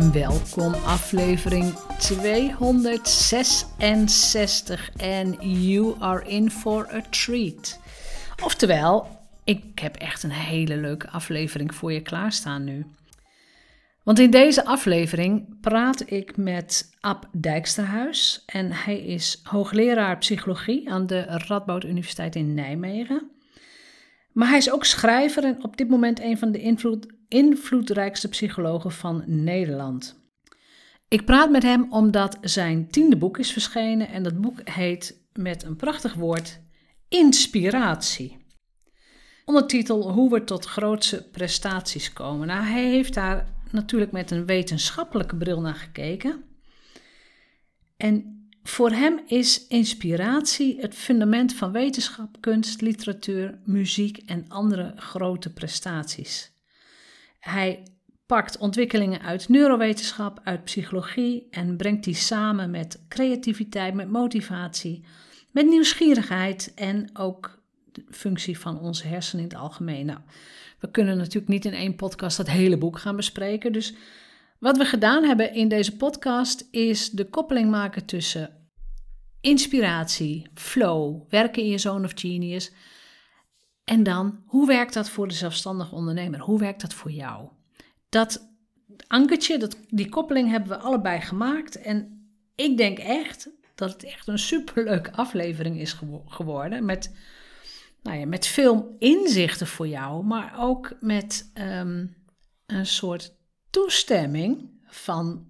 Welkom 0.00 0.74
aflevering 0.74 1.74
266 1.98 4.90
en 4.96 5.36
you 5.62 5.94
are 5.98 6.28
in 6.28 6.50
for 6.50 6.94
a 6.94 7.00
treat. 7.10 7.80
Oftewel, 8.44 9.06
ik 9.44 9.78
heb 9.78 9.96
echt 9.96 10.22
een 10.22 10.30
hele 10.30 10.76
leuke 10.76 11.10
aflevering 11.10 11.74
voor 11.74 11.92
je 11.92 12.02
klaarstaan 12.02 12.64
nu. 12.64 12.86
Want 14.02 14.18
in 14.18 14.30
deze 14.30 14.64
aflevering 14.64 15.60
praat 15.60 16.10
ik 16.10 16.36
met 16.36 16.96
Ab 17.00 17.28
Dijksterhuis 17.32 18.42
en 18.46 18.72
hij 18.72 19.00
is 19.00 19.40
hoogleraar 19.42 20.18
psychologie 20.18 20.90
aan 20.90 21.06
de 21.06 21.22
Radboud 21.22 21.84
Universiteit 21.84 22.36
in 22.36 22.54
Nijmegen. 22.54 23.30
Maar 24.32 24.48
hij 24.48 24.58
is 24.58 24.70
ook 24.70 24.84
schrijver 24.84 25.44
en 25.44 25.64
op 25.64 25.76
dit 25.76 25.88
moment 25.88 26.20
een 26.20 26.38
van 26.38 26.52
de 26.52 26.60
invloed, 26.60 27.06
invloedrijkste 27.28 28.28
psychologen 28.28 28.92
van 28.92 29.22
Nederland. 29.26 30.18
Ik 31.08 31.24
praat 31.24 31.50
met 31.50 31.62
hem 31.62 31.92
omdat 31.92 32.38
zijn 32.40 32.88
tiende 32.88 33.16
boek 33.16 33.38
is 33.38 33.52
verschenen 33.52 34.08
en 34.08 34.22
dat 34.22 34.40
boek 34.40 34.60
heet 34.64 35.20
met 35.32 35.62
een 35.62 35.76
prachtig 35.76 36.14
woord 36.14 36.60
Inspiratie. 37.08 38.38
Ondertitel 39.44 40.12
Hoe 40.12 40.30
we 40.30 40.44
tot 40.44 40.64
grootse 40.64 41.30
prestaties 41.30 42.12
komen. 42.12 42.46
Nou, 42.46 42.64
hij 42.64 42.84
heeft 42.84 43.14
daar 43.14 43.54
natuurlijk 43.70 44.12
met 44.12 44.30
een 44.30 44.46
wetenschappelijke 44.46 45.36
bril 45.36 45.60
naar 45.60 45.74
gekeken. 45.74 46.42
En 47.96 48.39
voor 48.70 48.90
hem 48.90 49.20
is 49.26 49.66
inspiratie 49.66 50.80
het 50.80 50.94
fundament 50.94 51.54
van 51.54 51.72
wetenschap, 51.72 52.36
kunst, 52.40 52.80
literatuur, 52.80 53.58
muziek 53.64 54.18
en 54.26 54.44
andere 54.48 54.92
grote 54.96 55.52
prestaties. 55.52 56.52
Hij 57.38 57.82
pakt 58.26 58.58
ontwikkelingen 58.58 59.20
uit 59.20 59.48
neurowetenschap, 59.48 60.40
uit 60.44 60.64
psychologie 60.64 61.46
en 61.50 61.76
brengt 61.76 62.04
die 62.04 62.14
samen 62.14 62.70
met 62.70 63.04
creativiteit, 63.08 63.94
met 63.94 64.10
motivatie, 64.10 65.04
met 65.50 65.66
nieuwsgierigheid 65.66 66.72
en 66.74 67.10
ook 67.12 67.62
de 67.92 68.04
functie 68.10 68.58
van 68.58 68.80
onze 68.80 69.06
hersenen 69.06 69.44
in 69.44 69.50
het 69.50 69.58
algemeen. 69.58 70.06
Nou, 70.06 70.18
we 70.78 70.90
kunnen 70.90 71.16
natuurlijk 71.16 71.48
niet 71.48 71.64
in 71.64 71.74
één 71.74 71.96
podcast 71.96 72.36
dat 72.36 72.48
hele 72.48 72.78
boek 72.78 72.98
gaan 72.98 73.16
bespreken. 73.16 73.72
Dus 73.72 73.94
wat 74.58 74.76
we 74.76 74.84
gedaan 74.84 75.24
hebben 75.24 75.54
in 75.54 75.68
deze 75.68 75.96
podcast 75.96 76.68
is 76.70 77.10
de 77.10 77.28
koppeling 77.28 77.70
maken 77.70 78.04
tussen 78.04 78.58
inspiratie, 79.40 80.46
flow, 80.54 81.22
werken 81.28 81.62
in 81.62 81.68
je 81.68 81.78
zone 81.78 82.04
of 82.04 82.12
genius. 82.14 82.72
En 83.84 84.02
dan, 84.02 84.42
hoe 84.46 84.66
werkt 84.66 84.94
dat 84.94 85.10
voor 85.10 85.28
de 85.28 85.34
zelfstandige 85.34 85.94
ondernemer? 85.94 86.40
Hoe 86.40 86.58
werkt 86.58 86.80
dat 86.80 86.94
voor 86.94 87.10
jou? 87.10 87.48
Dat 88.08 88.48
ankertje, 89.06 89.58
dat, 89.58 89.76
die 89.88 90.08
koppeling 90.08 90.50
hebben 90.50 90.68
we 90.68 90.78
allebei 90.78 91.20
gemaakt. 91.20 91.80
En 91.80 92.28
ik 92.54 92.76
denk 92.76 92.98
echt 92.98 93.50
dat 93.74 93.92
het 93.92 94.04
echt 94.04 94.28
een 94.28 94.38
superleuke 94.38 95.12
aflevering 95.12 95.80
is 95.80 95.96
geworden. 96.26 96.84
Met, 96.84 97.14
nou 98.02 98.18
ja, 98.18 98.26
met 98.26 98.46
veel 98.46 98.96
inzichten 98.98 99.66
voor 99.66 99.88
jou, 99.88 100.24
maar 100.24 100.54
ook 100.58 100.96
met 101.00 101.50
ehm, 101.54 102.06
een 102.66 102.86
soort 102.86 103.34
toestemming 103.70 104.70
van 104.84 105.48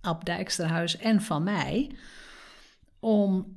Ab 0.00 0.24
Dijksterhuis 0.24 0.96
en 0.96 1.22
van 1.22 1.42
mij 1.42 1.96
om 3.00 3.56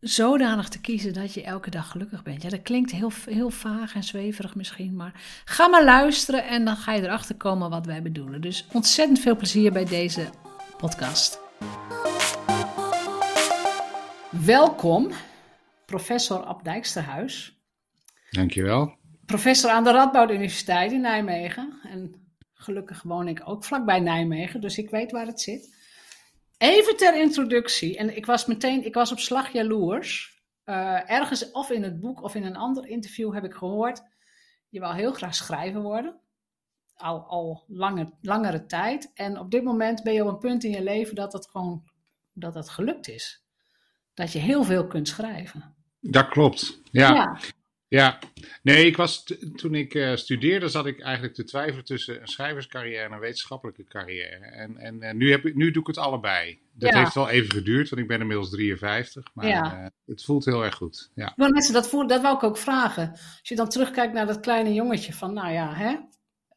zodanig 0.00 0.68
te 0.68 0.80
kiezen 0.80 1.12
dat 1.12 1.34
je 1.34 1.42
elke 1.42 1.70
dag 1.70 1.90
gelukkig 1.90 2.22
bent. 2.22 2.42
Ja, 2.42 2.48
dat 2.48 2.62
klinkt 2.62 2.90
heel, 2.90 3.12
heel 3.24 3.50
vaag 3.50 3.94
en 3.94 4.02
zweverig 4.02 4.54
misschien, 4.54 4.96
maar 4.96 5.42
ga 5.44 5.68
maar 5.68 5.84
luisteren 5.84 6.46
en 6.46 6.64
dan 6.64 6.76
ga 6.76 6.92
je 6.92 7.02
erachter 7.02 7.36
komen 7.36 7.70
wat 7.70 7.86
wij 7.86 8.02
bedoelen. 8.02 8.40
Dus 8.40 8.66
ontzettend 8.72 9.18
veel 9.18 9.36
plezier 9.36 9.72
bij 9.72 9.84
deze 9.84 10.28
podcast. 10.76 11.40
Welkom, 14.30 15.10
professor 15.86 16.44
Ab 16.44 16.64
Dijksterhuis. 16.64 17.58
Dankjewel. 18.30 18.98
Professor 19.26 19.70
aan 19.70 19.84
de 19.84 19.90
Radboud 19.90 20.30
Universiteit 20.30 20.92
in 20.92 21.00
Nijmegen. 21.00 21.80
En 21.82 22.14
gelukkig 22.54 23.02
woon 23.02 23.28
ik 23.28 23.42
ook 23.44 23.64
vlakbij 23.64 24.00
Nijmegen, 24.00 24.60
dus 24.60 24.78
ik 24.78 24.90
weet 24.90 25.10
waar 25.10 25.26
het 25.26 25.40
zit. 25.40 25.78
Even 26.60 26.96
ter 26.96 27.20
introductie. 27.20 27.96
En 27.96 28.16
ik 28.16 28.26
was 28.26 28.46
meteen, 28.46 28.84
ik 28.84 28.94
was 28.94 29.12
op 29.12 29.18
slag 29.18 29.52
jaloers. 29.52 30.38
Uh, 30.64 31.10
ergens, 31.10 31.50
of 31.50 31.70
in 31.70 31.82
het 31.82 32.00
boek 32.00 32.22
of 32.22 32.34
in 32.34 32.44
een 32.44 32.56
ander 32.56 32.86
interview, 32.86 33.34
heb 33.34 33.44
ik 33.44 33.54
gehoord. 33.54 34.02
Je 34.68 34.80
wil 34.80 34.92
heel 34.92 35.12
graag 35.12 35.34
schrijver 35.34 35.82
worden. 35.82 36.20
Al, 36.94 37.20
al 37.20 37.64
lange, 37.68 38.12
langere 38.20 38.66
tijd. 38.66 39.10
En 39.14 39.38
op 39.38 39.50
dit 39.50 39.64
moment 39.64 40.02
ben 40.02 40.12
je 40.12 40.22
op 40.24 40.28
een 40.28 40.38
punt 40.38 40.64
in 40.64 40.70
je 40.70 40.82
leven 40.82 41.14
dat 41.14 41.32
het 41.32 41.48
gewoon 41.50 41.84
dat 42.32 42.54
het 42.54 42.68
gelukt 42.68 43.08
is. 43.08 43.44
Dat 44.14 44.32
je 44.32 44.38
heel 44.38 44.64
veel 44.64 44.86
kunt 44.86 45.08
schrijven. 45.08 45.74
Dat 46.00 46.28
klopt. 46.28 46.80
Ja. 46.90 47.14
ja. 47.14 47.38
Ja, 47.90 48.18
nee, 48.62 48.86
ik 48.86 48.96
was 48.96 49.24
toen 49.54 49.74
ik 49.74 49.94
uh, 49.94 50.16
studeerde, 50.16 50.68
zat 50.68 50.86
ik 50.86 51.00
eigenlijk 51.00 51.34
te 51.34 51.44
twijfelen 51.44 51.84
tussen 51.84 52.20
een 52.20 52.26
schrijverscarrière 52.26 53.04
en 53.04 53.12
een 53.12 53.18
wetenschappelijke 53.18 53.84
carrière. 53.84 54.44
En, 54.44 54.76
en, 54.76 55.02
en 55.02 55.16
nu, 55.16 55.30
heb 55.30 55.46
ik, 55.46 55.54
nu 55.54 55.70
doe 55.70 55.82
ik 55.82 55.86
het 55.86 55.98
allebei. 55.98 56.60
Dat 56.72 56.94
heeft 56.94 57.14
wel 57.14 57.28
even 57.28 57.50
geduurd, 57.50 57.88
want 57.88 58.02
ik 58.02 58.08
ben 58.08 58.20
inmiddels 58.20 58.50
53, 58.50 59.30
maar 59.34 59.46
ja. 59.46 59.80
uh, 59.80 59.86
het 60.06 60.24
voelt 60.24 60.44
heel 60.44 60.64
erg 60.64 60.74
goed. 60.74 61.10
Ja. 61.14 61.32
Maar 61.36 61.50
mensen, 61.50 61.74
dat, 61.74 61.88
voel, 61.88 62.06
dat 62.06 62.22
wou 62.22 62.36
ik 62.36 62.42
ook 62.42 62.58
vragen. 62.58 63.10
Als 63.10 63.40
je 63.42 63.56
dan 63.56 63.68
terugkijkt 63.68 64.12
naar 64.12 64.26
dat 64.26 64.40
kleine 64.40 64.72
jongetje 64.72 65.12
van, 65.12 65.32
nou 65.32 65.52
ja, 65.52 65.74
hè, 65.74 65.96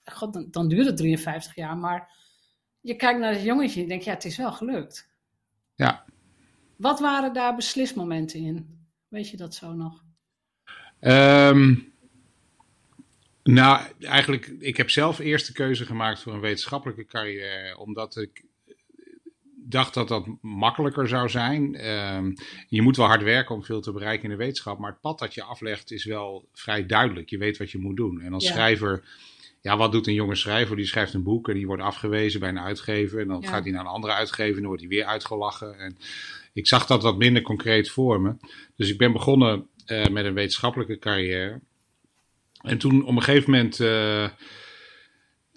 God, 0.06 0.34
dan, 0.34 0.48
dan 0.52 0.68
duurt 0.68 0.86
het 0.86 0.98
53 0.98 1.56
jaar, 1.56 1.78
maar 1.78 2.12
je 2.80 2.96
kijkt 2.96 3.20
naar 3.20 3.34
het 3.34 3.44
jongetje 3.44 3.82
en 3.82 3.88
denkt, 3.88 4.04
ja, 4.04 4.14
het 4.14 4.26
is 4.26 4.38
wel 4.38 4.52
gelukt. 4.52 5.10
Ja. 5.76 6.06
Wat 6.78 7.00
waren 7.00 7.34
daar 7.34 7.56
beslismomenten 7.56 8.40
in? 8.40 8.88
Weet 9.08 9.30
je 9.30 9.38
dat 9.38 9.56
zo 9.56 9.74
nog? 9.74 10.03
Um, 11.06 11.92
nou, 13.44 13.82
eigenlijk, 14.00 14.52
ik 14.60 14.78
heb 14.78 14.90
zelf 14.90 15.20
eerst 15.20 15.48
de 15.48 15.54
keuze 15.54 15.86
gemaakt 15.86 16.22
voor 16.22 16.34
een 16.34 16.40
wetenschappelijke 16.40 17.06
carrière, 17.06 17.78
omdat 17.78 18.18
ik 18.18 18.44
dacht 19.66 19.94
dat 19.94 20.08
dat 20.08 20.28
makkelijker 20.42 21.08
zou 21.08 21.30
zijn. 21.30 21.90
Um, 21.90 22.34
je 22.68 22.82
moet 22.82 22.98
wel 22.98 23.06
hard 23.06 23.24
werken 23.24 23.56
om 23.56 23.64
veel 23.64 23.82
te 23.82 23.92
bereiken 23.92 24.24
in 24.24 24.30
de 24.30 24.44
wetenschap, 24.44 24.80
maar 24.80 24.92
het 24.92 25.02
pad 25.02 25.20
dat 25.20 25.34
je 25.34 25.44
aflegt 25.44 25.92
is 25.92 26.06
wel 26.06 26.48
vrij 26.54 26.86
duidelijk. 26.86 27.30
Je 27.30 27.38
weet 27.38 27.58
wat 27.58 27.72
je 27.72 27.78
moet 27.78 27.98
doen. 27.98 28.22
En 28.22 28.34
als 28.34 28.48
schrijver, 28.48 29.04
ja, 29.62 29.78
wat 29.78 29.92
doet 29.92 30.08
een 30.08 30.14
jonge 30.14 30.36
schrijver? 30.36 30.76
Die 30.76 30.86
schrijft 30.86 31.14
een 31.14 31.24
boek 31.24 31.50
en 31.50 31.56
die 31.56 31.68
wordt 31.68 31.84
afgewezen 31.84 32.40
bij 32.40 32.50
een 32.50 32.60
uitgever. 32.60 33.20
En 33.20 33.28
dan 33.28 33.48
gaat 33.48 33.64
hij 33.64 33.72
naar 33.72 33.82
een 33.82 33.88
andere 33.88 34.14
uitgever 34.14 34.56
en 34.56 34.60
dan 34.60 34.68
wordt 34.68 34.82
hij 34.82 34.90
weer 34.90 35.06
uitgelachen. 35.06 35.80
En 35.80 35.98
ik 36.54 36.68
zag 36.68 36.86
dat 36.86 37.04
wat 37.04 37.18
minder 37.18 37.42
concreet 37.42 37.90
voor 37.90 38.22
me. 38.22 38.36
Dus 38.76 38.90
ik 38.90 38.98
ben 38.98 39.12
begonnen 39.12 39.68
uh, 39.88 40.08
met 40.08 40.26
een 40.26 40.34
wetenschappelijke 40.34 41.00
carrière. 41.00 41.62
En 42.62 42.78
toen 42.78 43.06
op 43.06 43.16
een 43.16 43.24
gegeven 43.24 43.52
moment, 43.52 43.80
uh, 43.80 44.30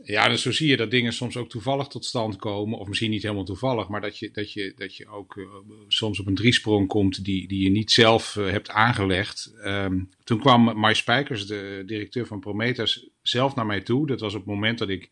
ja, 0.02 0.28
dus 0.28 0.42
zo 0.42 0.52
zie 0.52 0.68
je 0.68 0.76
dat 0.76 0.90
dingen 0.90 1.12
soms 1.12 1.36
ook 1.36 1.48
toevallig 1.48 1.86
tot 1.86 2.04
stand 2.04 2.36
komen. 2.36 2.78
Of 2.78 2.88
misschien 2.88 3.10
niet 3.10 3.22
helemaal 3.22 3.44
toevallig, 3.44 3.88
maar 3.88 4.00
dat 4.00 4.18
je, 4.18 4.30
dat 4.30 4.52
je, 4.52 4.72
dat 4.76 4.96
je 4.96 5.08
ook 5.08 5.36
uh, 5.36 5.46
soms 5.88 6.20
op 6.20 6.26
een 6.26 6.34
driesprong 6.34 6.88
komt 6.88 7.24
die, 7.24 7.48
die 7.48 7.62
je 7.62 7.70
niet 7.70 7.90
zelf 7.90 8.34
hebt 8.34 8.70
aangelegd. 8.70 9.54
Um, 9.64 10.08
toen 10.24 10.40
kwam 10.40 10.78
Mai 10.78 10.94
Spijkers, 10.94 11.46
de 11.46 11.82
directeur 11.86 12.26
van 12.26 12.40
Prometheus, 12.40 13.08
zelf 13.22 13.54
naar 13.54 13.66
mij 13.66 13.80
toe. 13.80 14.06
Dat 14.06 14.20
was 14.20 14.34
op 14.34 14.40
het 14.40 14.54
moment 14.54 14.78
dat 14.78 14.88
ik 14.88 15.10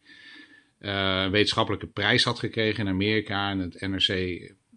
een 0.78 1.30
wetenschappelijke 1.30 1.86
prijs 1.86 2.24
had 2.24 2.38
gekregen 2.38 2.86
in 2.86 2.92
Amerika 2.92 3.50
en 3.50 3.58
het 3.58 3.80
NRC 3.80 4.08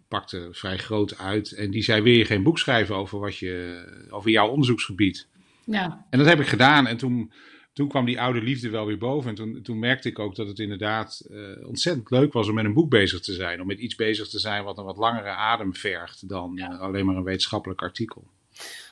pakte 0.08 0.48
vrij 0.50 0.78
groot 0.78 1.18
uit. 1.18 1.52
En 1.52 1.70
die 1.70 1.82
zei: 1.82 2.02
Wil 2.02 2.12
je 2.12 2.24
geen 2.24 2.42
boek 2.42 2.58
schrijven 2.58 2.96
over, 2.96 3.18
wat 3.18 3.36
je, 3.36 3.84
over 4.10 4.30
jouw 4.30 4.48
onderzoeksgebied? 4.48 5.28
Ja. 5.64 6.06
En 6.10 6.18
dat 6.18 6.28
heb 6.28 6.40
ik 6.40 6.46
gedaan. 6.46 6.86
En 6.86 6.96
toen, 6.96 7.32
toen 7.72 7.88
kwam 7.88 8.04
die 8.04 8.20
oude 8.20 8.42
liefde 8.42 8.70
wel 8.70 8.86
weer 8.86 8.98
boven. 8.98 9.30
En 9.30 9.36
toen, 9.36 9.62
toen 9.62 9.78
merkte 9.78 10.08
ik 10.08 10.18
ook 10.18 10.34
dat 10.34 10.48
het 10.48 10.58
inderdaad 10.58 11.26
uh, 11.30 11.66
ontzettend 11.66 12.10
leuk 12.10 12.32
was 12.32 12.48
om 12.48 12.54
met 12.54 12.64
een 12.64 12.72
boek 12.72 12.90
bezig 12.90 13.20
te 13.20 13.32
zijn. 13.32 13.60
Om 13.60 13.66
met 13.66 13.78
iets 13.78 13.94
bezig 13.94 14.28
te 14.28 14.38
zijn 14.38 14.64
wat 14.64 14.78
een 14.78 14.84
wat 14.84 14.96
langere 14.96 15.28
adem 15.28 15.74
vergt 15.74 16.28
dan 16.28 16.52
ja. 16.54 16.72
uh, 16.72 16.80
alleen 16.80 17.06
maar 17.06 17.16
een 17.16 17.22
wetenschappelijk 17.22 17.82
artikel. 17.82 18.26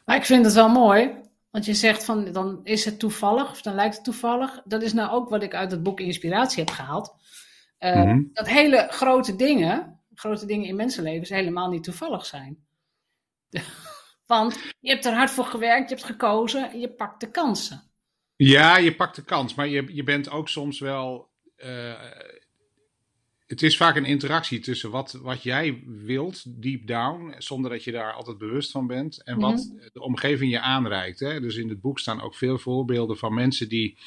Maar 0.05 0.17
ik 0.17 0.25
vind 0.25 0.45
het 0.45 0.55
wel 0.55 0.69
mooi. 0.69 1.11
Want 1.51 1.69
je 1.69 1.75
zegt 1.75 2.05
van 2.05 2.33
dan 2.33 2.61
is 2.63 2.85
het 2.85 2.99
toevallig, 2.99 3.51
of 3.51 3.63
dan 3.63 3.75
lijkt 3.75 3.95
het 3.95 4.05
toevallig. 4.05 4.61
Dat 4.65 4.83
is 4.83 4.93
nou 4.93 5.11
ook 5.11 5.29
wat 5.29 5.43
ik 5.43 5.55
uit 5.55 5.71
het 5.71 5.83
boek 5.83 6.01
Inspiratie 6.01 6.65
heb 6.65 6.75
gehaald. 6.75 7.15
Uh, 7.81 7.97
mm 7.97 8.03
-hmm. 8.03 8.31
Dat 8.33 8.49
hele 8.49 8.87
grote 8.91 9.37
dingen, 9.37 9.96
grote 10.19 10.47
dingen 10.47 10.69
in 10.69 10.77
mensenlevens, 10.77 11.29
helemaal 11.29 11.71
niet 11.71 11.85
toevallig 11.85 12.27
zijn. 12.27 12.65
Want 14.27 14.59
je 14.81 14.91
hebt 14.91 15.05
er 15.05 15.15
hard 15.15 15.31
voor 15.31 15.45
gewerkt, 15.45 15.89
je 15.89 15.95
hebt 15.95 16.07
gekozen 16.07 16.71
en 16.71 16.81
je 16.81 16.89
pakt 16.89 17.21
de 17.21 17.31
kansen. 17.31 17.83
Ja, 18.37 18.77
je 18.77 18.95
pakt 18.95 19.17
de 19.17 19.25
kans, 19.25 19.55
maar 19.55 19.69
je, 19.69 19.95
je 19.95 20.03
bent 20.03 20.31
ook 20.31 20.49
soms 20.49 20.79
wel. 20.79 21.31
Uh, 21.57 21.95
het 23.47 23.63
is 23.63 23.77
vaak 23.77 23.97
een 23.97 24.05
interactie 24.05 24.61
tussen 24.61 24.91
wat, 24.91 25.13
wat 25.13 25.43
jij 25.43 25.83
wilt, 25.87 26.63
deep 26.63 26.87
down, 26.87 27.35
zonder 27.39 27.71
dat 27.71 27.85
je 27.85 27.93
daar 27.93 28.13
altijd 28.13 28.39
bewust 28.39 28.71
van 28.71 28.87
bent, 28.87 29.23
en 29.23 29.39
wat 29.39 29.57
mm 29.57 29.79
-hmm. 29.79 29.89
de 29.93 30.03
omgeving 30.03 30.51
je 30.51 30.61
aanreikt. 30.61 31.21
Hè? 31.21 31.41
Dus 31.41 31.57
in 31.57 31.69
het 31.69 31.81
boek 31.81 31.99
staan 31.99 32.21
ook 32.21 32.35
veel 32.35 32.59
voorbeelden 32.59 33.17
van 33.17 33.35
mensen 33.35 33.69
die, 33.69 33.99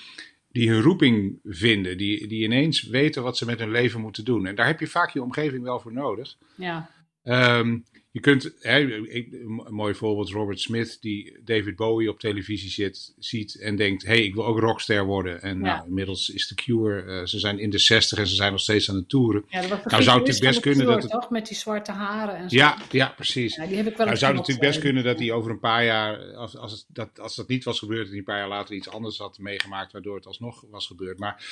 die 0.51 0.69
hun 0.69 0.81
roeping 0.81 1.39
vinden, 1.43 1.97
die, 1.97 2.27
die 2.27 2.43
ineens 2.43 2.83
weten 2.83 3.23
wat 3.23 3.37
ze 3.37 3.45
met 3.45 3.59
hun 3.59 3.71
leven 3.71 4.01
moeten 4.01 4.25
doen. 4.25 4.45
En 4.45 4.55
daar 4.55 4.67
heb 4.67 4.79
je 4.79 4.87
vaak 4.87 5.09
je 5.09 5.21
omgeving 5.21 5.63
wel 5.63 5.79
voor 5.79 5.93
nodig. 5.93 6.37
Ja. 6.55 6.89
Um, 7.23 7.85
je 8.11 8.19
kunt, 8.19 8.55
hè, 8.59 8.79
een 8.79 9.63
mooi 9.69 9.93
voorbeeld, 9.93 10.29
Robert 10.29 10.59
Smith, 10.59 10.97
die 11.01 11.37
David 11.43 11.75
Bowie 11.75 12.09
op 12.09 12.19
televisie 12.19 12.69
zit, 12.69 13.13
ziet 13.17 13.55
en 13.55 13.75
denkt: 13.75 14.03
hé, 14.03 14.13
hey, 14.13 14.23
ik 14.23 14.33
wil 14.33 14.45
ook 14.45 14.59
rockster 14.59 15.05
worden. 15.05 15.41
En 15.41 15.57
ja. 15.57 15.63
nou, 15.63 15.87
inmiddels 15.87 16.29
is 16.29 16.47
The 16.47 16.55
Cure, 16.55 17.03
uh, 17.03 17.25
ze 17.25 17.39
zijn 17.39 17.59
in 17.59 17.69
de 17.69 17.77
zestig 17.77 18.17
en 18.17 18.27
ze 18.27 18.35
zijn 18.35 18.51
nog 18.51 18.61
steeds 18.61 18.89
aan 18.89 18.95
het 18.95 19.09
toeren. 19.09 19.45
Ja, 19.47 19.61
dat 19.61 19.69
nou, 19.69 20.03
zou 20.03 20.17
het 20.17 20.27
natuurlijk 20.27 20.39
best 20.39 20.59
kunnen 20.59 20.85
dat. 20.85 21.01
Het... 21.01 21.11
Toch? 21.11 21.29
Met 21.29 21.47
die 21.47 21.57
zwarte 21.57 21.91
haren 21.91 22.35
en 22.35 22.49
zo. 22.49 22.55
Ja, 22.57 22.77
ja 22.91 23.13
precies. 23.15 23.55
Ja, 23.55 23.65
die 23.65 23.75
heb 23.75 23.87
ik 23.87 23.97
wel 23.97 24.05
nou, 24.05 24.17
zou 24.17 24.31
het 24.31 24.39
natuurlijk 24.39 24.67
best 24.67 24.77
uh, 24.77 24.83
kunnen 24.83 25.03
dat 25.03 25.19
hij 25.19 25.31
over 25.31 25.51
een 25.51 25.59
paar 25.59 25.85
jaar, 25.85 26.35
als, 26.35 26.57
als, 26.57 26.71
het, 26.71 26.85
dat, 26.87 27.19
als 27.19 27.35
dat 27.35 27.47
niet 27.47 27.63
was 27.63 27.79
gebeurd, 27.79 28.03
en 28.03 28.09
hij 28.09 28.17
een 28.17 28.23
paar 28.23 28.37
jaar 28.37 28.47
later 28.47 28.75
iets 28.75 28.89
anders 28.89 29.17
had 29.17 29.39
meegemaakt, 29.39 29.91
waardoor 29.91 30.15
het 30.15 30.25
alsnog 30.25 30.65
was 30.69 30.87
gebeurd. 30.87 31.19
Maar. 31.19 31.43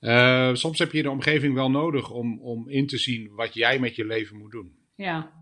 Uh, 0.00 0.54
soms 0.54 0.78
heb 0.78 0.92
je 0.92 1.02
de 1.02 1.10
omgeving 1.10 1.54
wel 1.54 1.70
nodig 1.70 2.10
om, 2.10 2.40
om 2.40 2.68
in 2.68 2.86
te 2.86 2.98
zien 2.98 3.30
wat 3.34 3.54
jij 3.54 3.78
met 3.78 3.96
je 3.96 4.04
leven 4.04 4.36
moet 4.36 4.50
doen. 4.50 4.72
Ja, 4.96 5.41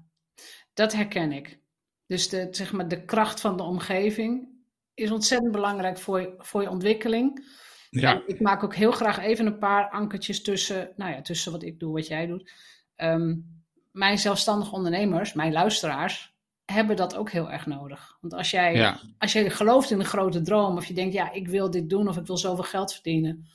dat 0.80 0.92
herken 0.92 1.32
ik. 1.32 1.58
Dus 2.06 2.28
de, 2.28 2.48
zeg 2.50 2.72
maar, 2.72 2.88
de 2.88 3.04
kracht 3.04 3.40
van 3.40 3.56
de 3.56 3.62
omgeving 3.62 4.48
is 4.94 5.10
ontzettend 5.10 5.52
belangrijk 5.52 5.98
voor 5.98 6.20
je, 6.20 6.34
voor 6.38 6.62
je 6.62 6.70
ontwikkeling. 6.70 7.44
Ja. 7.90 8.14
En 8.14 8.22
ik 8.26 8.40
maak 8.40 8.64
ook 8.64 8.74
heel 8.74 8.90
graag 8.90 9.18
even 9.18 9.46
een 9.46 9.58
paar 9.58 9.90
ankertjes 9.90 10.42
tussen, 10.42 10.92
nou 10.96 11.12
ja, 11.12 11.22
tussen 11.22 11.52
wat 11.52 11.62
ik 11.62 11.78
doe, 11.78 11.92
wat 11.92 12.06
jij 12.06 12.26
doet. 12.26 12.52
Um, 12.96 13.58
mijn 13.92 14.18
zelfstandige 14.18 14.74
ondernemers, 14.74 15.32
mijn 15.32 15.52
luisteraars, 15.52 16.34
hebben 16.64 16.96
dat 16.96 17.16
ook 17.16 17.30
heel 17.30 17.50
erg 17.50 17.66
nodig. 17.66 18.18
Want 18.20 18.34
als 18.34 18.50
jij, 18.50 18.74
ja. 18.74 19.00
als 19.18 19.32
jij 19.32 19.50
gelooft 19.50 19.90
in 19.90 19.98
een 19.98 20.04
grote 20.04 20.42
droom, 20.42 20.76
of 20.76 20.86
je 20.86 20.94
denkt, 20.94 21.14
ja, 21.14 21.32
ik 21.32 21.48
wil 21.48 21.70
dit 21.70 21.90
doen, 21.90 22.08
of 22.08 22.16
ik 22.16 22.26
wil 22.26 22.36
zoveel 22.36 22.64
geld 22.64 22.92
verdienen. 22.92 23.46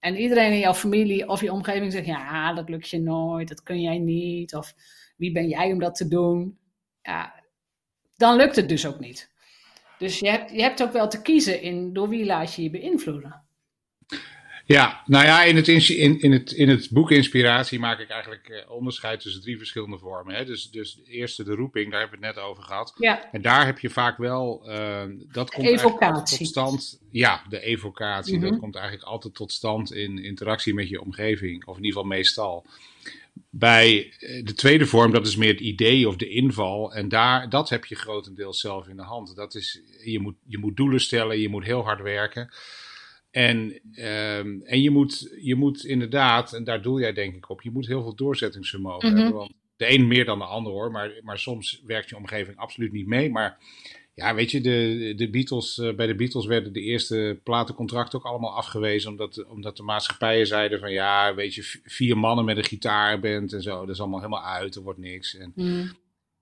En 0.00 0.16
iedereen 0.16 0.52
in 0.52 0.58
jouw 0.58 0.74
familie 0.74 1.28
of 1.28 1.40
je 1.40 1.52
omgeving 1.52 1.92
zegt, 1.92 2.06
ja, 2.06 2.54
dat 2.54 2.68
lukt 2.68 2.88
je 2.88 3.00
nooit, 3.00 3.48
dat 3.48 3.62
kun 3.62 3.80
jij 3.80 3.98
niet, 3.98 4.54
of 4.54 4.74
wie 5.16 5.32
ben 5.32 5.48
jij 5.48 5.72
om 5.72 5.78
dat 5.78 5.94
te 5.94 6.08
doen? 6.08 6.58
Ja, 7.06 7.44
dan 8.16 8.36
lukt 8.36 8.56
het 8.56 8.68
dus 8.68 8.86
ook 8.86 8.98
niet. 9.00 9.30
Dus 9.98 10.18
je 10.18 10.28
hebt, 10.28 10.50
je 10.50 10.60
hebt 10.62 10.82
ook 10.82 10.92
wel 10.92 11.08
te 11.08 11.22
kiezen 11.22 11.60
in 11.62 11.92
door 11.92 12.08
wie 12.08 12.24
laat 12.24 12.54
je 12.54 12.62
je 12.62 12.70
beïnvloeden. 12.70 13.44
Ja, 14.64 15.02
nou 15.04 15.24
ja, 15.24 15.42
in 15.42 15.56
het, 15.56 15.68
in, 15.68 16.20
in 16.20 16.32
het, 16.32 16.52
in 16.52 16.68
het 16.68 16.88
boek 16.90 17.10
Inspiratie 17.10 17.78
maak 17.78 17.98
ik 17.98 18.08
eigenlijk 18.08 18.48
uh, 18.48 18.70
onderscheid 18.70 19.20
tussen 19.20 19.42
drie 19.42 19.58
verschillende 19.58 19.98
vormen. 19.98 20.34
Hè? 20.34 20.44
Dus, 20.44 20.70
dus 20.70 20.94
de 20.94 21.10
eerste, 21.10 21.44
de 21.44 21.54
roeping, 21.54 21.90
daar 21.90 22.00
hebben 22.00 22.20
we 22.20 22.26
het 22.26 22.34
net 22.36 22.44
over 22.44 22.62
gehad. 22.62 22.94
Ja. 22.98 23.32
En 23.32 23.42
daar 23.42 23.66
heb 23.66 23.78
je 23.78 23.90
vaak 23.90 24.16
wel, 24.16 24.70
uh, 24.70 25.02
dat 25.32 25.50
komt 25.50 25.66
evocatie. 25.66 26.38
tot 26.38 26.46
stand. 26.46 27.00
Ja, 27.10 27.42
de 27.48 27.60
evocatie, 27.60 28.38
Mhm. 28.38 28.48
dat 28.50 28.58
komt 28.58 28.74
eigenlijk 28.76 29.06
altijd 29.06 29.34
tot 29.34 29.52
stand 29.52 29.92
in 29.92 30.18
interactie 30.24 30.74
met 30.74 30.88
je 30.88 31.00
omgeving. 31.00 31.66
Of 31.66 31.76
in 31.76 31.84
ieder 31.84 32.00
geval 32.00 32.16
meestal. 32.16 32.66
Bij 33.50 34.12
eh, 34.18 34.44
de 34.44 34.54
tweede 34.54 34.86
vorm, 34.86 35.12
dat 35.12 35.26
is 35.26 35.36
meer 35.36 35.52
het 35.52 35.60
idee 35.60 36.08
of 36.08 36.16
de 36.16 36.28
inval. 36.28 36.94
En 36.94 37.08
daar, 37.08 37.48
dat 37.48 37.68
heb 37.68 37.84
je 37.84 37.94
grotendeels 37.94 38.60
zelf 38.60 38.88
in 38.88 38.96
de 38.96 39.02
hand. 39.02 39.36
Dat 39.36 39.54
is, 39.54 39.80
je, 40.04 40.20
moet, 40.20 40.36
je 40.46 40.58
moet 40.58 40.76
doelen 40.76 41.00
stellen, 41.00 41.38
je 41.40 41.48
moet 41.48 41.64
heel 41.64 41.82
hard 41.84 42.00
werken. 42.02 42.54
En, 43.30 43.56
um, 44.04 44.62
en 44.62 44.82
je, 44.82 44.90
moet, 44.90 45.36
je 45.40 45.54
moet 45.54 45.84
inderdaad, 45.84 46.52
en 46.52 46.64
daar 46.64 46.82
doel 46.82 47.00
jij 47.00 47.12
denk 47.12 47.34
ik 47.34 47.48
op, 47.50 47.62
je 47.62 47.70
moet 47.70 47.86
heel 47.86 48.02
veel 48.02 48.14
doorzettingsvermogen 48.14 49.08
Mhm. 49.08 49.16
hebben. 49.18 49.36
Want 49.38 49.52
de 49.76 49.92
een 49.92 50.06
meer 50.06 50.24
dan 50.24 50.38
de 50.38 50.44
ander 50.44 50.72
hoor, 50.72 50.90
maar, 50.90 51.12
maar 51.22 51.38
soms 51.38 51.82
werkt 51.86 52.08
je 52.08 52.16
omgeving 52.16 52.56
absoluut 52.56 52.92
niet 52.92 53.06
mee. 53.06 53.30
Maar 53.30 53.58
ja, 54.16 54.34
weet 54.34 54.50
je, 54.50 54.60
de, 54.60 55.12
de 55.16 55.30
Beatles, 55.30 55.78
uh, 55.78 55.94
bij 55.94 56.06
de 56.06 56.14
Beatles 56.14 56.46
werden 56.46 56.72
de 56.72 56.80
eerste 56.80 57.40
platencontracten 57.44 58.18
ook 58.18 58.24
allemaal 58.24 58.56
afgewezen. 58.56 59.10
Omdat, 59.10 59.44
omdat 59.46 59.76
de 59.76 59.82
maatschappijen 59.82 60.46
zeiden 60.46 60.78
van 60.78 60.92
ja, 60.92 61.34
weet 61.34 61.54
je, 61.54 61.80
vier 61.84 62.18
mannen 62.18 62.44
met 62.44 62.56
een 62.56 62.64
gitaar 62.64 63.20
bent 63.20 63.52
en 63.52 63.62
zo. 63.62 63.80
Dat 63.80 63.94
is 63.94 64.00
allemaal 64.00 64.18
helemaal 64.20 64.44
uit, 64.44 64.74
er 64.74 64.82
wordt 64.82 64.98
niks. 64.98 65.36
En, 65.36 65.52
Mhm. 65.54 65.86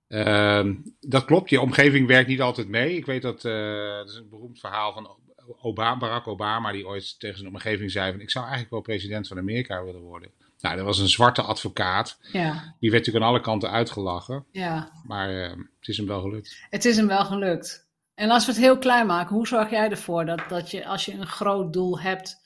uh, 0.07 0.75
dat 0.99 1.25
klopt, 1.25 1.49
je 1.49 1.61
omgeving 1.61 2.07
werkt 2.07 2.27
niet 2.29 2.41
altijd 2.41 2.67
mee. 2.67 2.95
Ik 2.95 3.05
weet 3.05 3.21
dat, 3.21 3.43
uh, 3.45 3.95
dat 3.97 4.09
is 4.09 4.15
een 4.15 4.29
beroemd 4.29 4.59
verhaal 4.59 4.93
van 4.93 5.17
Obama, 5.61 5.97
Barack 5.97 6.27
Obama, 6.27 6.71
die 6.71 6.87
ooit 6.87 7.19
tegen 7.19 7.37
zijn 7.37 7.49
omgeving 7.49 7.91
zei 7.91 8.11
van 8.11 8.21
ik 8.21 8.31
zou 8.31 8.43
eigenlijk 8.43 8.73
wel 8.73 8.81
president 8.81 9.27
van 9.27 9.37
Amerika 9.37 9.83
willen 9.83 10.01
worden. 10.01 10.31
Nou, 10.59 10.75
dat 10.75 10.85
was 10.85 10.99
een 10.99 11.07
zwarte 11.09 11.41
advocaat. 11.41 12.19
Ja, 12.31 12.75
Die 12.79 12.91
werd 12.91 13.05
natuurlijk 13.05 13.25
aan 13.25 13.31
alle 13.31 13.41
kanten 13.41 13.71
uitgelachen. 13.71 14.45
ja. 14.51 14.91
Maar 15.07 15.33
uh, 15.33 15.49
het 15.79 15.87
is 15.87 15.97
hem 15.97 16.07
wel 16.07 16.21
gelukt. 16.21 16.65
Het 16.69 16.85
is 16.85 16.97
hem 16.97 17.07
wel 17.07 17.25
gelukt. 17.25 17.87
En 18.13 18.29
als 18.29 18.45
we 18.45 18.51
het 18.51 18.61
heel 18.61 18.77
klein 18.77 19.07
maken, 19.07 19.35
hoe 19.35 19.47
zorg 19.47 19.69
jij 19.69 19.89
ervoor 19.89 20.25
dat, 20.25 20.41
dat 20.49 20.71
je, 20.71 20.85
als 20.85 21.05
je 21.05 21.13
een 21.13 21.27
groot 21.27 21.73
doel 21.73 21.99
hebt, 21.99 22.43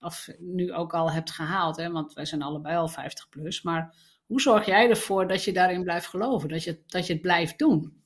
of 0.00 0.28
nu 0.38 0.72
ook 0.72 0.94
al 0.94 1.12
hebt 1.12 1.30
gehaald, 1.30 1.76
hè, 1.76 1.90
want 1.90 2.12
wij 2.12 2.24
zijn 2.24 2.42
allebei 2.42 2.76
al 2.76 2.88
50 2.88 3.28
plus, 3.28 3.62
maar 3.62 3.94
hoe 4.26 4.40
zorg 4.40 4.66
jij 4.66 4.88
ervoor 4.90 5.28
dat 5.28 5.44
je 5.44 5.52
daarin 5.52 5.82
blijft 5.82 6.06
geloven, 6.06 6.48
dat 6.48 6.64
je, 6.64 6.82
dat 6.86 7.06
je 7.06 7.12
het 7.12 7.22
blijft 7.22 7.58
doen? 7.58 7.98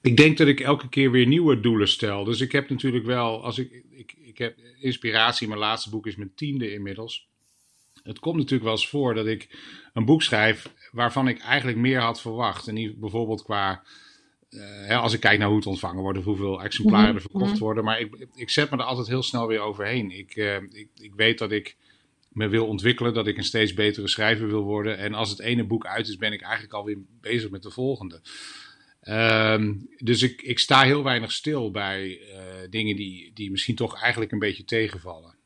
Ik 0.00 0.16
denk 0.16 0.38
dat 0.38 0.46
ik 0.46 0.60
elke 0.60 0.88
keer 0.88 1.10
weer 1.10 1.26
nieuwe 1.26 1.60
doelen 1.60 1.88
stel. 1.88 2.24
Dus 2.24 2.40
ik 2.40 2.52
heb 2.52 2.70
natuurlijk 2.70 3.04
wel, 3.04 3.44
als 3.44 3.58
ik, 3.58 3.84
ik, 3.90 4.12
ik 4.12 4.38
heb 4.38 4.58
inspiratie, 4.78 5.48
mijn 5.48 5.60
laatste 5.60 5.90
boek 5.90 6.06
is 6.06 6.16
mijn 6.16 6.34
tiende 6.34 6.72
inmiddels. 6.72 7.28
Het 8.08 8.18
komt 8.18 8.36
natuurlijk 8.36 8.64
wel 8.64 8.72
eens 8.72 8.88
voor 8.88 9.14
dat 9.14 9.26
ik 9.26 9.48
een 9.92 10.04
boek 10.04 10.22
schrijf 10.22 10.72
waarvan 10.92 11.28
ik 11.28 11.38
eigenlijk 11.38 11.78
meer 11.78 12.00
had 12.00 12.20
verwacht. 12.20 12.68
En 12.68 12.74
niet 12.74 13.00
bijvoorbeeld 13.00 13.42
qua, 13.42 13.82
uh, 14.50 14.62
hè, 14.62 14.96
als 14.96 15.12
ik 15.12 15.20
kijk 15.20 15.38
naar 15.38 15.48
hoe 15.48 15.56
het 15.56 15.66
ontvangen 15.66 16.02
wordt 16.02 16.18
of 16.18 16.24
hoeveel 16.24 16.62
exemplaren 16.62 17.14
er 17.14 17.20
verkocht 17.20 17.50
Mhm. 17.50 17.58
worden. 17.58 17.84
Maar 17.84 18.00
ik, 18.00 18.26
ik 18.34 18.50
zet 18.50 18.70
me 18.70 18.76
er 18.76 18.82
altijd 18.82 19.06
heel 19.06 19.22
snel 19.22 19.46
weer 19.46 19.60
overheen. 19.60 20.10
Ik, 20.10 20.36
uh, 20.36 20.54
ik, 20.54 20.88
ik 20.94 21.12
weet 21.14 21.38
dat 21.38 21.52
ik 21.52 21.76
me 22.28 22.48
wil 22.48 22.66
ontwikkelen, 22.66 23.14
dat 23.14 23.26
ik 23.26 23.36
een 23.36 23.44
steeds 23.44 23.74
betere 23.74 24.08
schrijver 24.08 24.46
wil 24.46 24.62
worden. 24.62 24.98
En 24.98 25.14
als 25.14 25.30
het 25.30 25.40
ene 25.40 25.64
boek 25.64 25.86
uit 25.86 26.08
is, 26.08 26.16
ben 26.16 26.32
ik 26.32 26.42
eigenlijk 26.42 26.72
alweer 26.72 26.98
bezig 27.20 27.50
met 27.50 27.62
de 27.62 27.70
volgende. 27.70 28.20
Um, 29.02 29.88
dus 29.96 30.22
ik, 30.22 30.42
ik 30.42 30.58
sta 30.58 30.82
heel 30.82 31.02
weinig 31.02 31.32
stil 31.32 31.70
bij 31.70 32.08
uh, 32.08 32.36
dingen 32.70 32.96
die, 32.96 33.30
die 33.34 33.50
misschien 33.50 33.74
toch 33.74 34.00
eigenlijk 34.02 34.32
een 34.32 34.38
beetje 34.38 34.64
tegenvallen. 34.64 35.37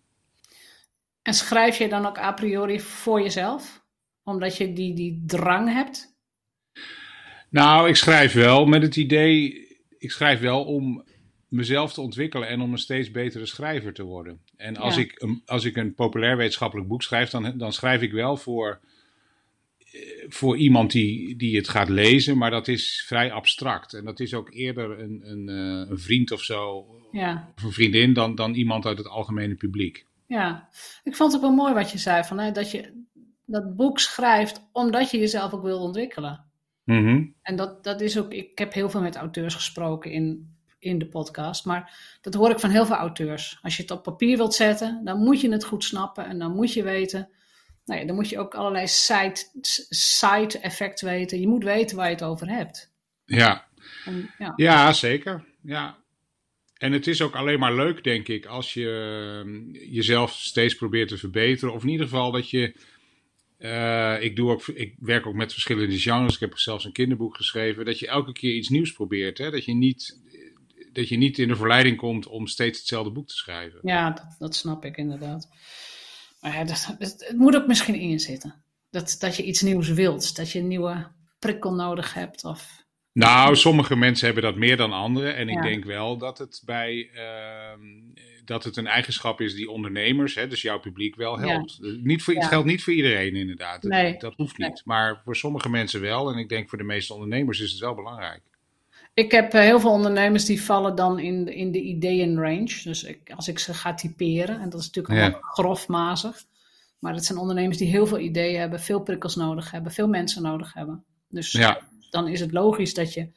En 1.23 1.35
schrijf 1.35 1.79
je 1.79 1.88
dan 1.88 2.07
ook 2.07 2.19
a 2.19 2.33
priori 2.33 2.81
voor 2.81 3.21
jezelf? 3.23 3.85
Omdat 4.23 4.57
je 4.57 4.73
die, 4.73 4.95
die 4.95 5.23
drang 5.26 5.73
hebt? 5.73 6.17
Nou, 7.50 7.88
ik 7.88 7.97
schrijf 7.97 8.33
wel 8.33 8.67
met 8.67 8.83
het 8.83 8.97
idee, 8.97 9.67
ik 9.99 10.11
schrijf 10.11 10.41
wel 10.41 10.64
om 10.64 11.05
mezelf 11.49 11.93
te 11.93 12.00
ontwikkelen 12.00 12.49
en 12.49 12.61
om 12.61 12.73
een 12.73 12.79
steeds 12.79 13.11
betere 13.11 13.47
schrijver 13.47 13.93
te 13.93 14.02
worden. 14.02 14.41
En 14.57 14.76
als, 14.76 14.95
Ja. 14.95 15.00
ik, 15.00 15.23
een, 15.23 15.43
als 15.47 15.64
ik 15.64 15.76
een 15.76 15.95
populair 15.95 16.37
wetenschappelijk 16.37 16.88
boek 16.88 17.02
schrijf, 17.02 17.31
dan, 17.31 17.59
dan 17.59 17.73
schrijf 17.73 18.02
ik 18.02 18.12
wel 18.12 18.37
voor, 18.37 18.81
eh, 19.79 20.00
voor 20.29 20.57
iemand 20.57 20.91
die, 20.93 21.37
die 21.37 21.57
het 21.57 21.69
gaat 21.69 21.88
lezen, 21.88 22.38
maar 22.38 22.50
dat 22.50 22.69
is 22.69 23.05
vrij 23.07 23.33
abstract. 23.33 23.93
En 23.95 24.05
dat 24.05 24.21
is 24.21 24.35
ook 24.35 24.52
eerder 24.52 25.00
een, 25.00 25.21
een, 25.25 25.49
eh, 25.49 25.91
een 25.91 25.99
vriend 25.99 26.31
of 26.33 26.43
zo, 26.43 26.87
Ja. 27.12 27.52
of 27.57 27.62
een 27.62 27.73
vriendin, 27.73 28.12
dan, 28.12 28.35
dan 28.35 28.55
iemand 28.55 28.87
uit 28.87 28.99
het 28.99 29.09
algemene 29.09 29.55
publiek. 29.55 30.07
Ja, 30.32 30.68
ik 31.02 31.16
vond 31.16 31.32
het 31.32 31.40
wel 31.40 31.52
mooi 31.52 31.74
wat 31.74 31.90
je 31.90 31.98
zei, 31.98 32.24
van, 32.24 32.38
hè, 32.38 32.52
dat 32.52 32.70
je 32.70 33.04
dat 33.46 33.76
boek 33.76 33.98
schrijft 33.98 34.68
omdat 34.72 35.10
je 35.10 35.18
jezelf 35.18 35.52
ook 35.52 35.62
wil 35.62 35.80
ontwikkelen. 35.80 36.44
Mhm. 36.84 37.24
En 37.42 37.56
dat, 37.56 37.84
dat 37.84 38.00
is 38.00 38.18
ook, 38.18 38.32
ik 38.32 38.58
heb 38.58 38.72
heel 38.72 38.90
veel 38.90 39.00
met 39.00 39.16
auteurs 39.16 39.54
gesproken 39.54 40.10
in, 40.10 40.56
in 40.78 40.98
de 40.98 41.06
podcast, 41.06 41.64
maar 41.64 42.16
dat 42.20 42.34
hoor 42.34 42.50
ik 42.50 42.58
van 42.58 42.70
heel 42.70 42.86
veel 42.86 42.96
auteurs. 42.96 43.58
Als 43.62 43.76
je 43.76 43.82
het 43.82 43.90
op 43.90 44.02
papier 44.02 44.36
wilt 44.36 44.54
zetten, 44.54 45.00
dan 45.04 45.18
moet 45.18 45.40
je 45.40 45.50
het 45.52 45.64
goed 45.64 45.84
snappen 45.84 46.26
en 46.26 46.38
dan 46.38 46.54
moet 46.54 46.72
je 46.72 46.82
weten, 46.82 47.28
nou 47.84 48.00
ja, 48.00 48.06
dan 48.06 48.14
moet 48.14 48.28
je 48.28 48.38
ook 48.38 48.54
allerlei 48.54 48.86
side, 48.86 49.36
side 49.90 50.58
effecten 50.58 51.08
weten. 51.08 51.40
Je 51.40 51.48
moet 51.48 51.64
weten 51.64 51.96
waar 51.96 52.06
je 52.06 52.14
het 52.14 52.24
over 52.24 52.48
hebt. 52.48 52.92
Ja. 53.24 53.66
En, 54.04 54.30
ja. 54.38 54.52
ja, 54.56 54.92
zeker. 54.92 55.44
Ja. 55.62 56.01
En 56.82 56.92
het 56.92 57.06
is 57.06 57.22
ook 57.22 57.34
alleen 57.34 57.58
maar 57.58 57.74
leuk, 57.74 58.04
denk 58.04 58.28
ik, 58.28 58.46
als 58.46 58.74
je 58.74 58.88
eh, 59.44 59.92
jezelf 59.92 60.32
steeds 60.32 60.74
probeert 60.74 61.08
te 61.08 61.18
verbeteren. 61.18 61.74
Of 61.74 61.82
in 61.82 61.88
ieder 61.88 62.06
geval 62.06 62.30
dat 62.30 62.50
je. 62.50 62.74
Uh, 63.58 64.22
ik, 64.22 64.36
doe 64.36 64.50
ook, 64.50 64.66
ik 64.66 64.94
werk 64.98 65.26
ook 65.26 65.34
met 65.34 65.52
verschillende 65.52 65.98
genres. 65.98 66.34
Ik 66.34 66.40
heb 66.40 66.58
zelfs 66.58 66.84
een 66.84 66.92
kinderboek 66.92 67.36
geschreven. 67.36 67.84
Dat 67.84 67.98
je 67.98 68.08
elke 68.08 68.32
keer 68.32 68.54
iets 68.54 68.68
nieuws 68.68 68.92
probeert. 68.92 69.38
Hè? 69.38 69.50
Dat, 69.50 69.64
je 69.64 69.74
niet, 69.74 70.20
dat 70.92 71.08
je 71.08 71.16
niet 71.16 71.38
in 71.38 71.48
de 71.48 71.56
verleiding 71.56 71.96
komt 71.96 72.26
om 72.26 72.46
steeds 72.46 72.78
hetzelfde 72.78 73.12
boek 73.12 73.28
te 73.28 73.36
schrijven. 73.36 73.78
Ja, 73.82 74.10
dat, 74.10 74.36
dat 74.38 74.54
snap 74.54 74.84
ik 74.84 74.96
inderdaad. 74.96 75.48
Maar 76.40 76.54
ja, 76.54 76.64
dat, 76.64 76.94
het 76.98 77.32
moet 77.36 77.56
ook 77.56 77.66
misschien 77.66 77.94
in 77.94 78.20
zitten. 78.20 78.64
Dat, 78.90 79.16
dat 79.18 79.36
je 79.36 79.44
iets 79.44 79.62
nieuws 79.62 79.88
wilt. 79.88 80.36
Dat 80.36 80.50
je 80.50 80.58
een 80.58 80.68
nieuwe 80.68 81.06
prikkel 81.38 81.74
nodig 81.74 82.14
hebt. 82.14 82.44
Of 82.44 82.81
nou, 83.12 83.57
sommige 83.57 83.97
mensen 83.97 84.26
hebben 84.26 84.45
dat 84.45 84.57
meer 84.57 84.76
dan 84.76 84.92
anderen. 84.92 85.37
En 85.37 85.49
ik 85.49 85.62
denk 85.62 85.85
wel 85.85 86.19
dat 86.19 86.38
het 86.38 86.62
bij 86.64 87.11
uh, 87.14 87.87
dat 88.45 88.64
het 88.64 88.76
een 88.76 88.87
eigenschap 88.87 89.40
is 89.40 89.54
die 89.54 89.71
ondernemers, 89.71 90.35
hè, 90.35 90.49
dus 90.49 90.62
jouw 90.62 90.81
publiek, 90.81 91.16
wel 91.16 91.38
helpt. 91.38 91.78
Niet 92.02 92.23
voor, 92.23 92.35
Het 92.35 92.45
geldt 92.45 92.66
niet 92.66 92.83
voor 92.83 92.92
iedereen, 92.92 93.37
inderdaad. 93.37 93.83
Nee. 93.83 94.16
Dat, 94.19 94.35
hoeft 94.37 94.59
niet. 94.59 94.83
Maar 94.85 95.21
voor 95.25 95.37
sommige 95.37 95.69
mensen 95.69 96.00
wel. 96.00 96.33
En 96.33 96.38
ik 96.38 96.49
denk 96.49 96.69
voor 96.69 96.78
de 96.78 96.85
meeste 96.85 97.14
ondernemers 97.14 97.61
is 97.61 97.71
het 97.71 97.81
wel 97.81 97.95
belangrijk. 97.95 98.40
Ik 99.14 99.31
heb 99.31 99.54
uh, 99.54 99.61
heel 99.61 99.81
veel 99.81 99.90
ondernemers 99.90 100.45
die 100.45 100.62
vallen 100.62 100.95
dan 100.95 101.19
in, 101.19 101.54
in 101.54 101.73
de 101.73 101.81
ideeënrange. 101.81 102.81
Dus 102.85 103.04
ik, 103.04 103.33
als 103.35 103.49
ik 103.49 103.59
ze 103.59 103.75
ga 103.75 103.95
typeren, 103.95 104.61
en 104.61 104.71
dat 104.71 104.81
is 104.81 104.90
natuurlijk 104.90 105.38
grofmazig. 105.40 106.45
Maar 106.99 107.14
het 107.14 107.25
zijn 107.25 107.38
ondernemers 107.38 107.78
die 107.78 107.88
heel 107.88 108.07
veel 108.07 108.19
ideeën 108.19 108.61
hebben, 108.61 108.81
veel 108.81 109.00
prikkels 109.00 109.37
nodig 109.37 109.71
hebben, 109.71 109.92
veel 109.92 110.09
mensen 110.09 110.42
nodig 110.42 110.75
hebben. 110.75 111.04
Dus 111.28 111.52
ja 111.52 111.90
dan 112.12 112.28
is 112.28 112.40
het 112.40 112.52
logisch 112.52 112.95
dat 112.95 113.14
je, 113.14 113.31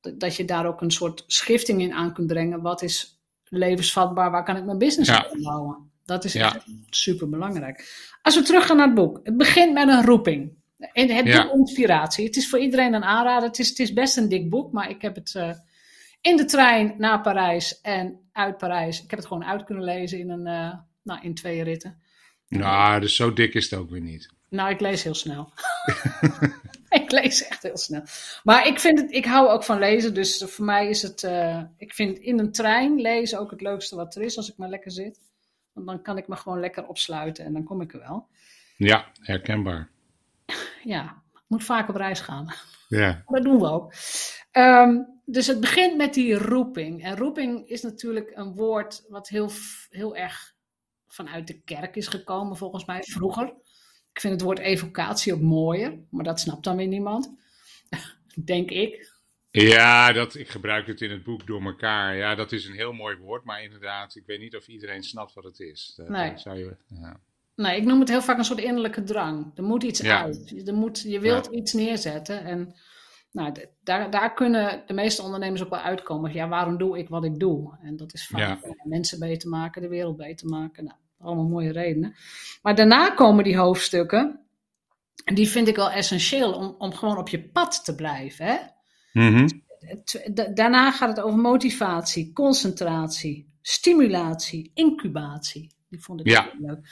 dat 0.00 0.36
je 0.36 0.44
daar 0.44 0.66
ook 0.66 0.80
een 0.80 0.90
soort 0.90 1.24
schifting 1.26 1.80
in 1.80 1.92
aan 1.92 2.12
kunt 2.12 2.26
brengen. 2.26 2.62
Wat 2.62 2.82
is 2.82 3.20
levensvatbaar? 3.44 4.30
Waar 4.30 4.44
kan 4.44 4.56
ik 4.56 4.64
mijn 4.64 4.78
business 4.78 5.10
ja. 5.10 5.28
op 5.30 5.42
bouwen? 5.42 5.90
Dat 6.04 6.24
is 6.24 6.34
echt 6.34 6.64
super 6.90 7.28
belangrijk. 7.28 8.08
Als 8.22 8.34
we 8.34 8.42
teruggaan 8.42 8.76
naar 8.76 8.86
het 8.86 8.94
boek. 8.94 9.20
Het 9.22 9.36
begint 9.36 9.72
met 9.72 9.88
een 9.88 10.04
roeping. 10.04 10.52
En 10.92 11.10
het 11.10 11.26
ja. 11.26 11.52
inspiratie. 11.52 12.26
Het 12.26 12.36
is 12.36 12.48
voor 12.48 12.58
iedereen 12.58 12.94
een 12.94 13.04
aanrader. 13.04 13.48
Het 13.48 13.58
is, 13.58 13.68
het 13.68 13.78
is 13.78 13.92
best 13.92 14.16
een 14.16 14.28
dik 14.28 14.50
boek, 14.50 14.72
maar 14.72 14.90
ik 14.90 15.02
heb 15.02 15.14
het 15.14 15.34
uh, 15.36 15.52
in 16.20 16.36
de 16.36 16.44
trein 16.44 16.94
naar 16.98 17.20
Parijs 17.20 17.80
en 17.80 18.20
uit 18.32 18.58
Parijs. 18.58 19.02
Ik 19.02 19.10
heb 19.10 19.18
het 19.18 19.28
gewoon 19.28 19.44
uit 19.44 19.64
kunnen 19.64 19.84
lezen 19.84 20.18
in, 20.18 20.30
een, 20.30 20.46
uh, 20.46 20.74
nou, 21.02 21.20
in 21.22 21.34
twee 21.34 21.62
ritten. 21.62 22.02
Nou, 22.48 23.00
dus 23.00 23.16
zo 23.16 23.32
dik 23.32 23.54
is 23.54 23.70
het 23.70 23.80
ook 23.80 23.90
weer 23.90 24.00
niet. 24.00 24.28
Nou, 24.48 24.70
ik 24.70 24.80
lees 24.80 25.02
heel 25.02 25.14
snel. 25.14 25.52
ik 27.02 27.10
lees 27.10 27.46
echt 27.46 27.62
heel 27.62 27.76
snel. 27.76 28.02
Maar 28.42 28.66
ik, 28.66 28.80
vind 28.80 29.00
het, 29.00 29.12
ik 29.12 29.24
hou 29.24 29.48
ook 29.48 29.64
van 29.64 29.78
lezen, 29.78 30.14
dus 30.14 30.44
voor 30.46 30.64
mij 30.64 30.88
is 30.88 31.02
het. 31.02 31.22
Uh, 31.22 31.62
ik 31.76 31.94
vind 31.94 32.18
in 32.18 32.38
een 32.38 32.52
trein 32.52 33.00
lezen 33.00 33.38
ook 33.38 33.50
het 33.50 33.60
leukste 33.60 33.96
wat 33.96 34.14
er 34.14 34.22
is 34.22 34.36
als 34.36 34.50
ik 34.50 34.56
maar 34.56 34.68
lekker 34.68 34.90
zit. 34.90 35.20
Want 35.72 35.86
dan 35.86 36.02
kan 36.02 36.18
ik 36.18 36.28
me 36.28 36.36
gewoon 36.36 36.60
lekker 36.60 36.86
opsluiten 36.86 37.44
en 37.44 37.52
dan 37.52 37.64
kom 37.64 37.80
ik 37.80 37.92
er 37.92 38.00
wel. 38.00 38.28
Ja, 38.76 39.06
herkenbaar. 39.20 39.90
Ja, 40.82 41.22
moet 41.46 41.64
vaak 41.64 41.88
op 41.88 41.96
reis 41.96 42.20
gaan. 42.20 42.54
Ja. 42.88 43.22
Dat 43.26 43.42
doen 43.42 43.58
we 43.58 43.66
ook. 43.66 43.92
Um, 44.52 45.20
dus 45.24 45.46
het 45.46 45.60
begint 45.60 45.96
met 45.96 46.14
die 46.14 46.34
roeping. 46.34 47.04
En 47.04 47.16
roeping 47.16 47.68
is 47.68 47.82
natuurlijk 47.82 48.30
een 48.34 48.54
woord 48.54 49.04
wat 49.08 49.28
heel, 49.28 49.50
heel 49.90 50.16
erg 50.16 50.54
vanuit 51.08 51.46
de 51.46 51.60
kerk 51.60 51.96
is 51.96 52.06
gekomen, 52.06 52.56
volgens 52.56 52.84
mij 52.84 53.02
vroeger. 53.02 53.54
Ik 54.12 54.20
vind 54.20 54.32
het 54.32 54.42
woord 54.42 54.58
evocatie 54.58 55.34
ook 55.34 55.40
mooier, 55.40 55.98
maar 56.10 56.24
dat 56.24 56.40
snapt 56.40 56.64
dan 56.64 56.76
weer 56.76 56.86
niemand. 56.86 57.34
Denk 58.44 58.70
ik. 58.70 59.08
Ja, 59.50 60.12
dat, 60.12 60.34
ik 60.34 60.48
gebruik 60.48 60.86
het 60.86 61.00
in 61.00 61.10
het 61.10 61.22
boek 61.22 61.46
door 61.46 61.62
elkaar. 61.62 62.16
Ja, 62.16 62.34
dat 62.34 62.52
is 62.52 62.66
een 62.66 62.74
heel 62.74 62.92
mooi 62.92 63.16
woord, 63.16 63.44
maar 63.44 63.62
inderdaad, 63.62 64.16
ik 64.16 64.26
weet 64.26 64.40
niet 64.40 64.56
of 64.56 64.68
iedereen 64.68 65.02
snapt 65.02 65.34
wat 65.34 65.44
het 65.44 65.60
is. 65.60 65.92
Dat, 65.96 66.08
nee. 66.08 66.38
Zou 66.38 66.58
je, 66.58 66.76
ja. 66.86 67.20
nee, 67.54 67.76
ik 67.76 67.84
noem 67.84 68.00
het 68.00 68.08
heel 68.08 68.22
vaak 68.22 68.38
een 68.38 68.44
soort 68.44 68.60
innerlijke 68.60 69.02
drang. 69.02 69.52
Er 69.54 69.62
moet 69.62 69.82
iets 69.82 70.04
uit. 70.04 70.68
Er 70.68 70.74
moet, 70.74 71.00
je 71.00 71.20
wilt 71.20 71.46
iets 71.46 71.72
neerzetten 71.72 72.44
en 72.44 72.74
nou, 73.32 73.52
daar, 73.82 74.10
daar 74.10 74.34
kunnen 74.34 74.82
de 74.86 74.92
meeste 74.92 75.22
ondernemers 75.22 75.62
ook 75.62 75.70
wel 75.70 75.78
uitkomen. 75.78 76.32
Ja, 76.32 76.48
waarom 76.48 76.78
doe 76.78 76.98
ik 76.98 77.08
wat 77.08 77.24
ik 77.24 77.38
doe? 77.38 77.78
En 77.82 77.96
dat 77.96 78.14
is 78.14 78.26
vaak 78.26 78.58
mensen 78.84 79.18
beter 79.18 79.48
maken, 79.48 79.82
de 79.82 79.88
wereld 79.88 80.16
beter 80.16 80.48
maken. 80.48 80.84
Nou, 80.84 80.96
allemaal 81.20 81.48
mooie 81.48 81.72
redenen. 81.72 82.14
Maar 82.62 82.74
daarna 82.74 83.10
komen 83.10 83.44
die 83.44 83.56
hoofdstukken. 83.56 84.40
En 85.24 85.34
die 85.34 85.48
vind 85.48 85.68
ik 85.68 85.76
wel 85.76 85.90
essentieel 85.90 86.52
om, 86.52 86.74
om 86.78 86.92
gewoon 86.92 87.18
op 87.18 87.28
je 87.28 87.48
pad 87.48 87.84
te 87.84 87.94
blijven. 87.94 88.46
Hè? 88.46 88.58
Mhm. 89.12 89.48
Daarna 90.54 90.90
gaat 90.90 91.08
het 91.08 91.20
over 91.20 91.38
motivatie, 91.38 92.32
concentratie, 92.32 93.52
stimulatie, 93.62 94.70
incubatie. 94.74 95.74
Die 95.88 96.02
vond 96.02 96.20
ik 96.20 96.28
ja. 96.28 96.50
leuk. 96.58 96.88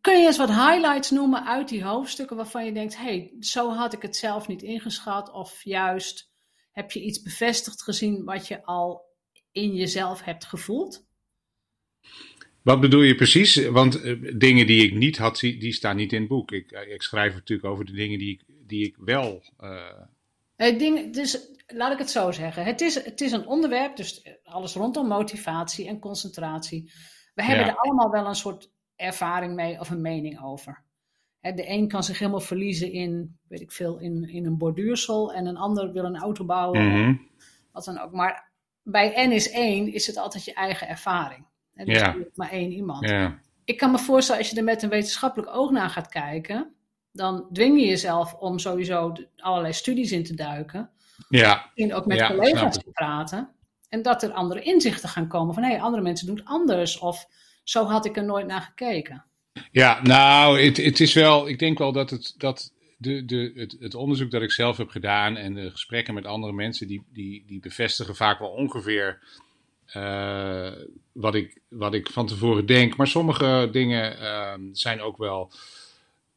Kun 0.00 0.20
je 0.20 0.26
eens 0.26 0.36
wat 0.36 0.48
highlights 0.48 1.10
noemen 1.10 1.46
uit 1.46 1.68
die 1.68 1.84
hoofdstukken 1.84 2.36
waarvan 2.36 2.64
je 2.64 2.72
denkt: 2.72 2.96
hé, 2.96 3.02
hey, 3.02 3.36
zo 3.40 3.72
had 3.72 3.92
ik 3.92 4.02
het 4.02 4.16
zelf 4.16 4.48
niet 4.48 4.62
ingeschat? 4.62 5.32
Of 5.32 5.64
juist 5.64 6.30
heb 6.72 6.90
je 6.90 7.02
iets 7.02 7.22
bevestigd 7.22 7.82
gezien 7.82 8.24
wat 8.24 8.48
je 8.48 8.64
al 8.64 9.04
in 9.52 9.74
jezelf 9.74 10.22
hebt 10.22 10.44
gevoeld? 10.44 11.06
Wat 12.62 12.80
bedoel 12.80 13.02
je 13.02 13.14
precies? 13.14 13.66
Want 13.68 14.04
uh, 14.04 14.32
dingen 14.38 14.66
die 14.66 14.84
ik 14.84 14.94
niet 14.94 15.18
had, 15.18 15.38
die 15.38 15.72
staan 15.72 15.96
niet 15.96 16.12
in 16.12 16.20
het 16.20 16.28
boek. 16.28 16.52
Ik, 16.52 16.72
eh, 16.72 16.92
ik 16.92 17.02
schrijf 17.02 17.34
natuurlijk 17.34 17.68
over 17.68 17.84
de 17.84 17.92
dingen 17.92 18.18
die 18.18 18.30
ik, 18.30 18.42
die 18.66 18.86
ik 18.86 18.96
wel. 18.98 19.42
Uh... 19.60 20.78
ding, 20.78 21.14
dus 21.14 21.48
laat 21.66 21.92
ik 21.92 21.98
het 21.98 22.10
zo 22.10 22.30
zeggen. 22.30 22.64
Het 22.64 22.80
is, 22.80 23.04
het 23.04 23.20
is 23.20 23.32
een 23.32 23.46
onderwerp, 23.46 23.96
dus 23.96 24.22
alles 24.42 24.74
rondom 24.74 25.06
motivatie 25.06 25.88
en 25.88 25.98
concentratie. 25.98 26.92
We 27.34 27.42
hebben 27.42 27.66
er 27.66 27.76
allemaal 27.76 28.10
wel 28.10 28.26
een 28.26 28.34
soort 28.34 28.70
ervaring 28.96 29.54
mee 29.54 29.80
of 29.80 29.90
een 29.90 30.00
mening 30.00 30.42
over. 30.42 30.84
De 31.40 31.68
een 31.68 31.88
kan 31.88 32.04
zich 32.04 32.18
helemaal 32.18 32.40
verliezen 32.40 32.92
in, 32.92 33.38
weet 33.48 33.60
ik 33.60 33.72
veel, 33.72 33.98
in, 33.98 34.28
in 34.28 34.46
een 34.46 34.58
borduursel 34.58 35.32
en 35.32 35.46
een 35.46 35.56
ander 35.56 35.92
wil 35.92 36.04
een 36.04 36.18
auto 36.18 36.44
bouwen. 36.44 36.88
Mhm. 36.88 37.14
Wat 37.72 37.84
dan 37.84 37.98
ook. 37.98 38.12
Maar 38.12 38.52
bij 38.82 39.26
N 39.26 39.32
is 39.32 39.50
één 39.50 39.92
is 39.92 40.06
het 40.06 40.16
altijd 40.16 40.44
je 40.44 40.54
eigen 40.54 40.88
ervaring. 40.88 41.46
En 41.74 41.86
er 41.86 41.94
ja. 41.94 42.14
is 42.14 42.24
maar 42.34 42.50
één 42.50 42.72
iemand. 42.72 43.08
Ja. 43.08 43.38
Ik 43.64 43.76
kan 43.76 43.90
me 43.90 43.98
voorstellen, 43.98 44.40
als 44.40 44.50
je 44.50 44.56
er 44.56 44.64
met 44.64 44.82
een 44.82 44.88
wetenschappelijk 44.88 45.54
oog 45.54 45.70
naar 45.70 45.90
gaat 45.90 46.08
kijken, 46.08 46.74
dan 47.12 47.46
dwing 47.52 47.80
je 47.80 47.86
jezelf 47.86 48.34
om 48.34 48.58
sowieso 48.58 49.12
allerlei 49.36 49.72
studies 49.72 50.12
in 50.12 50.24
te 50.24 50.34
duiken. 50.34 50.90
Ja. 51.28 51.64
Misschien 51.64 51.94
ook 51.94 52.06
met 52.06 52.26
collega's 52.26 52.78
te 52.78 52.90
praten. 52.92 53.48
En 53.88 54.02
dat 54.02 54.22
er 54.22 54.32
andere 54.32 54.62
inzichten 54.62 55.08
gaan 55.08 55.28
komen 55.28 55.54
van 55.54 55.62
hé, 55.62 55.70
hey, 55.70 55.80
andere 55.80 56.02
mensen 56.02 56.26
doen 56.26 56.36
het 56.36 56.46
anders. 56.46 56.98
Of 56.98 57.26
zo 57.64 57.84
had 57.84 58.06
ik 58.06 58.16
er 58.16 58.24
nooit 58.24 58.46
naar 58.46 58.60
gekeken. 58.60 59.24
Ja, 59.70 60.02
nou, 60.02 60.60
het, 60.60 60.76
het 60.76 61.00
is 61.00 61.14
wel, 61.14 61.48
ik 61.48 61.58
denk 61.58 61.78
wel 61.78 61.92
dat 61.92 62.10
het, 62.10 62.34
dat 62.36 62.72
de, 62.96 63.24
de, 63.24 63.52
het, 63.54 63.76
het, 63.80 63.94
onderzoek 63.94 64.30
dat 64.30 64.42
ik 64.42 64.52
zelf 64.52 64.76
heb 64.76 64.88
gedaan 64.88 65.36
en 65.36 65.54
de 65.54 65.70
gesprekken 65.70 66.14
met 66.14 66.26
andere 66.26 66.52
mensen, 66.52 66.86
die, 66.86 67.04
die, 67.12 67.44
die 67.46 67.60
bevestigen 67.60 68.16
vaak 68.16 68.38
wel 68.38 68.50
ongeveer 68.50 69.18
uh, 69.96 70.72
wat, 71.12 71.34
ik, 71.34 71.60
wat 71.68 71.94
ik 71.94 72.10
van 72.10 72.26
tevoren 72.26 72.66
denk. 72.66 72.96
Maar 72.96 73.06
sommige 73.06 73.68
dingen 73.72 74.16
uh, 74.20 74.54
zijn 74.72 75.00
ook 75.00 75.16
wel 75.16 75.52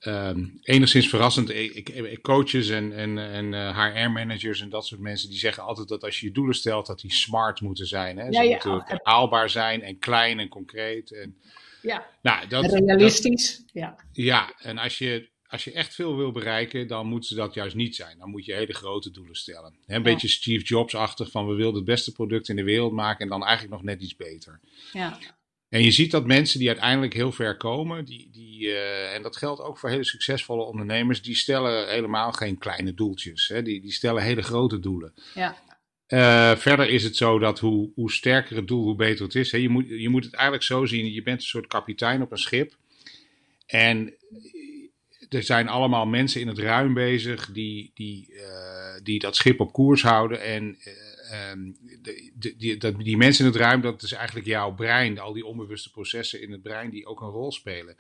uh, 0.02 0.30
enigszins 0.62 1.10
verrassend. 1.10 1.50
Ik, 1.50 1.90
ik, 1.90 2.22
coaches 2.22 2.70
en, 2.70 2.94
en, 2.94 3.18
en 3.18 3.74
HR-managers 3.74 4.62
en 4.62 4.70
dat 4.70 4.86
soort 4.86 5.02
mensen 5.02 5.30
die 5.30 5.38
zeggen 5.38 5.64
altijd 5.64 5.88
dat 5.88 6.04
als 6.04 6.20
je 6.20 6.26
je 6.26 6.34
doelen 6.34 6.56
stelt, 6.56 6.86
dat 6.86 7.00
die 7.00 7.14
smart 7.14 7.62
moeten 7.62 7.86
zijn. 7.86 8.18
Hè? 8.18 8.32
Ze 8.32 8.44
ja, 8.44 8.70
moeten 8.70 9.00
haalbaar 9.04 9.50
zijn 9.50 9.82
en 9.82 10.00
klein 10.00 10.40
en 10.40 10.50
concreet. 10.50 11.12
En, 11.12 11.38
ja, 11.82 12.06
nou, 12.22 12.48
dat, 12.48 12.66
realistisch. 12.66 13.58
Dat, 13.58 13.70
ja. 13.74 13.96
ja, 14.12 14.54
en 14.58 14.78
als 14.78 14.98
je 14.98 15.32
als 15.54 15.64
je 15.64 15.72
echt 15.72 15.96
veel 15.96 16.18
wil 16.18 16.32
bereiken, 16.32 16.88
dan 16.88 17.08
moeten 17.08 17.30
ze 17.30 17.36
dat 17.36 17.54
juist 17.54 17.76
niet 17.76 17.96
zijn. 17.96 18.18
Dan 18.18 18.30
moet 18.30 18.46
je 18.46 18.54
hele 18.54 18.74
grote 18.74 19.12
doelen 19.12 19.36
stellen. 19.36 19.76
een 19.88 20.04
beetje 20.04 20.28
Steve 20.28 20.64
Jobs-achtig 20.64 21.32
van 21.32 21.48
we 21.48 21.54
willen 21.54 21.76
het 21.76 21.86
beste 21.86 22.12
product 22.12 22.50
in 22.50 22.56
de 22.56 22.64
wereld 22.64 22.92
maken 22.92 23.24
en 23.24 23.30
dan 23.30 23.44
eigenlijk 23.44 23.74
nog 23.74 23.84
net 23.84 24.02
iets 24.02 24.16
beter. 24.16 24.60
Ja. 24.94 25.18
En 25.70 25.84
je 25.84 25.92
ziet 25.92 26.12
dat 26.12 26.26
mensen 26.26 26.60
die 26.60 26.68
uiteindelijk 26.68 27.14
heel 27.14 27.32
ver 27.32 27.58
komen, 27.58 28.06
die, 28.06 28.30
die, 28.32 28.62
uh, 28.62 29.14
en 29.14 29.22
dat 29.22 29.38
geldt 29.38 29.62
ook 29.62 29.78
voor 29.78 29.90
hele 29.90 30.04
succesvolle 30.04 30.64
ondernemers, 30.64 31.22
die 31.22 31.36
stellen 31.36 31.90
helemaal 31.90 32.32
geen 32.32 32.58
kleine 32.58 32.94
doeltjes. 32.94 33.48
Hè? 33.48 33.62
Die, 33.62 33.82
die 33.82 33.92
stellen 33.92 34.24
hele 34.24 34.42
grote 34.42 34.80
doelen. 34.80 35.14
Ja. 35.34 35.58
Uh, 36.08 36.58
verder 36.58 36.90
is 36.90 37.04
het 37.04 37.16
zo 37.16 37.40
dat 37.40 37.60
hoe, 37.60 37.92
hoe 37.96 38.12
sterker 38.12 38.56
het 38.56 38.68
doel, 38.68 38.84
hoe 38.84 38.96
beter 38.96 39.26
het 39.26 39.36
is. 39.36 39.52
Hè? 39.52 39.58
Je, 39.58 39.70
moet, 39.70 39.88
je 39.88 40.10
moet 40.10 40.26
het 40.26 40.34
eigenlijk 40.34 40.64
zo 40.64 40.86
zien, 40.86 41.14
je 41.14 41.24
bent 41.24 41.42
een 41.42 41.48
soort 41.48 41.68
kapitein 41.68 42.22
op 42.22 42.32
een 42.32 42.38
schip. 42.38 42.76
En 43.66 44.14
er 45.34 45.44
zijn 45.44 45.68
allemaal 45.68 46.06
mensen 46.06 46.42
in 46.42 46.48
het 46.48 46.60
ruim 46.60 46.94
bezig 46.94 47.52
die, 47.52 47.92
die, 47.94 48.34
uh, 48.34 48.44
die 49.04 49.20
dat 49.20 49.36
schip 49.36 49.60
op 49.60 49.74
koers 49.74 50.02
houden. 50.02 50.42
En 50.42 50.78
uh, 51.32 51.52
um, 51.52 51.78
de, 52.02 52.54
die, 52.58 52.78
die 52.98 53.18
mensen 53.18 53.46
in 53.46 53.52
het 53.52 53.62
ruim, 53.62 53.82
dat 53.82 54.04
is 54.04 54.12
eigenlijk 54.12 54.48
jouw 54.48 54.74
brein. 54.74 55.20
Al 55.20 55.34
die 55.34 55.46
onbewuste 55.46 55.92
processen 55.92 56.42
in 56.42 56.52
het 56.52 56.62
brein 56.62 56.90
die 56.90 57.06
ook 57.06 57.22
een 57.22 57.30
rol 57.30 57.52
spelen. 57.52 57.96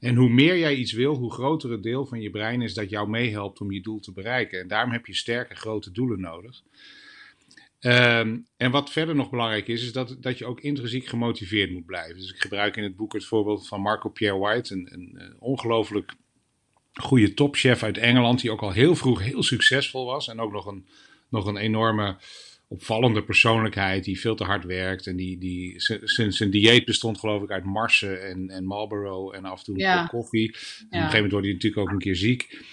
En 0.00 0.14
hoe 0.14 0.28
meer 0.28 0.58
jij 0.58 0.74
iets 0.74 0.92
wil, 0.92 1.14
hoe 1.14 1.32
groter 1.32 1.70
het 1.70 1.82
deel 1.82 2.06
van 2.06 2.20
je 2.20 2.30
brein 2.30 2.62
is 2.62 2.74
dat 2.74 2.90
jou 2.90 3.08
meehelpt 3.08 3.60
om 3.60 3.72
je 3.72 3.82
doel 3.82 4.00
te 4.00 4.12
bereiken. 4.12 4.60
En 4.60 4.68
daarom 4.68 4.92
heb 4.92 5.06
je 5.06 5.14
sterke 5.14 5.54
grote 5.54 5.92
doelen 5.92 6.20
nodig. 6.20 6.62
Ehm, 7.80 8.38
en 8.56 8.70
wat 8.70 8.90
verder 8.90 9.14
nog 9.14 9.30
belangrijk 9.30 9.68
is, 9.68 9.82
is 9.82 9.92
dat, 9.92 10.16
dat 10.20 10.38
je 10.38 10.46
ook 10.46 10.60
intrinsiek 10.60 11.06
gemotiveerd 11.06 11.70
moet 11.70 11.86
blijven. 11.86 12.16
Dus 12.16 12.30
ik 12.30 12.40
gebruik 12.40 12.76
in 12.76 12.82
het 12.82 12.96
boek 12.96 13.12
het 13.12 13.24
voorbeeld 13.24 13.68
van 13.68 13.80
Marco 13.80 14.08
Pierre 14.08 14.38
White, 14.38 14.74
een, 14.74 14.88
een, 14.92 15.12
een 15.14 15.36
ongelooflijk 15.38 16.14
goede 17.00 17.34
topchef 17.34 17.82
uit 17.82 17.98
Engeland, 17.98 18.40
die 18.40 18.50
ook 18.50 18.62
al 18.62 18.72
heel 18.72 18.96
vroeg 18.96 19.22
heel 19.22 19.42
succesvol 19.42 20.04
was 20.04 20.28
en 20.28 20.40
ook 20.40 20.52
nog 20.52 20.66
een, 20.66 20.86
nog 21.28 21.46
een 21.46 21.56
enorme 21.56 22.16
opvallende 22.68 23.22
persoonlijkheid 23.22 24.04
die 24.04 24.20
veel 24.20 24.34
te 24.34 24.44
hard 24.44 24.64
werkt. 24.64 25.06
En 25.06 25.16
die, 25.16 25.38
die, 25.38 25.74
zijn, 26.04 26.50
dieet 26.50 26.84
bestond 26.84 27.18
geloof 27.18 27.42
ik 27.42 27.50
uit 27.50 27.64
marsen 27.64 28.28
en, 28.28 28.50
en 28.50 28.64
Marlboro 28.64 29.30
en 29.30 29.44
af 29.44 29.58
en 29.58 29.64
toe 29.64 29.78
ja. 29.78 30.06
koffie. 30.06 30.46
En 30.46 30.54
Op 30.54 30.58
een 30.58 30.98
gegeven 30.98 31.12
moment 31.12 31.32
wordt 31.32 31.46
hij 31.46 31.54
natuurlijk 31.54 31.82
ook 31.82 31.90
een 31.90 31.98
keer 31.98 32.16
ziek. 32.16 32.64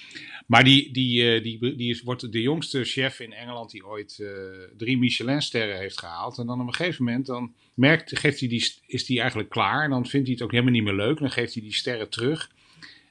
Maar 0.48 0.64
die, 0.64 0.92
die, 0.92 1.34
eh, 1.34 1.44
die, 1.44 1.76
die 1.76 1.90
is, 1.90 2.02
wordt 2.02 2.32
de 2.32 2.42
jongste 2.42 2.84
chef 2.84 3.20
in 3.20 3.34
Engeland 3.34 3.72
die 3.72 3.86
ooit 3.86 4.18
uh, 4.22 4.30
drie 4.78 4.98
Michelin-sterren 4.98 5.78
heeft 5.78 6.00
gehaald. 6.00 6.38
En 6.38 6.46
dan 6.46 6.62
op 6.62 6.68
een 6.68 6.74
gegeven 6.74 7.04
moment 7.04 7.26
dan 7.26 7.54
merkt, 7.74 8.20
geeft 8.20 8.40
hij 8.40 8.50
die, 8.50 8.74
is 8.86 9.08
hij 9.08 9.20
eigenlijk 9.20 9.50
klaar. 9.50 9.84
En 9.84 9.90
dan 9.90 10.06
vindt 10.06 10.26
hij 10.26 10.36
het 10.36 10.44
ook 10.44 10.52
helemaal 10.52 10.74
niet 10.74 10.84
meer 10.84 10.94
leuk. 10.94 11.20
Dan 11.20 11.32
geeft 11.32 11.54
hij 11.54 11.64
die 11.64 11.74
sterren 11.74 12.10
terug. 12.10 12.50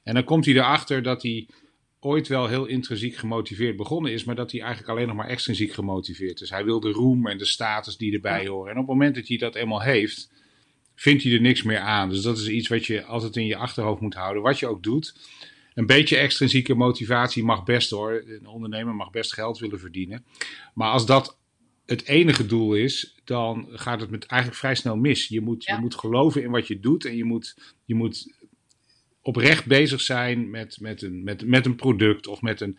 En 0.03 0.13
dan 0.13 0.23
komt 0.23 0.45
hij 0.45 0.53
erachter 0.53 1.03
dat 1.03 1.21
hij 1.21 1.47
ooit 1.99 2.27
wel 2.27 2.47
heel 2.47 2.65
intrinsiek 2.65 3.15
gemotiveerd 3.15 3.75
begonnen 3.75 4.11
is, 4.11 4.23
maar 4.23 4.35
dat 4.35 4.51
hij 4.51 4.61
eigenlijk 4.61 4.89
alleen 4.89 5.07
nog 5.07 5.15
maar 5.15 5.27
extrinsiek 5.27 5.73
gemotiveerd 5.73 6.41
is. 6.41 6.49
Hij 6.49 6.65
wil 6.65 6.79
de 6.79 6.91
roem 6.91 7.27
en 7.27 7.37
de 7.37 7.45
status 7.45 7.97
die 7.97 8.13
erbij 8.13 8.47
horen. 8.47 8.71
En 8.71 8.77
op 8.77 8.87
het 8.87 8.95
moment 8.95 9.15
dat 9.15 9.27
hij 9.27 9.37
dat 9.37 9.55
eenmaal 9.55 9.81
heeft, 9.81 10.31
vindt 10.95 11.23
hij 11.23 11.33
er 11.33 11.41
niks 11.41 11.63
meer 11.63 11.79
aan. 11.79 12.09
Dus 12.09 12.21
dat 12.21 12.37
is 12.37 12.47
iets 12.47 12.67
wat 12.67 12.85
je 12.85 13.03
altijd 13.03 13.35
in 13.35 13.45
je 13.45 13.55
achterhoofd 13.55 14.01
moet 14.01 14.13
houden, 14.13 14.43
wat 14.43 14.59
je 14.59 14.67
ook 14.67 14.83
doet. 14.83 15.15
Een 15.73 15.85
beetje 15.85 16.17
extrinsieke 16.17 16.73
motivatie 16.73 17.43
mag 17.43 17.63
best 17.63 17.89
hoor. 17.89 18.23
Een 18.27 18.47
ondernemer 18.47 18.95
mag 18.95 19.11
best 19.11 19.33
geld 19.33 19.59
willen 19.59 19.79
verdienen. 19.79 20.25
Maar 20.73 20.91
als 20.91 21.05
dat 21.05 21.37
het 21.85 22.05
enige 22.05 22.45
doel 22.45 22.73
is, 22.73 23.15
dan 23.23 23.67
gaat 23.69 24.01
het 24.01 24.09
met 24.09 24.25
eigenlijk 24.25 24.59
vrij 24.59 24.75
snel 24.75 24.95
mis. 24.95 25.27
Je 25.27 25.41
moet, 25.41 25.63
je 25.63 25.77
moet 25.79 25.95
geloven 25.95 26.43
in 26.43 26.51
wat 26.51 26.67
je 26.67 26.79
doet 26.79 27.05
en 27.05 27.15
je 27.15 27.23
moet, 27.23 27.57
je 27.85 27.95
moet 27.95 28.33
oprecht 29.23 29.65
bezig 29.65 30.01
zijn 30.01 30.49
met, 30.49 30.79
met, 30.79 31.01
een, 31.01 31.23
met, 31.23 31.45
met 31.45 31.65
een 31.65 31.75
product 31.75 32.27
of 32.27 32.41
met 32.41 32.61
een. 32.61 32.77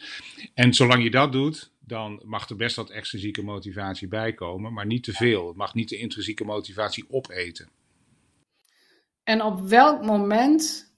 En 0.54 0.74
zolang 0.74 1.02
je 1.02 1.10
dat 1.10 1.32
doet, 1.32 1.72
dan 1.80 2.20
mag 2.24 2.48
er 2.48 2.56
best 2.56 2.76
wat 2.76 2.90
extrinsieke 2.90 3.42
motivatie 3.42 4.08
bij 4.08 4.32
komen, 4.32 4.72
maar 4.72 4.86
niet 4.86 5.04
te 5.04 5.12
veel. 5.12 5.46
Het 5.46 5.56
mag 5.56 5.74
niet 5.74 5.88
de 5.88 5.98
intrinsieke 5.98 6.44
motivatie 6.44 7.04
opeten. 7.10 7.68
En 9.22 9.42
op 9.42 9.60
welk 9.60 10.04
moment. 10.04 10.92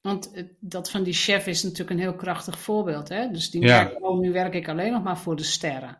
Want 0.00 0.44
dat 0.60 0.90
van 0.90 1.02
die 1.02 1.12
chef 1.12 1.46
is 1.46 1.62
natuurlijk 1.62 1.90
een 1.90 1.98
heel 1.98 2.14
krachtig 2.14 2.58
voorbeeld. 2.58 3.08
Hè? 3.08 3.30
Dus 3.30 3.50
die 3.50 3.62
ja. 3.62 3.82
merkt, 3.82 4.00
oh, 4.00 4.20
nu 4.20 4.32
werk 4.32 4.54
ik 4.54 4.68
alleen 4.68 4.92
nog 4.92 5.02
maar 5.02 5.18
voor 5.18 5.36
de 5.36 5.42
sterren. 5.42 5.98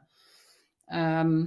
Ehm, 0.86 1.44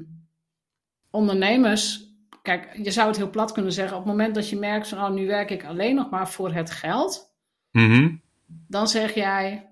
ondernemers 1.11 2.07
kijk, 2.47 2.77
je 2.83 2.91
zou 2.91 3.07
het 3.07 3.17
heel 3.17 3.29
plat 3.29 3.51
kunnen 3.51 3.71
zeggen, 3.71 3.97
op 3.97 4.03
het 4.03 4.11
moment 4.11 4.35
dat 4.35 4.49
je 4.49 4.55
merkt 4.55 4.87
van, 4.87 4.97
oh, 4.97 5.09
nu 5.09 5.27
werk 5.27 5.49
ik 5.49 5.65
alleen 5.65 5.95
nog 5.95 6.09
maar 6.09 6.29
voor 6.29 6.53
het 6.53 6.71
geld, 6.71 7.36
Mhm. 7.71 8.15
Dan 8.67 8.87
zeg 8.87 9.13
jij 9.13 9.67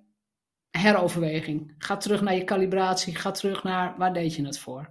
heroverweging. 0.72 1.76
Ga 1.78 1.98
terug 1.98 2.22
naar 2.22 2.36
je 2.36 2.44
calibratie. 2.44 3.16
Ga 3.16 3.32
terug 3.32 3.64
naar 3.64 3.94
waar 3.98 4.14
deed 4.14 4.36
je 4.36 4.46
het 4.46 4.60
voor? 4.60 4.90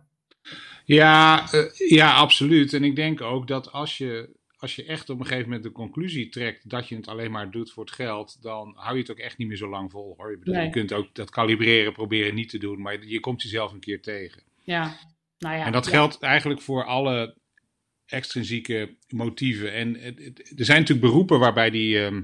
Ja, 0.85 1.49
uh, 1.55 1.65
ja, 1.89 2.15
absoluut. 2.15 2.73
En 2.73 2.85
ik 2.85 2.97
denk 2.97 3.21
ook 3.21 3.47
dat 3.47 3.73
als 3.73 3.99
je, 3.99 4.37
als 4.57 4.77
je 4.77 4.85
echt 4.85 5.11
op 5.11 5.19
een 5.19 5.27
gegeven 5.27 5.47
moment 5.47 5.63
de 5.63 5.73
conclusie 5.73 6.29
trekt 6.29 6.71
dat 6.71 6.89
je 6.89 6.97
het 6.97 7.09
alleen 7.09 7.31
maar 7.31 7.51
doet 7.51 7.73
voor 7.73 7.85
het 7.85 7.95
geld, 7.95 8.43
dan 8.43 8.73
hou 8.77 8.95
je 8.95 9.01
het 9.01 9.11
ook 9.11 9.19
echt 9.19 9.39
niet 9.39 9.49
meer 9.49 9.57
zo 9.57 9.69
lang 9.69 9.91
vol. 9.91 10.15
Hoor. 10.17 10.39
Je, 10.45 10.61
je 10.61 10.71
kunt 10.71 10.93
ook 10.93 11.15
dat 11.15 11.31
kalibreren 11.31 11.93
proberen 11.93 12.35
niet 12.35 12.49
te 12.49 12.59
doen, 12.59 12.81
maar 12.81 13.07
je 13.07 13.21
komt 13.21 13.43
jezelf 13.43 13.73
een 13.73 13.81
keer 13.81 14.03
tegen. 14.03 14.43
Ja, 14.63 14.97
nou 15.39 15.57
ja. 15.57 15.65
En 15.65 15.73
dat 15.73 15.87
geldt 15.87 16.19
eigenlijk 16.21 16.61
voor 16.61 16.85
alle 16.85 17.37
extrinsieke 18.07 18.97
motieven. 19.09 19.73
En 19.73 20.03
er 20.57 20.65
zijn 20.65 20.81
natuurlijk 20.81 21.07
beroepen 21.07 21.39
waarbij 21.39 21.71
die. 21.71 22.05
Ehm, 22.05 22.23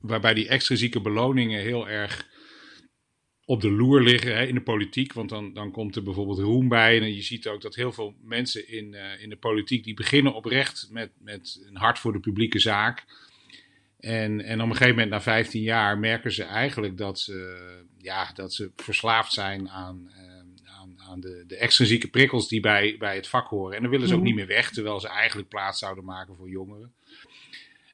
waarbij 0.00 0.34
die 0.34 0.48
extrinsieke 0.48 1.00
beloningen 1.00 1.60
heel 1.60 1.88
erg 1.88 2.30
op 3.44 3.60
de 3.60 3.70
loer 3.70 4.02
liggen 4.02 4.36
hè, 4.36 4.46
in 4.46 4.54
de 4.54 4.62
politiek. 4.62 5.12
Want 5.12 5.28
dan, 5.28 5.52
dan 5.52 5.70
komt 5.70 5.96
er 5.96 6.02
bijvoorbeeld 6.02 6.38
roem 6.38 6.68
bij. 6.68 7.00
En 7.00 7.14
je 7.14 7.22
ziet 7.22 7.48
ook 7.48 7.60
dat 7.60 7.74
heel 7.74 7.92
veel 7.92 8.14
mensen 8.22 8.68
in, 8.68 8.92
uh, 8.92 9.22
in 9.22 9.28
de 9.28 9.36
politiek... 9.36 9.84
die 9.84 9.94
beginnen 9.94 10.34
oprecht 10.34 10.88
met, 10.90 11.10
met 11.18 11.64
een 11.68 11.76
hart 11.76 11.98
voor 11.98 12.12
de 12.12 12.20
publieke 12.20 12.58
zaak. 12.58 13.04
En, 13.98 14.40
en 14.40 14.60
op 14.60 14.66
een 14.66 14.72
gegeven 14.72 14.94
moment, 14.94 15.10
na 15.10 15.20
15 15.20 15.62
jaar, 15.62 15.98
merken 15.98 16.32
ze 16.32 16.42
eigenlijk 16.42 16.96
dat 16.98 17.20
ze, 17.20 17.56
ja, 17.98 18.32
dat 18.34 18.54
ze 18.54 18.70
verslaafd 18.76 19.32
zijn 19.32 19.68
aan, 19.68 20.10
uh, 20.16 20.72
aan, 20.80 21.00
aan 21.08 21.20
de, 21.20 21.44
de 21.46 21.56
extrinsieke 21.56 22.08
prikkels 22.08 22.48
die 22.48 22.60
bij, 22.60 22.96
bij 22.98 23.14
het 23.14 23.28
vak 23.28 23.48
horen. 23.48 23.76
En 23.76 23.82
dan 23.82 23.90
willen 23.90 24.08
ze 24.08 24.14
ook 24.14 24.20
mhm. 24.20 24.28
niet 24.28 24.38
meer 24.38 24.56
weg, 24.56 24.70
terwijl 24.70 25.00
ze 25.00 25.08
eigenlijk 25.08 25.48
plaats 25.48 25.78
zouden 25.78 26.04
maken 26.04 26.36
voor 26.36 26.48
jongeren. 26.48 26.94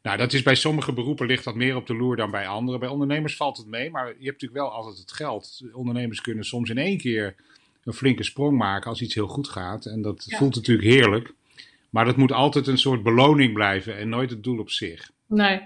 Nou, 0.08 0.20
dat 0.20 0.32
is 0.32 0.42
bij 0.42 0.54
sommige 0.54 0.92
beroepen 0.92 1.26
ligt 1.26 1.44
dat 1.44 1.54
meer 1.54 1.76
op 1.76 1.86
de 1.86 1.94
loer 1.94 2.16
dan 2.16 2.30
bij 2.30 2.46
anderen. 2.46 2.80
Bij 2.80 2.88
ondernemers 2.88 3.36
valt 3.36 3.56
het 3.56 3.66
mee, 3.66 3.90
maar 3.90 4.06
je 4.06 4.12
hebt 4.12 4.42
natuurlijk 4.42 4.60
wel 4.60 4.70
altijd 4.70 4.98
het 4.98 5.12
geld. 5.12 5.60
Ondernemers 5.72 6.20
kunnen 6.20 6.44
soms 6.44 6.70
in 6.70 6.78
één 6.78 6.98
keer 6.98 7.34
een 7.84 7.92
flinke 7.92 8.22
sprong 8.22 8.58
maken 8.58 8.90
als 8.90 9.00
iets 9.00 9.14
heel 9.14 9.26
goed 9.26 9.48
gaat. 9.48 9.86
En 9.86 10.02
dat 10.02 10.24
voelt 10.28 10.54
natuurlijk 10.54 10.88
heerlijk. 10.88 11.34
Maar 11.90 12.04
dat 12.04 12.16
moet 12.16 12.32
altijd 12.32 12.66
een 12.66 12.78
soort 12.78 13.02
beloning 13.02 13.52
blijven 13.52 13.96
en 13.96 14.08
nooit 14.08 14.30
het 14.30 14.42
doel 14.42 14.58
op 14.58 14.70
zich. 14.70 15.10
Nee, 15.26 15.60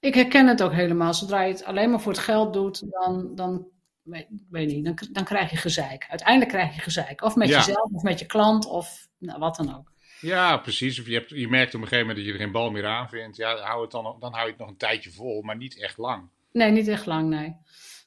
ik 0.00 0.14
herken 0.14 0.46
het 0.46 0.62
ook 0.62 0.72
helemaal. 0.72 1.14
Zodra 1.14 1.42
je 1.42 1.52
het 1.52 1.64
alleen 1.64 1.90
maar 1.90 2.00
voor 2.00 2.12
het 2.12 2.20
geld 2.20 2.52
doet, 2.52 2.82
dan, 2.90 3.34
dan 3.34 3.66
weet, 4.02 4.26
weet 4.50 4.66
niet, 4.66 4.84
dan, 4.84 4.98
dan 5.12 5.24
krijg 5.24 5.50
je 5.50 5.56
gezeik. 5.56 6.06
Uiteindelijk 6.08 6.50
krijg 6.50 6.74
je 6.74 6.80
gezeik. 6.80 7.22
Of 7.22 7.36
met 7.36 7.48
jezelf, 7.48 7.90
of 7.92 8.02
met 8.02 8.18
je 8.18 8.26
klant, 8.26 8.66
of 8.66 9.08
nou, 9.18 9.38
wat 9.38 9.56
dan 9.56 9.76
ook. 9.76 9.92
Ja, 10.24 10.56
precies. 10.56 11.00
Of 11.00 11.06
je, 11.06 11.14
hebt, 11.14 11.30
je 11.30 11.48
merkt 11.48 11.74
op 11.74 11.80
een 11.80 11.88
gegeven 11.88 12.06
moment 12.06 12.16
dat 12.16 12.26
je 12.26 12.32
er 12.32 12.44
geen 12.44 12.52
bal 12.52 12.70
meer 12.70 12.86
aan 12.86 13.08
vindt. 13.08 13.36
Ja, 13.36 13.56
hou 13.56 13.82
het 13.82 13.90
dan, 13.90 14.16
dan 14.20 14.32
hou 14.32 14.44
je 14.44 14.50
het 14.50 14.60
nog 14.60 14.68
een 14.68 14.76
tijdje 14.76 15.10
vol, 15.10 15.42
maar 15.42 15.56
niet 15.56 15.80
echt 15.80 15.98
lang. 15.98 16.28
Nee, 16.52 16.70
niet 16.70 16.88
echt 16.88 17.06
lang, 17.06 17.28
nee. 17.28 17.56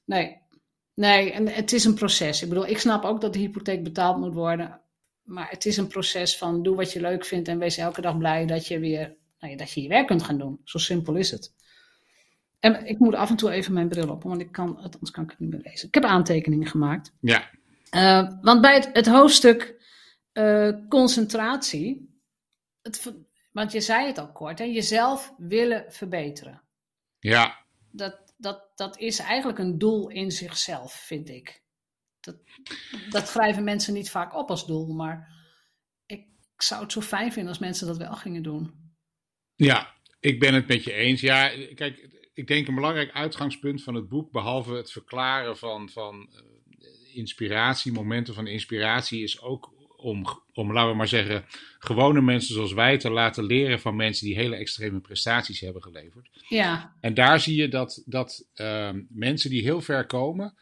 Nee. 0.06 0.38
Nee, 0.94 1.32
en 1.32 1.48
het 1.48 1.74
is 1.74 1.86
een 1.86 1.94
proces. 1.94 2.42
Ik 2.42 2.50
bedoel, 2.50 2.68
ik 2.68 2.80
snap 2.80 3.04
ook 3.04 3.22
dat 3.22 3.34
de 3.34 3.40
hypotheek 3.40 3.84
betaald 3.84 4.18
moet 4.18 4.34
worden. 4.34 4.80
Maar 5.24 5.50
het 5.50 5.66
is 5.66 5.78
een 5.78 5.88
proces 5.88 6.38
van 6.38 6.64
doe 6.64 6.76
wat 6.76 6.94
je 6.94 7.02
leuk 7.02 7.26
vindt 7.26 7.48
en 7.48 7.60
wees 7.60 7.78
elke 7.78 8.02
dag 8.02 8.18
blij 8.18 8.46
dat 8.46 8.68
je 8.68 8.80
weer 8.80 9.16
nou 9.40 9.52
ja, 9.52 9.58
dat 9.58 9.72
je, 9.72 9.82
je 9.82 9.88
werk 9.88 10.08
kunt 10.08 10.24
gaan 10.24 10.38
doen. 10.38 10.62
Zo 10.64 10.78
simpel 10.78 11.16
is 11.16 11.32
het. 11.32 11.54
En 12.60 12.86
ik 12.86 13.00
moet 13.00 13.16
af 13.16 13.30
en 13.30 13.36
toe 13.36 13.52
even 13.52 13.74
mijn 13.74 13.88
bril 13.88 14.10
op, 14.10 14.24
want 14.24 14.42
ik 14.42 14.52
kan, 14.52 14.78
anders 14.78 15.12
kan 15.12 15.24
ik 15.24 15.30
het 15.30 15.40
niet 15.40 15.50
meer 15.50 15.62
lezen. 15.64 15.88
Ik 15.88 15.94
heb 15.94 16.04
aantekeningen 16.04 16.68
gemaakt. 16.68 17.14
Ja. 17.20 17.50
Uh, 17.92 18.32
want 18.42 18.62
bij 18.62 18.74
het, 18.74 18.90
het 18.94 19.08
hoofdstuk 19.08 19.77
uh, 20.38 20.88
concentratie 20.90 22.16
het, 22.82 23.14
want 23.52 23.72
je 23.72 23.82
zei 23.82 24.08
het 24.08 24.18
al 24.18 24.32
kort, 24.32 24.60
hè, 24.60 24.66
jezelf 24.66 25.34
willen 25.38 25.86
verbeteren. 25.94 26.62
Ja. 27.20 27.66
Dat, 27.92 28.34
dat, 28.38 28.72
dat 28.76 28.98
is 28.98 29.20
eigenlijk 29.20 29.60
een 29.60 29.78
doel 29.78 30.10
in 30.10 30.32
zichzelf, 30.32 30.94
vind 30.94 31.30
ik. 31.30 31.64
Dat, 32.20 32.38
dat 33.10 33.28
schrijven 33.28 33.64
mensen 33.64 33.94
niet 33.94 34.10
vaak 34.10 34.36
op 34.36 34.50
als 34.50 34.68
doel, 34.68 34.94
maar 34.94 35.30
ik, 36.06 36.20
ik 36.54 36.62
zou 36.62 36.82
het 36.82 36.92
zo 36.92 37.02
fijn 37.02 37.32
vinden 37.32 37.52
als 37.52 37.62
mensen 37.62 37.88
dat 37.88 37.98
wel 37.98 38.16
gingen 38.16 38.44
doen. 38.44 38.96
Ja, 39.56 39.94
ik 40.20 40.40
ben 40.40 40.54
het 40.54 40.68
met 40.68 40.84
je 40.84 40.94
eens. 40.94 41.22
Ja, 41.22 41.50
kijk, 41.76 42.10
ik 42.34 42.48
denk 42.48 42.68
een 42.68 42.76
belangrijk 42.76 43.12
uitgangspunt 43.12 43.84
van 43.84 43.96
het 43.96 44.10
boek, 44.10 44.32
behalve 44.32 44.74
het 44.74 44.92
verklaren 44.92 45.58
van, 45.58 45.90
van 45.90 46.30
uh, 46.80 47.16
inspiratie, 47.16 47.92
momenten 47.92 48.34
van 48.34 48.48
inspiratie, 48.48 49.24
is 49.24 49.42
ook 49.42 49.77
om, 49.98 50.26
om, 50.54 50.74
laten 50.74 50.92
we 50.92 50.98
maar 50.98 51.08
zeggen, 51.08 51.46
gewone 51.80 52.22
mensen 52.22 52.54
zoals 52.54 52.74
wij 52.74 52.98
te 52.98 53.10
laten 53.10 53.44
leren 53.44 53.80
van 53.80 53.96
mensen 53.96 54.26
die 54.26 54.36
hele 54.36 54.56
extreme 54.56 55.00
prestaties 55.00 55.60
hebben 55.60 55.84
geleverd. 55.84 56.30
Ja. 56.48 56.96
En 57.02 57.14
daar 57.14 57.40
zie 57.40 57.56
je 57.56 57.68
dat, 57.68 58.04
dat 58.06 58.46
uh, 58.56 58.90
mensen 59.10 59.50
die 59.50 59.62
heel 59.62 59.82
ver 59.82 60.06
komen, 60.06 60.54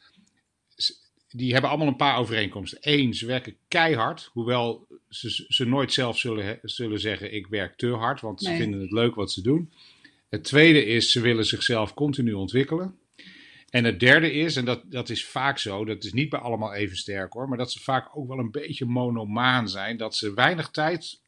die 1.30 1.52
hebben 1.52 1.70
allemaal 1.70 1.88
een 1.88 1.96
paar 1.96 2.18
overeenkomsten. 2.18 2.80
Eén, 2.82 3.14
ze 3.14 3.26
werken 3.26 3.56
keihard, 3.68 4.30
hoewel 4.34 4.88
ze, 5.10 5.46
ze 5.48 5.66
nooit 5.66 5.94
zelf 5.94 6.18
zullen, 6.18 6.60
zullen 6.62 7.00
zeggen: 7.00 7.34
ik 7.34 7.48
werk 7.48 7.78
te 7.78 7.88
hard, 7.88 8.22
want 8.22 8.44
ze 8.44 8.56
vinden 8.56 8.80
het 8.80 8.92
leuk 8.92 9.16
wat 9.16 9.32
ze 9.32 9.42
doen. 9.42 9.72
Het 10.30 10.44
tweede 10.44 10.86
is, 10.86 11.12
ze 11.12 11.22
willen 11.22 11.46
zichzelf 11.46 11.94
continu 11.94 12.34
ontwikkelen. 12.34 12.96
En 13.76 13.84
het 13.84 14.00
derde 14.00 14.32
is, 14.32 14.56
en 14.56 14.66
dat, 14.66 14.82
dat 14.92 15.10
is 15.10 15.26
vaak 15.26 15.58
zo, 15.58 15.86
dat 15.86 16.04
is 16.04 16.14
niet 16.14 16.30
bij 16.30 16.40
allemaal 16.40 16.74
even 16.74 16.98
sterk 16.98 17.34
hoor, 17.34 17.48
maar 17.48 17.58
dat 17.58 17.72
ze 17.72 17.80
vaak 17.80 18.18
ook 18.18 18.28
wel 18.28 18.40
een 18.40 18.52
beetje 18.52 18.86
monomaan 18.86 19.70
zijn. 19.70 19.98
Dat 19.98 20.16
ze 20.16 20.34
weinig 20.34 20.70
tijd 20.70 21.22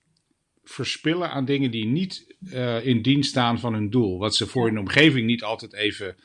verspillen 0.63 1.31
aan 1.31 1.45
dingen 1.45 1.71
die 1.71 1.85
niet 1.85 2.35
uh, 2.53 2.85
in 2.85 3.01
dienst 3.01 3.29
staan 3.29 3.59
van 3.59 3.73
hun 3.73 3.89
doel. 3.89 4.17
Wat 4.17 4.35
ze 4.35 4.47
voor 4.47 4.67
hun 4.67 4.79
omgeving 4.79 5.25
niet 5.25 5.43
altijd 5.43 5.73
even 5.73 6.15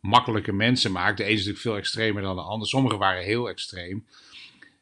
makkelijke 0.00 0.52
mensen 0.52 0.92
maakt. 0.92 1.16
De 1.16 1.24
een 1.24 1.30
is 1.30 1.36
natuurlijk 1.36 1.62
veel 1.62 1.76
extremer 1.76 2.22
dan 2.22 2.36
de 2.36 2.42
ander. 2.42 2.68
Sommigen 2.68 2.98
waren 2.98 3.22
heel 3.22 3.48
extreem. 3.48 4.06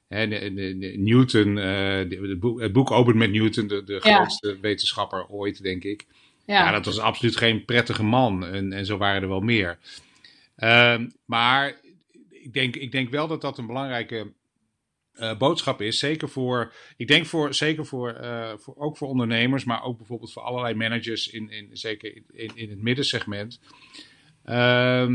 Newton, 0.09 1.57
uh, 1.57 1.97
het, 1.97 2.41
boek, 2.41 2.61
het, 2.61 2.73
boek, 2.73 2.91
opent 2.91 3.17
met 3.17 3.31
Newton, 3.31 3.67
de, 3.67 3.85
de 3.85 4.01
grootste 4.01 4.59
wetenschapper 4.61 5.27
ooit, 5.29 5.63
denk 5.63 5.85
ik. 5.85 6.07
Ja. 6.47 6.65
ja. 6.65 6.71
dat 6.71 6.85
was 6.85 6.99
absoluut 6.99 7.37
geen 7.37 7.65
prettige 7.65 8.03
man. 8.03 8.47
En, 8.47 8.73
en 8.73 8.87
zo 8.87 8.97
waren 8.97 9.23
er 9.23 9.29
wel 9.29 9.41
meer. 9.41 9.79
Ehm, 10.61 11.09
maar 11.25 11.81
ik 12.29 12.53
denk, 12.53 12.77
ik 12.77 12.93
denk 12.93 13.11
wel 13.11 13.27
dat 13.27 13.41
dat 13.41 13.59
een 13.59 13.67
belangrijke 13.67 14.33
uh, 15.15 15.37
boodschap 15.39 15.81
is. 15.81 15.99
Zeker 15.99 16.29
voor, 16.29 16.73
ik 16.97 17.09
denk 17.09 17.27
voor, 17.27 17.55
zeker 17.55 17.87
voor, 17.87 18.19
uh, 18.23 18.53
voor, 18.57 18.77
ook 18.77 18.97
voor 18.97 19.09
ondernemers, 19.09 19.65
maar 19.65 19.83
ook 19.83 19.97
bijvoorbeeld 19.97 20.33
voor 20.33 20.43
allerlei 20.43 20.75
managers, 20.75 21.29
in, 21.29 21.51
in, 21.51 21.69
zeker 21.73 22.23
in, 22.33 22.51
in 22.55 22.71
het 22.71 22.83
middensegment. 22.83 23.61
Uh, 24.45 25.09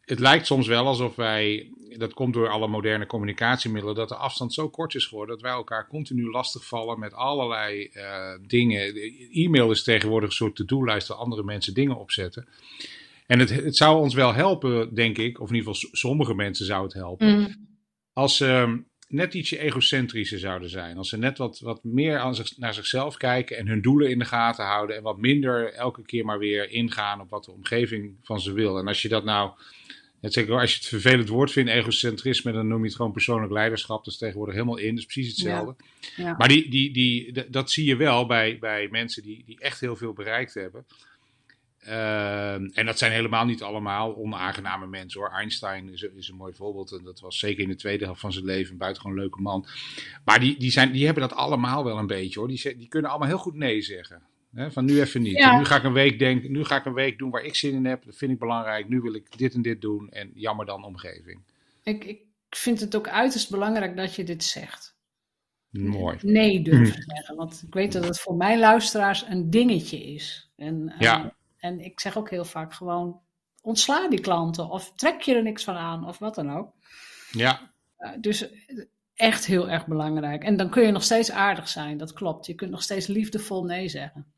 het 0.00 0.18
lijkt 0.18 0.46
soms 0.46 0.66
wel 0.66 0.86
alsof 0.86 1.16
wij, 1.16 1.70
dat 1.96 2.14
komt 2.14 2.34
door 2.34 2.48
alle 2.48 2.68
moderne 2.68 3.06
communicatiemiddelen, 3.06 3.96
dat 3.96 4.08
de 4.08 4.14
afstand 4.14 4.54
zo 4.54 4.68
kort 4.68 4.94
is 4.94 5.06
geworden 5.06 5.34
dat 5.34 5.44
wij 5.44 5.52
elkaar 5.52 5.88
continu 5.88 6.30
lastigvallen 6.30 6.98
met 6.98 7.14
allerlei 7.14 7.90
uh, 7.92 8.34
dingen. 8.46 8.94
E-mail 9.32 9.70
is 9.70 9.82
tegenwoordig 9.82 10.28
een 10.28 10.34
soort 10.34 10.56
to-do-lijst 10.56 11.08
waar 11.08 11.16
andere 11.16 11.42
mensen 11.42 11.74
dingen 11.74 11.96
opzetten. 11.96 12.48
En 13.30 13.38
het, 13.38 13.50
het 13.50 13.76
zou 13.76 14.00
ons 14.00 14.14
wel 14.14 14.34
helpen, 14.34 14.94
denk 14.94 15.18
ik, 15.18 15.40
of 15.40 15.48
in 15.48 15.54
ieder 15.54 15.74
geval 15.74 15.90
sommige 15.92 16.34
mensen 16.34 16.66
zou 16.66 16.82
het 16.82 16.92
helpen, 16.92 17.38
mm. 17.38 17.68
als 18.12 18.36
ze 18.36 18.82
net 19.08 19.34
ietsje 19.34 19.58
egocentrischer 19.58 20.38
zouden 20.38 20.68
zijn. 20.68 20.96
Als 20.96 21.08
ze 21.08 21.18
net 21.18 21.38
wat, 21.38 21.58
wat 21.58 21.84
meer 21.84 22.18
aan 22.18 22.34
zich, 22.34 22.56
naar 22.56 22.74
zichzelf 22.74 23.16
kijken 23.16 23.56
en 23.56 23.66
hun 23.66 23.82
doelen 23.82 24.10
in 24.10 24.18
de 24.18 24.24
gaten 24.24 24.64
houden 24.64 24.96
en 24.96 25.02
wat 25.02 25.18
minder 25.18 25.72
elke 25.72 26.02
keer 26.02 26.24
maar 26.24 26.38
weer 26.38 26.70
ingaan 26.70 27.20
op 27.20 27.30
wat 27.30 27.44
de 27.44 27.52
omgeving 27.52 28.16
van 28.22 28.40
ze 28.40 28.52
wil. 28.52 28.78
En 28.78 28.86
als 28.86 29.02
je 29.02 29.08
dat 29.08 29.24
nou 29.24 29.50
het 30.20 30.32
zeker 30.32 30.60
als 30.60 30.70
je 30.70 30.78
het 30.78 30.88
vervelend 30.88 31.28
woord 31.28 31.52
vindt, 31.52 31.70
egocentrisme, 31.70 32.52
dan 32.52 32.68
noem 32.68 32.80
je 32.80 32.86
het 32.86 32.96
gewoon 32.96 33.12
persoonlijk 33.12 33.52
leiderschap. 33.52 34.04
Dat 34.04 34.12
is 34.12 34.18
tegenwoordig 34.18 34.54
helemaal 34.54 34.78
in, 34.78 34.90
dat 34.90 34.98
is 34.98 35.04
precies 35.04 35.30
hetzelfde. 35.30 35.76
Ja. 36.16 36.34
Maar 36.38 36.48
die, 36.48 36.70
die, 36.70 36.92
die, 36.92 37.50
dat 37.50 37.70
zie 37.70 37.86
je 37.86 37.96
wel 37.96 38.26
bij, 38.26 38.58
bij 38.58 38.88
mensen 38.90 39.22
die, 39.22 39.42
die 39.46 39.60
echt 39.60 39.80
heel 39.80 39.96
veel 39.96 40.12
bereikt 40.12 40.54
hebben. 40.54 40.86
Uh, 41.86 42.52
en 42.52 42.86
dat 42.86 42.98
zijn 42.98 43.12
helemaal 43.12 43.44
niet 43.44 43.62
allemaal 43.62 44.16
onaangename 44.16 44.86
mensen 44.86 45.20
hoor. 45.20 45.30
Einstein 45.30 45.92
is, 45.92 46.02
is, 46.02 46.28
een 46.28 46.36
mooi 46.36 46.52
voorbeeld. 46.54 46.92
En 46.92 47.04
dat 47.04 47.20
was 47.20 47.38
zeker 47.38 47.62
in 47.62 47.68
de 47.68 47.76
tweede 47.76 48.04
helft 48.04 48.20
van 48.20 48.32
zijn 48.32 48.44
leven 48.44 48.72
een 48.72 48.78
buitengewoon 48.78 49.18
leuke 49.18 49.40
man. 49.40 49.66
Maar 50.24 50.40
die, 50.40 50.58
die, 50.58 50.70
zijn, 50.70 50.92
die 50.92 51.04
hebben 51.04 51.28
dat 51.28 51.38
allemaal 51.38 51.84
wel 51.84 51.98
een 51.98 52.06
beetje 52.06 52.38
hoor. 52.38 52.48
Die, 52.48 52.76
die 52.76 52.88
kunnen 52.88 53.10
allemaal 53.10 53.28
heel 53.28 53.38
goed 53.38 53.54
nee 53.54 53.80
zeggen 53.82 54.22
van 54.52 54.84
nu 54.84 55.00
even 55.00 55.22
niet. 55.22 55.38
Nu 55.38 55.64
ga 55.64 55.76
ik 55.76 55.82
een 55.82 55.92
week 55.92 56.18
denken, 56.18 56.52
nu 56.52 56.64
ga 56.64 56.76
ik 56.76 56.84
een 56.84 56.94
week 56.94 57.18
doen 57.18 57.30
waar 57.30 57.44
ik 57.44 57.54
zin 57.54 57.74
in 57.74 57.84
heb. 57.84 58.04
Dat 58.04 58.16
vind 58.16 58.32
ik 58.32 58.38
belangrijk. 58.38 58.88
Nu 58.88 59.00
wil 59.00 59.14
ik 59.14 59.38
dit 59.38 59.54
en 59.54 59.62
dit 59.62 59.80
doen. 59.80 60.08
En 60.10 60.30
jammer 60.34 60.66
dan 60.66 60.84
omgeving. 60.84 61.40
Ik, 61.82 62.04
ik 62.04 62.22
vind 62.50 62.80
het 62.80 62.96
ook 62.96 63.08
uiterst 63.08 63.50
belangrijk 63.50 63.96
dat 63.96 64.14
je 64.14 64.24
dit 64.24 64.44
zegt. 64.44 64.98
Mooi. 65.70 66.18
Nee 66.20 66.62
durven 66.62 67.04
zeggen. 67.06 67.36
Want 67.36 67.62
ik 67.66 67.74
weet 67.74 67.92
dat 67.92 68.04
het 68.04 68.20
voor 68.20 68.34
mijn 68.34 68.58
luisteraars 68.58 69.26
een 69.28 69.50
dingetje 69.50 70.04
is. 70.04 70.50
En, 70.56 70.88
eh, 70.88 71.00
ja. 71.00 71.34
En 71.60 71.80
ik 71.80 72.00
zeg 72.00 72.16
ook 72.16 72.30
heel 72.30 72.44
vaak 72.44 72.74
gewoon 72.74 73.20
ontsla 73.62 74.08
die 74.08 74.20
klanten. 74.20 74.70
Of 74.70 74.92
trek 74.94 75.20
je 75.20 75.34
er 75.34 75.42
niks 75.42 75.64
van 75.64 75.76
aan. 75.76 76.06
Of 76.06 76.18
wat 76.18 76.34
dan 76.34 76.52
ook. 76.52 76.72
Ja. 77.30 77.72
Uh, 77.98 78.10
dus 78.20 78.48
echt 79.14 79.46
heel 79.46 79.70
erg 79.70 79.86
belangrijk. 79.86 80.44
En 80.44 80.56
dan 80.56 80.70
kun 80.70 80.82
je 80.82 80.92
nog 80.92 81.02
steeds 81.02 81.30
aardig 81.30 81.68
zijn, 81.68 81.96
dat 81.96 82.12
klopt. 82.12 82.46
Je 82.46 82.54
kunt 82.54 82.70
nog 82.70 82.82
steeds 82.82 83.06
liefdevol 83.06 83.64
nee 83.64 83.88
zeggen. 83.88 84.32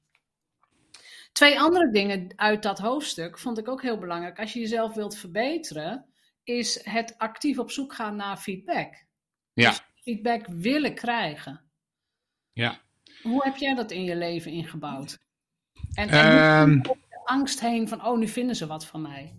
Twee 1.32 1.61
andere 1.61 1.90
dingen 1.90 2.32
uit 2.37 2.62
dat 2.62 2.78
hoofdstuk 2.78 3.38
vond 3.38 3.58
ik 3.58 3.68
ook 3.68 3.82
heel 3.82 3.98
belangrijk. 3.98 4.38
Als 4.40 4.52
je 4.52 4.61
jezelf 4.61 4.94
wilt 4.94 5.16
verbeteren, 5.16 6.06
is 6.44 6.85
het 6.85 7.14
actief 7.18 7.58
op 7.58 7.70
zoek 7.70 7.94
gaan 7.94 8.16
naar 8.16 8.37
feedback. 8.37 9.04
Ja. 9.52 9.68
Dus 9.68 9.82
feedback 9.94 10.46
willen 10.46 10.94
krijgen. 10.94 11.61
Ja. 12.52 12.80
Hoe 13.22 13.44
heb 13.44 13.56
jij 13.56 13.74
dat 13.74 13.90
in 13.90 14.04
je 14.04 14.16
leven 14.16 14.52
ingebouwd? 14.52 15.18
En, 15.94 16.26
um, 16.26 16.82
angst 17.24 17.61
heen 17.61 17.88
van, 17.88 18.06
oh, 18.06 18.18
nu 18.18 18.28
vinden 18.28 18.56
ze 18.56 18.66
wat 18.66 18.87
van 18.87 19.02
mij. 19.02 19.35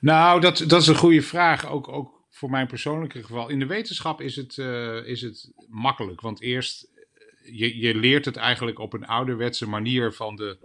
Nou, 0.00 0.40
dat, 0.40 0.64
dat 0.66 0.80
is 0.80 0.86
een 0.86 0.96
goede 0.96 1.22
vraag. 1.22 1.70
Ook, 1.70 1.88
ook 1.88 2.24
voor 2.30 2.50
mijn 2.50 2.66
persoonlijke 2.66 3.22
geval. 3.22 3.48
In 3.48 3.58
de 3.58 3.66
wetenschap 3.66 4.20
is 4.20 4.36
het, 4.36 4.56
uh, 4.56 5.06
is 5.06 5.22
het 5.22 5.52
makkelijk. 5.68 6.20
Want 6.20 6.40
eerst 6.40 6.88
je, 7.42 7.78
je 7.78 7.94
leert 7.94 8.24
het 8.24 8.36
eigenlijk 8.36 8.78
op 8.78 8.92
een 8.92 9.06
ouderwetse 9.06 9.68
manier 9.68 10.12
van 10.12 10.36
de, 10.36 10.58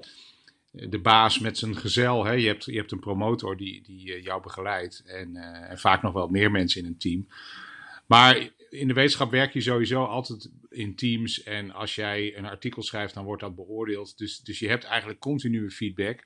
de 0.71 0.99
baas 0.99 1.39
met 1.39 1.57
zijn 1.57 1.75
gezel. 1.77 2.25
Hè? 2.25 2.31
Je, 2.31 2.47
hebt, 2.47 2.65
je 2.65 2.77
hebt 2.77 2.91
een 2.91 2.99
promotor 2.99 3.57
die, 3.57 3.81
die 3.83 4.13
eh, 4.13 4.23
jou 4.23 4.41
begeleidt 4.41 5.03
en, 5.05 5.35
en 5.69 5.79
vaak 5.79 6.01
nog 6.01 6.13
wel 6.13 6.27
meer 6.27 6.51
mensen 6.51 6.81
in 6.81 6.87
een 6.87 6.97
team. 6.97 7.27
Maar 8.05 8.49
in 8.69 8.87
de 8.87 8.93
wetenschap 8.93 9.31
werk 9.31 9.53
je 9.53 9.61
sowieso 9.61 10.03
altijd 10.03 10.49
in 10.71 10.95
teams. 10.95 11.43
En 11.43 11.71
als 11.71 11.95
jij 11.95 12.37
een 12.37 12.45
artikel 12.45 12.81
schrijft, 12.81 13.13
dan 13.13 13.25
wordt 13.25 13.41
dat 13.41 13.55
beoordeeld. 13.55 14.17
Dus, 14.17 14.39
dus 14.39 14.59
je 14.59 14.67
hebt 14.67 14.83
eigenlijk 14.83 15.19
continue 15.19 15.71
feedback. 15.71 16.25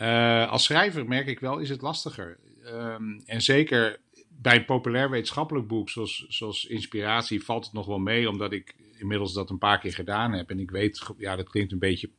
Uh, 0.00 0.50
als 0.50 0.64
schrijver 0.64 1.06
merk 1.06 1.26
ik 1.26 1.40
wel, 1.40 1.58
is 1.58 1.68
het 1.68 1.82
lastiger. 1.82 2.38
Um, 2.66 3.22
en 3.26 3.42
zeker 3.42 4.00
bij 4.28 4.56
een 4.56 4.64
populair 4.64 5.10
wetenschappelijk 5.10 5.66
boek, 5.66 5.90
zoals, 5.90 6.26
zoals 6.28 6.64
Inspiratie, 6.64 7.44
valt 7.44 7.64
het 7.64 7.74
nog 7.74 7.86
wel 7.86 7.98
mee, 7.98 8.28
omdat 8.28 8.52
ik 8.52 8.74
inmiddels 8.98 9.32
dat 9.32 9.50
een 9.50 9.58
paar 9.58 9.80
keer 9.80 9.94
gedaan 9.94 10.32
heb. 10.32 10.50
En 10.50 10.58
ik 10.58 10.70
weet, 10.70 11.02
ja, 11.18 11.36
dat 11.36 11.48
klinkt 11.48 11.72
een 11.72 11.78
beetje 11.78 12.10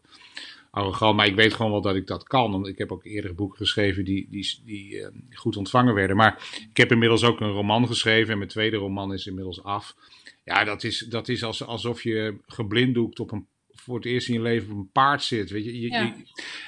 arrogant, 0.76 1.16
maar 1.16 1.26
ik 1.26 1.36
weet 1.36 1.54
gewoon 1.54 1.72
wel 1.72 1.82
dat 1.82 1.96
ik 1.96 2.08
dat 2.08 2.24
kan. 2.24 2.52
Want 2.52 2.68
ik 2.68 2.78
heb 2.78 2.92
ook 2.92 3.06
eerder 3.06 3.36
boeken 3.36 3.58
geschreven 3.58 4.06
die, 4.06 4.28
die, 4.30 4.60
die 4.66 4.94
uh, 4.94 5.08
goed 5.32 5.58
ontvangen 5.58 5.94
werden. 5.94 6.16
Maar 6.16 6.66
ik 6.70 6.78
heb 6.78 6.92
inmiddels 6.92 7.24
ook 7.24 7.40
een 7.40 7.52
roman 7.52 7.88
geschreven 7.88 8.32
en 8.32 8.38
mijn 8.38 8.50
tweede 8.50 8.78
roman 8.78 9.14
is 9.14 9.28
inmiddels 9.28 9.64
af. 9.64 9.96
Ja, 10.44 10.64
dat 10.64 10.84
is, 10.84 11.00
dat 11.00 11.28
is 11.28 11.44
als, 11.44 11.64
alsof 11.64 12.04
je 12.04 12.38
geblinddoekt 12.48 13.20
op 13.20 13.32
een, 13.32 13.46
voor 13.72 13.96
het 13.96 14.06
eerst 14.06 14.28
in 14.28 14.34
je 14.34 14.42
leven 14.42 14.72
op 14.72 14.78
een 14.78 14.92
paard 14.92 15.24
zit. 15.24 15.50
Weet 15.50 15.66
je, 15.66 15.82
je, 15.82 15.90
ja. 15.90 16.02
je 16.02 16.14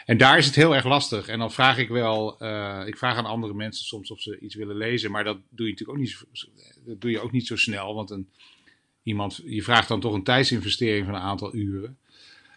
en 0.05 0.17
daar 0.17 0.37
is 0.37 0.45
het 0.45 0.55
heel 0.55 0.75
erg 0.75 0.85
lastig. 0.85 1.27
En 1.27 1.39
dan 1.39 1.51
vraag 1.51 1.77
ik 1.77 1.89
wel, 1.89 2.43
uh, 2.43 2.83
ik 2.85 2.97
vraag 2.97 3.17
aan 3.17 3.25
andere 3.25 3.53
mensen 3.53 3.85
soms 3.85 4.11
of 4.11 4.21
ze 4.21 4.39
iets 4.39 4.55
willen 4.55 4.77
lezen. 4.77 5.11
Maar 5.11 5.23
dat 5.23 5.37
doe 5.49 5.65
je 5.65 5.71
natuurlijk 5.71 5.99
ook 5.99 6.05
niet, 6.05 6.45
dat 6.85 7.01
doe 7.01 7.11
je 7.11 7.19
ook 7.19 7.31
niet 7.31 7.47
zo 7.47 7.55
snel. 7.55 7.95
Want 7.95 8.09
een 8.09 8.29
iemand, 9.03 9.41
je 9.45 9.63
vraagt 9.63 9.87
dan 9.87 9.99
toch 9.99 10.13
een 10.13 10.23
tijdsinvestering 10.23 11.05
van 11.05 11.15
een 11.15 11.21
aantal 11.21 11.55
uren. 11.55 11.97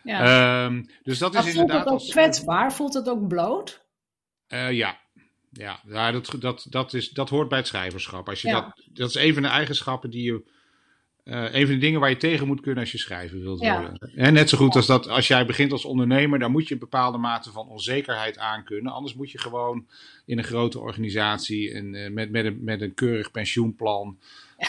Ja. 0.02 0.64
Um, 0.64 0.88
dus 1.02 1.18
dat 1.18 1.34
is 1.34 1.46
inderdaad. 1.46 1.88
Voelt 1.88 2.00
het 2.00 2.08
ook 2.08 2.12
kwetsbaar? 2.12 2.72
Voelt 2.72 2.94
het 2.94 3.08
ook 3.08 3.28
bloot? 3.28 3.84
Uh, 4.48 4.72
ja. 4.72 4.98
Ja, 5.52 5.80
ja 5.86 6.12
dat, 6.12 6.34
dat, 6.38 6.66
dat, 6.70 6.94
is, 6.94 7.08
dat 7.08 7.28
hoort 7.28 7.48
bij 7.48 7.58
het 7.58 7.66
schrijverschap. 7.66 8.28
Als 8.28 8.42
je 8.42 8.48
ja. 8.48 8.60
dat, 8.60 8.82
dat 8.92 9.08
is 9.08 9.14
een 9.14 9.34
van 9.34 9.42
de 9.42 9.48
eigenschappen 9.48 10.10
die 10.10 10.22
je. 10.22 10.58
Uh, 11.24 11.54
een 11.54 11.66
van 11.66 11.74
de 11.74 11.80
dingen 11.80 12.00
waar 12.00 12.10
je 12.10 12.16
tegen 12.16 12.46
moet 12.46 12.60
kunnen 12.60 12.80
als 12.80 12.92
je 12.92 12.98
schrijver 12.98 13.40
wilt 13.40 13.60
ja. 13.60 13.80
worden. 13.80 14.12
En 14.14 14.32
net 14.32 14.48
zo 14.48 14.58
goed 14.58 14.76
als 14.76 14.86
dat 14.86 15.08
als 15.08 15.28
jij 15.28 15.46
begint 15.46 15.72
als 15.72 15.84
ondernemer, 15.84 16.38
dan 16.38 16.50
moet 16.50 16.68
je 16.68 16.74
een 16.74 16.80
bepaalde 16.80 17.18
mate 17.18 17.50
van 17.50 17.68
onzekerheid 17.68 18.38
aankunnen. 18.38 18.92
Anders 18.92 19.14
moet 19.14 19.30
je 19.30 19.38
gewoon 19.38 19.86
in 20.26 20.38
een 20.38 20.44
grote 20.44 20.78
organisatie 20.78 21.72
en, 21.72 21.94
uh, 21.94 22.10
met, 22.10 22.30
met, 22.30 22.44
een, 22.44 22.64
met 22.64 22.80
een 22.80 22.94
keurig 22.94 23.30
pensioenplan 23.30 24.18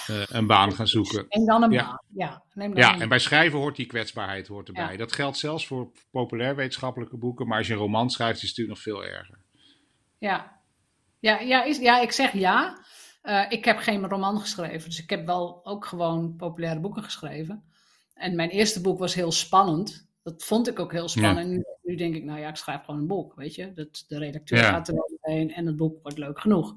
uh, 0.10 0.24
een 0.28 0.48
baan 0.48 0.74
gaan 0.74 0.88
zoeken. 0.88 1.26
En 1.28 1.46
dan 1.46 1.64
een 1.64 1.72
ja. 1.72 1.86
baan, 1.86 2.02
ja. 2.16 2.44
Neem 2.54 2.74
dan 2.74 2.84
ja, 2.84 3.00
en 3.00 3.10
bij 3.10 3.20
schrijven 3.20 3.60
hoort 3.60 3.76
die 3.76 3.86
kwetsbaarheid 3.86 4.48
hoort 4.48 4.68
erbij. 4.68 4.92
Ja. 4.92 4.98
Dat 4.98 5.12
geldt 5.12 5.38
zelfs 5.38 5.68
voor 5.68 5.92
populair 6.12 6.56
wetenschappelijke 6.56 7.18
boeken, 7.18 7.48
maar 7.48 7.58
als 7.58 7.68
je 7.68 7.74
een 7.74 7.80
roman 7.80 8.10
schrijft, 8.10 8.44
is 8.44 8.50
het 8.50 8.58
natuurlijk 8.58 8.86
nog 8.86 8.96
veel 8.96 9.18
erger. 9.18 9.38
Ja, 10.18 10.60
ja, 11.20 11.40
ja, 11.40 11.64
is, 11.64 11.78
ja 11.78 12.02
ik 12.02 12.12
zeg 12.12 12.34
ja. 12.34 12.80
Uh, 13.24 13.46
ik 13.50 13.66
heb 13.66 13.78
geen 13.78 14.08
roman 14.08 14.40
geschreven, 14.40 14.90
dus 14.90 15.02
ik 15.02 15.10
heb 15.10 15.26
wel 15.26 15.66
ook 15.66 15.86
gewoon 15.86 16.36
populaire 16.36 16.80
boeken 16.80 17.04
geschreven. 17.04 17.64
En 18.14 18.36
mijn 18.36 18.50
eerste 18.50 18.82
boek 18.82 19.00
was 19.00 19.14
heel 19.14 19.32
spannend. 19.32 20.10
Dat 20.24 20.44
vond 20.44 20.68
ik 20.68 20.80
ook 20.80 20.92
heel 20.92 21.08
spannend. 21.08 21.50
Ja. 21.50 21.56
Nu, 21.56 21.64
nu, 21.84 21.96
denk 21.96 22.16
ik, 22.16 22.24
nou 22.24 22.40
ja, 22.40 22.50
ik 22.50 22.56
schrijf 22.56 22.84
gewoon 22.84 23.00
een 23.00 23.08
boek, 23.08 23.36
weet 23.36 23.56
je. 23.56 23.74
Dat, 23.74 24.06
de 24.08 24.18
redacteur 24.18 24.64
gaat 24.64 24.88
er 24.88 24.94
wel 24.94 25.18
heen 25.22 25.54
en 25.54 25.66
het 25.66 25.76
boek 25.76 26.02
wordt 26.02 26.18
leuk 26.18 26.40
genoeg. 26.40 26.76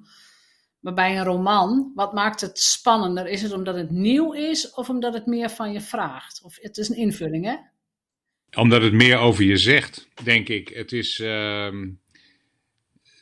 Maar 0.84 0.94
bij 0.94 1.16
een 1.16 1.24
roman, 1.24 1.92
wat 1.94 2.12
maakt 2.12 2.40
het 2.40 2.58
spannender? 2.58 3.26
Is 3.26 3.42
het 3.42 3.52
omdat 3.52 3.74
het 3.74 3.90
nieuw 3.90 4.32
is 4.32 4.70
of 4.74 4.88
omdat 4.88 5.14
het 5.14 5.26
meer 5.26 5.50
van 5.50 5.72
je 5.72 5.80
vraagt? 5.80 6.40
Of 6.42 6.56
het 6.60 6.76
is 6.76 6.88
een 6.88 6.96
invulling, 6.96 7.44
hè? 7.44 7.56
Omdat 8.60 8.82
het 8.82 8.92
meer 8.92 9.18
over 9.18 9.44
je 9.44 9.56
zegt, 9.56 10.08
denk 10.22 10.48
ik. 10.48 10.68
Het 10.68 10.92
is 10.92 11.18
uh, 11.18 11.68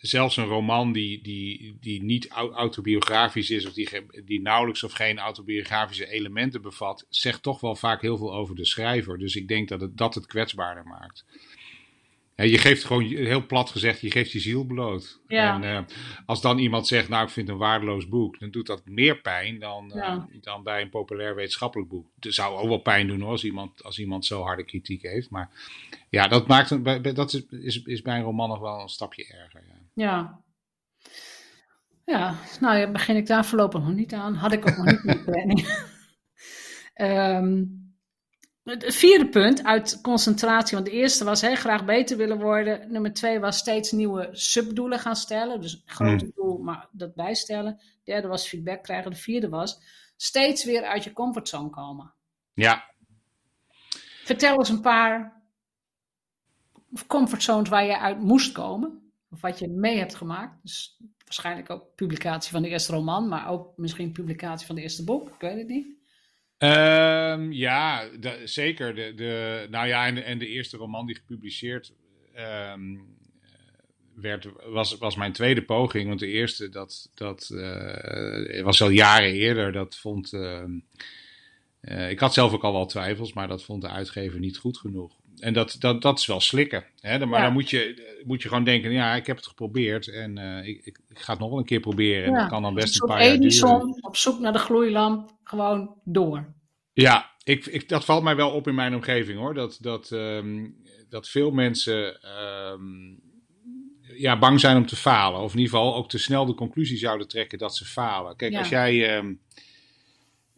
zelfs 0.00 0.36
een 0.36 0.46
roman 0.46 0.92
die, 0.92 1.22
die, 1.22 1.76
die 1.80 2.02
niet 2.02 2.28
autobiografisch 2.28 3.50
is, 3.50 3.66
of 3.66 3.72
die, 3.72 3.88
die 4.24 4.40
nauwelijks 4.40 4.82
of 4.82 4.92
geen 4.92 5.18
autobiografische 5.18 6.08
elementen 6.08 6.62
bevat, 6.62 7.06
zegt 7.08 7.42
toch 7.42 7.60
wel 7.60 7.76
vaak 7.76 8.00
heel 8.00 8.16
veel 8.16 8.34
over 8.34 8.54
de 8.54 8.66
schrijver. 8.66 9.18
Dus 9.18 9.36
ik 9.36 9.48
denk 9.48 9.68
dat 9.68 9.80
het 9.80 9.96
dat 9.96 10.14
het 10.14 10.26
kwetsbaarder 10.26 10.84
maakt 10.84 11.24
je 12.34 12.58
geeft 12.58 12.84
gewoon, 12.84 13.02
heel 13.02 13.46
plat 13.46 13.70
gezegd, 13.70 14.00
je 14.00 14.10
geeft 14.10 14.32
je 14.32 14.40
ziel 14.40 14.64
bloot. 14.64 15.20
Ja. 15.26 15.54
En 15.54 15.62
uh, 15.62 15.96
als 16.26 16.40
dan 16.40 16.58
iemand 16.58 16.86
zegt, 16.86 17.08
nou 17.08 17.24
ik 17.24 17.30
vind 17.30 17.48
een 17.48 17.56
waardeloos 17.56 18.08
boek, 18.08 18.38
dan 18.40 18.50
doet 18.50 18.66
dat 18.66 18.82
meer 18.84 19.20
pijn 19.20 19.58
dan, 19.58 19.86
uh, 19.88 19.94
ja. 19.94 20.28
dan 20.40 20.62
bij 20.62 20.82
een 20.82 20.90
populair 20.90 21.34
wetenschappelijk 21.34 21.88
boek. 21.90 22.06
Het 22.20 22.34
zou 22.34 22.56
ook 22.56 22.68
wel 22.68 22.78
pijn 22.78 23.06
doen 23.06 23.20
hoor, 23.20 23.30
als 23.30 23.44
iemand, 23.44 23.84
als 23.84 23.98
iemand 23.98 24.26
zo 24.26 24.42
harde 24.42 24.64
kritiek 24.64 25.02
heeft. 25.02 25.30
Maar 25.30 25.50
ja, 26.10 26.28
dat, 26.28 26.46
maakt, 26.46 27.14
dat 27.14 27.32
is, 27.32 27.46
is, 27.46 27.82
is 27.82 28.02
bij 28.02 28.16
een 28.16 28.24
roman 28.24 28.48
nog 28.48 28.58
wel 28.58 28.80
een 28.80 28.88
stapje 28.88 29.26
erger. 29.26 29.62
Ja. 29.66 30.04
ja. 30.04 30.40
Ja, 32.04 32.34
nou 32.60 32.78
ja, 32.78 32.90
begin 32.90 33.16
ik 33.16 33.26
daar 33.26 33.44
voorlopig 33.44 33.80
nog 33.80 33.94
niet 33.94 34.12
aan. 34.12 34.34
Had 34.34 34.52
ik 34.52 34.68
ook 34.68 34.76
nog 34.76 34.86
niet 34.86 35.04
in 35.04 35.12
de 35.12 35.24
planning. 35.24 35.66
um, 36.94 37.81
het 38.64 38.94
vierde 38.94 39.28
punt 39.28 39.64
uit 39.64 40.00
concentratie, 40.00 40.76
want 40.76 40.88
de 40.88 40.94
eerste 40.96 41.24
was 41.24 41.40
hè, 41.40 41.54
graag 41.54 41.84
beter 41.84 42.16
willen 42.16 42.38
worden. 42.38 42.92
Nummer 42.92 43.12
twee 43.12 43.40
was 43.40 43.56
steeds 43.56 43.92
nieuwe 43.92 44.28
subdoelen 44.32 44.98
gaan 44.98 45.16
stellen. 45.16 45.60
Dus 45.60 45.82
grote 45.86 46.24
Hmm. 46.24 46.32
doel, 46.34 46.58
maar 46.58 46.88
dat 46.92 47.14
bijstellen. 47.14 47.76
De 47.76 48.12
derde 48.12 48.28
was 48.28 48.48
feedback 48.48 48.82
krijgen. 48.82 49.10
De 49.10 49.16
vierde 49.16 49.48
was 49.48 49.80
steeds 50.16 50.64
weer 50.64 50.84
uit 50.84 51.04
je 51.04 51.12
comfortzone 51.12 51.70
komen. 51.70 52.14
Ja, 52.54 52.92
Vertel 54.24 54.58
eens 54.58 54.68
een 54.68 54.80
paar 54.80 55.42
comfortzones 57.06 57.68
waar 57.68 57.84
je 57.84 57.98
uit 57.98 58.20
moest 58.20 58.52
komen. 58.52 59.12
Of 59.30 59.40
wat 59.40 59.58
je 59.58 59.68
mee 59.68 59.98
hebt 59.98 60.14
gemaakt. 60.14 60.62
Dus 60.62 60.98
waarschijnlijk 61.24 61.70
ook 61.70 61.94
publicatie 61.94 62.50
van 62.50 62.62
de 62.62 62.68
eerste 62.68 62.92
roman, 62.92 63.28
maar 63.28 63.48
ook 63.48 63.76
misschien 63.76 64.12
publicatie 64.12 64.66
van 64.66 64.74
de 64.74 64.82
eerste 64.82 65.04
boek. 65.04 65.28
Ik 65.28 65.40
weet 65.40 65.58
het 65.58 65.68
niet. 65.68 65.86
Ehm, 66.62 67.52
ja, 67.52 68.08
zeker. 68.44 68.94
De, 68.94 69.14
de, 69.14 69.66
nou 69.70 69.86
ja, 69.86 70.06
en 70.06 70.14
de, 70.14 70.22
en 70.22 70.38
de 70.38 70.46
eerste 70.46 70.76
roman 70.76 71.06
die 71.06 71.14
gepubliceerd 71.14 71.92
ehm, 72.34 72.96
werd, 74.14 74.48
was, 74.66 74.98
was 74.98 75.16
mijn 75.16 75.32
tweede 75.32 75.62
poging. 75.62 76.08
Want 76.08 76.20
de 76.20 76.26
eerste, 76.26 76.68
dat, 76.68 77.10
dat 77.14 77.50
eh, 77.50 78.62
was 78.62 78.82
al 78.82 78.88
jaren 78.88 79.32
eerder. 79.32 79.72
Dat 79.72 79.96
vond. 79.96 80.32
ehm, 80.32 80.78
eh, 81.80 82.10
ik 82.10 82.18
had 82.18 82.34
zelf 82.34 82.52
ook 82.52 82.64
al 82.64 82.72
wel 82.72 82.86
twijfels, 82.86 83.32
maar 83.32 83.48
dat 83.48 83.64
vond 83.64 83.82
de 83.82 83.88
uitgever 83.88 84.38
niet 84.38 84.56
goed 84.56 84.78
genoeg. 84.78 85.16
En 85.42 85.52
dat, 85.52 85.76
dat, 85.78 86.02
dat 86.02 86.18
is 86.18 86.26
wel 86.26 86.40
slikken. 86.40 86.84
Hè? 87.00 87.26
Maar 87.26 87.38
Ja. 87.38 87.44
dan 87.44 87.52
moet 87.52 87.70
je, 87.70 88.20
moet 88.24 88.42
je 88.42 88.48
gewoon 88.48 88.64
denken: 88.64 88.92
ja, 88.92 89.14
ik 89.14 89.26
heb 89.26 89.36
het 89.36 89.46
geprobeerd 89.46 90.08
en 90.08 90.38
eh, 90.38 90.68
ik, 90.68 90.80
ik, 90.84 90.98
ik 91.08 91.18
ga 91.18 91.32
het 91.32 91.40
nog 91.40 91.50
wel 91.50 91.58
een 91.58 91.64
keer 91.64 91.80
proberen. 91.80 92.24
En 92.24 92.32
Ja, 92.32 92.38
dat 92.40 92.48
kan 92.48 92.62
dan 92.62 92.74
best 92.74 93.00
een 93.02 93.08
paar 93.08 93.24
jaar 93.26 93.38
duren. 93.38 94.02
Op 94.04 94.16
zoek 94.16 94.38
naar 94.40 94.52
de 94.52 94.58
gloeilamp, 94.58 95.30
gewoon 95.44 95.94
door. 96.04 96.52
Ja, 96.92 97.30
ik, 97.44 97.66
ik, 97.66 97.88
dat 97.88 98.04
valt 98.04 98.22
mij 98.22 98.36
wel 98.36 98.50
op 98.50 98.68
in 98.68 98.74
mijn 98.74 98.94
omgeving 98.94 99.38
hoor. 99.38 99.54
Dat, 99.54 99.78
dat, 99.80 100.10
ehm, 100.12 100.66
dat 101.08 101.28
veel 101.28 101.50
mensen 101.50 102.20
ehm, 102.22 102.80
ja, 104.18 104.38
bang 104.38 104.60
zijn 104.60 104.76
om 104.76 104.86
te 104.86 104.96
falen. 104.96 105.40
Of 105.40 105.52
in 105.52 105.58
ieder 105.58 105.74
geval 105.74 105.94
ook 105.94 106.08
te 106.08 106.18
snel 106.18 106.46
de 106.46 106.54
conclusie 106.54 106.96
zouden 106.98 107.28
trekken 107.28 107.58
dat 107.58 107.76
ze 107.76 107.84
falen. 107.84 108.36
Kijk, 108.36 108.52
Ja. 108.52 108.58
als 108.58 108.68
jij. 108.68 109.16
ehm, 109.16 109.32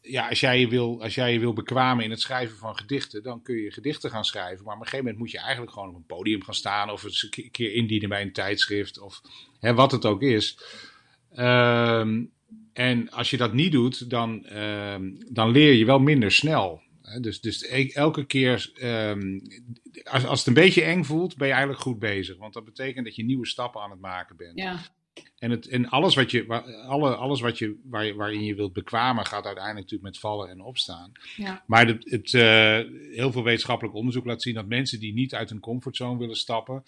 ja, 0.07 0.29
als 0.29 0.41
jij, 0.41 0.61
je 0.61 0.69
wil, 0.69 1.03
als 1.03 1.15
jij 1.15 1.33
je 1.33 1.39
wil 1.39 1.53
bekwamen 1.53 2.05
in 2.05 2.11
het 2.11 2.21
schrijven 2.21 2.57
van 2.57 2.77
gedichten, 2.77 3.23
dan 3.23 3.43
kun 3.43 3.57
je 3.57 3.73
gedichten 3.73 4.11
gaan 4.11 4.25
schrijven. 4.25 4.65
Maar 4.65 4.75
op 4.75 4.81
een 4.81 4.87
gegeven 4.87 5.05
moment 5.05 5.19
moet 5.23 5.31
je 5.31 5.39
eigenlijk 5.39 5.73
gewoon 5.73 5.89
op 5.89 5.95
een 5.95 6.07
podium 6.07 6.43
gaan 6.43 6.55
staan. 6.55 6.91
Of 6.91 7.05
eens 7.05 7.29
een 7.31 7.51
keer 7.51 7.73
indienen 7.73 8.09
bij 8.09 8.23
een 8.23 8.33
tijdschrift. 8.33 8.99
Of 8.99 9.21
hè, 9.61 9.75
wat 9.75 9.93
het 9.93 10.05
ook 10.05 10.23
is. 10.23 10.59
Ehm, 11.35 12.25
en 12.73 13.11
als 13.11 13.31
je 13.31 13.37
dat 13.37 13.53
niet 13.53 13.73
doet, 13.73 14.11
dan, 14.11 14.45
ehm, 14.47 15.11
dan 15.29 15.51
leer 15.51 15.73
je 15.73 15.85
wel 15.85 15.99
minder 15.99 16.33
snel. 16.33 16.83
Dus, 17.21 17.41
dus 17.41 17.63
e- 17.63 17.91
elke 17.93 18.25
keer, 18.25 18.71
ehm, 18.75 19.41
als, 20.05 20.27
als 20.27 20.39
het 20.39 20.49
een 20.49 20.55
beetje 20.55 20.83
eng 20.83 21.03
voelt, 21.05 21.37
ben 21.37 21.47
je 21.47 21.53
eigenlijk 21.53 21.83
goed 21.83 21.99
bezig. 21.99 22.37
Want 22.37 22.53
dat 22.53 22.65
betekent 22.65 23.05
dat 23.05 23.17
je 23.17 23.25
nieuwe 23.25 23.47
stappen 23.47 23.81
aan 23.81 23.91
het 23.91 24.01
maken 24.01 24.37
bent. 24.37 24.59
Ja, 24.59 24.81
En, 25.39 25.51
het, 25.51 25.69
en 25.69 25.89
alles, 25.89 26.15
wat 26.15 26.31
je, 26.31 26.47
alle, 26.87 27.15
alles 27.15 27.41
wat 27.41 27.59
je, 27.59 27.77
waar, 27.85 28.05
je- 28.07 28.15
waarin 28.15 28.45
je 28.45 28.55
wilt 28.55 28.73
bekwamen, 28.73 29.27
gaat 29.27 29.45
uiteindelijk 29.45 29.85
natuurlijk 29.91 30.03
met 30.13 30.19
vallen 30.19 30.49
en 30.49 30.61
opstaan. 30.61 31.13
ja, 31.37 31.63
Maar 31.67 31.87
het, 31.87 32.11
het, 32.11 32.35
eh, 32.35 32.79
heel 33.17 33.33
veel 33.33 33.43
wetenschappelijk 33.43 33.95
onderzoek 33.97 34.25
laat 34.25 34.43
zien 34.43 34.55
dat 34.55 34.67
mensen 34.67 35.01
die 35.01 35.13
niet 35.13 35.35
uit 35.35 35.51
hun 35.51 35.61
comfortzone 35.61 36.19
willen 36.19 36.37
stappen, 36.37 36.85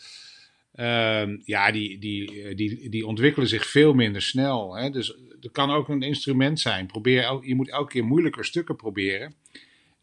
ehm, 0.75 1.37
ja, 1.45 1.71
die, 1.71 1.99
die, 1.99 2.43
eh, 2.43 2.57
die, 2.57 2.89
die 2.91 3.07
ontwikkelen 3.07 3.49
zich 3.49 3.67
veel 3.67 3.95
minder 3.95 4.23
snel. 4.23 4.77
Hè? 4.77 4.91
Dus 4.91 5.15
het 5.41 5.53
kan 5.53 5.71
ook 5.71 5.89
een 5.89 6.03
instrument 6.03 6.61
zijn. 6.61 6.87
Probeer, 6.87 7.23
el- 7.23 7.43
je 7.45 7.55
moet 7.55 7.71
elke 7.71 7.93
keer 7.93 8.05
moeilijker 8.05 8.45
stukken 8.45 8.77
proberen. 8.77 9.35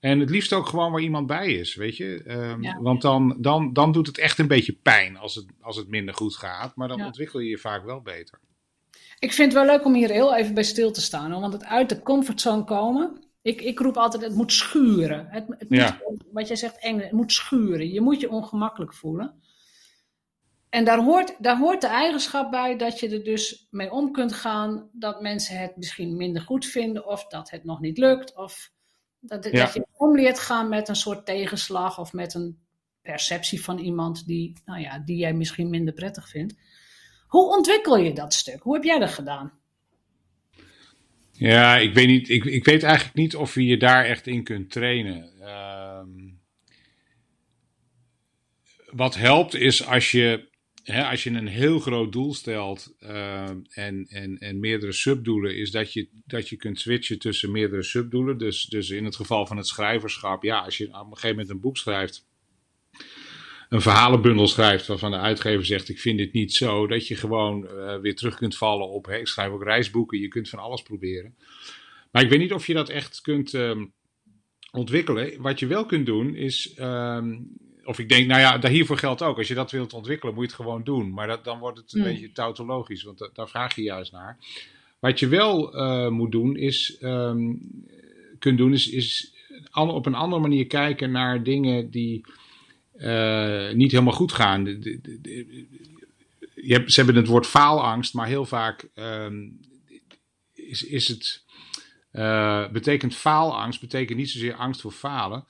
En 0.03 0.19
het 0.19 0.29
liefst 0.29 0.53
ook 0.53 0.65
gewoon 0.65 0.91
waar 0.91 1.01
iemand 1.01 1.27
bij 1.27 1.53
is, 1.53 1.75
weet 1.75 1.97
je. 1.97 2.23
Ehm, 2.25 2.61
Ja. 2.61 2.79
Want 2.81 3.01
dan, 3.01 3.37
dan, 3.39 3.73
dan 3.73 3.91
doet 3.91 4.07
het 4.07 4.17
echt 4.17 4.39
een 4.39 4.47
beetje 4.47 4.73
pijn 4.73 5.17
als 5.17 5.35
het, 5.35 5.45
als 5.61 5.75
het 5.75 5.87
minder 5.87 6.13
goed 6.13 6.35
gaat. 6.35 6.75
Maar 6.75 6.87
dan 6.87 6.97
Ja. 6.97 7.05
ontwikkel 7.05 7.39
je 7.39 7.49
je 7.49 7.57
vaak 7.57 7.85
wel 7.85 8.01
beter. 8.01 8.39
Ik 9.19 9.33
vind 9.33 9.53
het 9.53 9.65
wel 9.65 9.75
leuk 9.75 9.85
om 9.85 9.93
hier 9.93 10.09
heel 10.09 10.35
even 10.35 10.53
bij 10.53 10.63
stil 10.63 10.91
te 10.91 11.01
staan. 11.01 11.31
Hoor, 11.31 11.41
want 11.41 11.53
het 11.53 11.63
uit 11.65 11.89
de 11.89 12.01
comfortzone 12.01 12.63
komen. 12.63 13.23
Ik, 13.41 13.61
ik 13.61 13.79
roep 13.79 13.97
altijd: 13.97 14.23
het 14.23 14.35
moet 14.35 14.51
schuren. 14.53 15.27
Het, 15.29 15.45
het 15.47 15.69
moet, 15.69 15.79
Ja. 15.79 16.01
Wat 16.31 16.47
jij 16.47 16.55
zegt, 16.57 16.79
eng, 16.79 16.99
het 16.99 17.11
moet 17.11 17.31
schuren. 17.31 17.89
Je 17.89 18.01
moet 18.01 18.19
je 18.21 18.29
ongemakkelijk 18.29 18.93
voelen. 18.93 19.41
En 20.69 20.85
daar 20.85 20.99
hoort, 21.03 21.35
daar 21.39 21.57
hoort 21.57 21.81
de 21.81 21.87
eigenschap 21.87 22.51
bij 22.51 22.77
dat 22.77 22.99
je 22.99 23.09
er 23.09 23.23
dus 23.23 23.67
mee 23.71 23.91
om 23.91 24.11
kunt 24.11 24.33
gaan 24.33 24.89
dat 24.91 25.21
mensen 25.21 25.57
het 25.59 25.75
misschien 25.77 26.17
minder 26.17 26.41
goed 26.41 26.65
vinden, 26.65 27.05
of 27.07 27.27
dat 27.27 27.49
het 27.49 27.63
nog 27.63 27.79
niet 27.79 27.97
lukt, 27.97 28.35
of 28.35 28.71
dat, 29.27 29.43
Ja. 29.51 29.63
dat 29.65 29.73
je 29.73 29.85
om 29.97 30.15
leert 30.15 30.39
gaan 30.39 30.69
met 30.69 30.87
een 30.87 30.95
soort 30.95 31.25
tegenslag 31.25 31.99
of 31.99 32.13
met 32.13 32.33
een 32.33 32.57
perceptie 33.01 33.63
van 33.63 33.79
iemand 33.79 34.25
die, 34.25 34.53
nou 34.65 34.79
ja, 34.79 34.99
die 34.99 35.17
jij 35.17 35.33
misschien 35.33 35.69
minder 35.69 35.93
prettig 35.93 36.29
vindt. 36.29 36.55
Hoe 37.27 37.55
ontwikkel 37.55 37.97
je 37.97 38.13
dat 38.13 38.33
stuk? 38.33 38.61
Hoe 38.61 38.73
heb 38.73 38.83
jij 38.83 38.99
dat 38.99 39.11
gedaan? 39.11 39.51
Ja, 41.31 41.77
ik 41.77 41.93
weet, 41.93 42.07
niet, 42.07 42.29
ik, 42.29 42.45
ik 42.45 42.65
weet 42.65 42.83
eigenlijk 42.83 43.15
niet 43.15 43.35
of 43.35 43.55
je 43.55 43.65
je 43.65 43.77
daar 43.77 44.05
echt 44.05 44.27
in 44.27 44.43
kunt 44.43 44.71
trainen. 44.71 45.31
Ehm, 45.41 46.09
wat 48.91 49.15
helpt 49.15 49.53
is 49.53 49.85
als 49.87 50.11
je, 50.11 50.49
als 50.85 51.23
je 51.23 51.29
een 51.29 51.47
heel 51.47 51.79
groot 51.79 52.11
doel 52.11 52.33
stelt 52.33 52.95
ehm, 52.99 53.57
en, 53.69 54.05
en, 54.09 54.37
en 54.37 54.59
meerdere 54.59 54.91
subdoelen, 54.91 55.57
is 55.57 55.71
dat 55.71 55.93
je, 55.93 56.07
dat 56.25 56.49
je 56.49 56.55
kunt 56.55 56.79
switchen 56.79 57.19
tussen 57.19 57.51
meerdere 57.51 57.83
subdoelen. 57.83 58.37
Dus, 58.37 58.63
dus 58.63 58.89
in 58.89 59.05
het 59.05 59.15
geval 59.15 59.47
van 59.47 59.57
het 59.57 59.67
schrijverschap, 59.67 60.43
ja, 60.43 60.59
als 60.59 60.77
je 60.77 60.85
op 60.87 60.93
een 60.93 61.05
gegeven 61.05 61.29
moment 61.29 61.49
een 61.49 61.59
boek 61.59 61.77
schrijft, 61.77 62.27
een 63.69 63.81
verhalenbundel 63.81 64.47
schrijft 64.47 64.87
waarvan 64.87 65.11
de 65.11 65.17
uitgever 65.17 65.65
zegt: 65.65 65.89
Ik 65.89 65.99
vind 65.99 66.17
dit 66.17 66.33
niet 66.33 66.53
zo, 66.53 66.87
dat 66.87 67.07
je 67.07 67.15
gewoon 67.15 67.67
eh, 67.67 67.99
weer 67.99 68.15
terug 68.15 68.35
kunt 68.35 68.57
vallen 68.57 68.89
op. 68.89 69.05
Hè, 69.05 69.17
ik 69.17 69.27
schrijf 69.27 69.51
ook 69.51 69.63
reisboeken, 69.63 70.19
je 70.19 70.27
kunt 70.27 70.49
van 70.49 70.59
alles 70.59 70.81
proberen. 70.81 71.35
Maar 72.11 72.23
ik 72.23 72.29
weet 72.29 72.39
niet 72.39 72.53
of 72.53 72.67
je 72.67 72.73
dat 72.73 72.89
echt 72.89 73.21
kunt 73.21 73.53
ehm, 73.53 73.85
ontwikkelen. 74.71 75.41
Wat 75.41 75.59
je 75.59 75.67
wel 75.67 75.85
kunt 75.85 76.05
doen 76.05 76.35
is. 76.35 76.73
ehm, 76.73 77.35
of 77.85 77.99
ik 77.99 78.09
denk, 78.09 78.27
nou 78.27 78.39
ja, 78.41 78.57
daar 78.57 78.71
hiervoor 78.71 78.97
geldt 78.97 79.21
ook. 79.21 79.37
Als 79.37 79.47
je 79.47 79.53
dat 79.53 79.71
wilt 79.71 79.93
ontwikkelen, 79.93 80.33
moet 80.33 80.43
je 80.43 80.49
het 80.49 80.59
gewoon 80.61 80.83
doen. 80.83 81.13
Maar 81.13 81.27
dat, 81.27 81.43
dan 81.43 81.59
wordt 81.59 81.77
het 81.77 81.93
een 81.93 82.01
Hmm. 82.01 82.09
beetje 82.11 82.31
tautologisch, 82.31 83.03
want 83.03 83.17
da- 83.17 83.29
daar 83.33 83.49
vraag 83.49 83.75
je 83.75 83.81
juist 83.81 84.11
naar. 84.11 84.37
Wat 84.99 85.19
je 85.19 85.27
wel 85.27 85.73
eh, 85.75 86.09
moet 86.09 86.31
doen, 86.31 86.55
is. 86.55 86.97
ehm, 86.99 87.53
kunt 88.39 88.57
doen, 88.57 88.73
is, 88.73 88.89
is 88.89 89.33
op 89.73 90.05
een 90.05 90.13
andere 90.15 90.41
manier 90.41 90.67
kijken 90.67 91.11
naar 91.11 91.43
dingen 91.43 91.89
die 91.91 92.25
eh, 92.93 93.71
niet 93.73 93.91
helemaal 93.91 94.13
goed 94.13 94.31
gaan. 94.31 94.63
De- 94.63 94.79
de- 94.79 94.99
de- 95.01 95.19
de- 95.21 95.65
je 96.55 96.73
hebt, 96.73 96.91
ze 96.93 97.01
hebben 97.03 97.21
het 97.21 97.27
woord 97.31 97.45
faalangst, 97.47 98.13
maar 98.13 98.27
heel 98.27 98.45
vaak 98.45 98.89
ehm, 98.93 99.47
is, 100.53 100.83
is 100.83 101.07
het. 101.07 101.43
eh, 102.11 102.69
betekent 102.71 103.15
faalangst, 103.15 103.79
betekent 103.81 104.17
niet 104.17 104.29
zozeer 104.29 104.53
angst 104.55 104.81
voor 104.81 104.91
falen. 104.91 105.45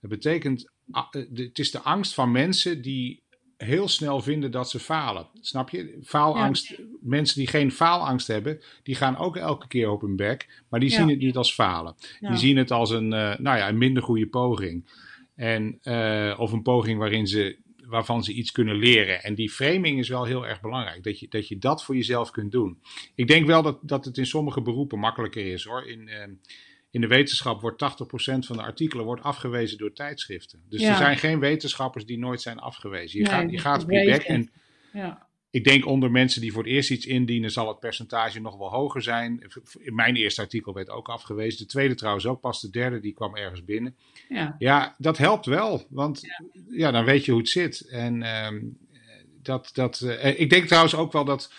Het 0.00 0.10
betekent. 0.10 0.70
Ah, 0.90 1.06
eh, 1.10 1.22
het 1.34 1.58
is 1.58 1.70
de 1.70 1.80
angst 1.80 2.14
van 2.14 2.30
mensen 2.32 2.82
die 2.82 3.22
heel 3.56 3.88
snel 3.88 4.20
vinden 4.20 4.50
dat 4.50 4.70
ze 4.70 4.78
falen. 4.78 5.26
Snap 5.40 5.70
je? 5.70 5.98
Faalangst. 6.04 6.80
Mensen 7.00 7.38
die 7.38 7.46
geen 7.46 7.72
faalangst 7.72 8.26
hebben, 8.26 8.60
die 8.82 8.94
gaan 8.94 9.16
ook 9.16 9.36
elke 9.36 9.66
keer 9.68 9.90
op 9.90 10.00
hun 10.00 10.16
bek, 10.16 10.62
maar 10.68 10.80
die 10.80 10.90
Ja. 10.90 10.96
zien 10.96 11.08
het 11.08 11.18
niet 11.18 11.36
als 11.36 11.54
falen. 11.54 11.94
Ja. 12.20 12.28
Die 12.28 12.38
zien 12.38 12.56
het 12.56 12.70
als 12.70 12.90
een, 12.90 13.12
eh, 13.12 13.38
nou 13.38 13.58
ja, 13.58 13.68
een 13.68 13.78
minder 13.78 14.02
goede 14.02 14.26
poging. 14.26 14.90
En, 15.34 15.78
eh, 15.82 16.34
of 16.38 16.52
een 16.52 16.62
poging 16.62 16.98
waarin 16.98 17.26
ze, 17.26 17.58
waarvan 17.86 18.24
ze 18.24 18.32
iets 18.32 18.52
kunnen 18.52 18.76
leren. 18.76 19.22
En 19.22 19.34
die 19.34 19.50
framing 19.50 19.98
is 19.98 20.08
wel 20.08 20.24
heel 20.24 20.46
erg 20.46 20.60
belangrijk. 20.60 21.02
Dat 21.02 21.18
je 21.18 21.26
dat, 21.28 21.48
je 21.48 21.58
dat 21.58 21.84
voor 21.84 21.96
jezelf 21.96 22.30
kunt 22.30 22.52
doen. 22.52 22.78
Ik 23.14 23.26
denk 23.26 23.46
wel 23.46 23.62
dat, 23.62 23.78
dat 23.82 24.04
het 24.04 24.18
in 24.18 24.26
sommige 24.26 24.62
beroepen 24.62 24.98
makkelijker 24.98 25.46
is 25.52 25.64
hoor. 25.64 25.86
In, 25.86 26.08
eh, 26.08 26.28
in 26.90 27.00
de 27.00 27.06
wetenschap 27.06 27.60
wordt 27.60 27.78
80% 27.78 28.46
van 28.46 28.56
de 28.56 28.62
artikelen 28.62 29.04
wordt 29.04 29.22
afgewezen 29.22 29.78
door 29.78 29.92
tijdschriften. 29.92 30.62
Dus 30.68 30.80
Ja. 30.80 30.90
er 30.90 30.96
zijn 30.96 31.18
geen 31.18 31.38
wetenschappers 31.40 32.06
die 32.06 32.18
nooit 32.18 32.40
zijn 32.42 32.58
afgewezen. 32.58 33.18
Je 33.18 33.24
Nee, 33.24 33.34
gaat, 33.34 33.42
je 33.42 33.48
die 33.48 33.58
gaat 33.58 33.82
op 33.82 33.90
je 33.90 34.04
bek 34.04 34.22
en 34.22 34.50
Ja. 34.92 35.26
ik 35.50 35.64
denk 35.64 35.86
onder 35.86 36.10
mensen 36.10 36.40
die 36.40 36.52
voor 36.52 36.62
het 36.62 36.72
eerst 36.72 36.90
iets 36.90 37.06
indienen, 37.06 37.50
zal 37.50 37.68
het 37.68 37.78
percentage 37.80 38.40
nog 38.40 38.56
wel 38.56 38.70
hoger 38.70 39.02
zijn. 39.02 39.42
In 39.78 39.94
mijn 39.94 40.16
eerste 40.16 40.40
artikel 40.40 40.74
werd 40.74 40.90
ook 40.90 41.08
afgewezen. 41.08 41.58
De 41.58 41.66
tweede 41.66 41.94
trouwens 41.94 42.26
ook 42.26 42.40
pas. 42.40 42.60
De 42.60 42.70
derde 42.70 43.00
die 43.00 43.12
kwam 43.14 43.36
ergens 43.36 43.64
binnen. 43.64 43.96
Ja. 44.28 44.54
Ja, 44.58 44.94
dat 44.98 45.18
helpt 45.18 45.46
wel. 45.46 45.86
Want 45.88 46.20
ja, 46.70 46.90
dan 46.90 47.04
weet 47.04 47.24
je 47.24 47.30
hoe 47.30 47.40
het 47.40 47.50
zit. 47.50 47.80
En 47.88 48.22
ehm, 48.22 48.60
dat, 49.42 49.70
dat, 49.72 50.00
eh, 50.00 50.40
ik 50.40 50.50
denk 50.50 50.66
trouwens 50.66 50.94
ook 50.94 51.12
wel 51.12 51.24
dat, 51.24 51.52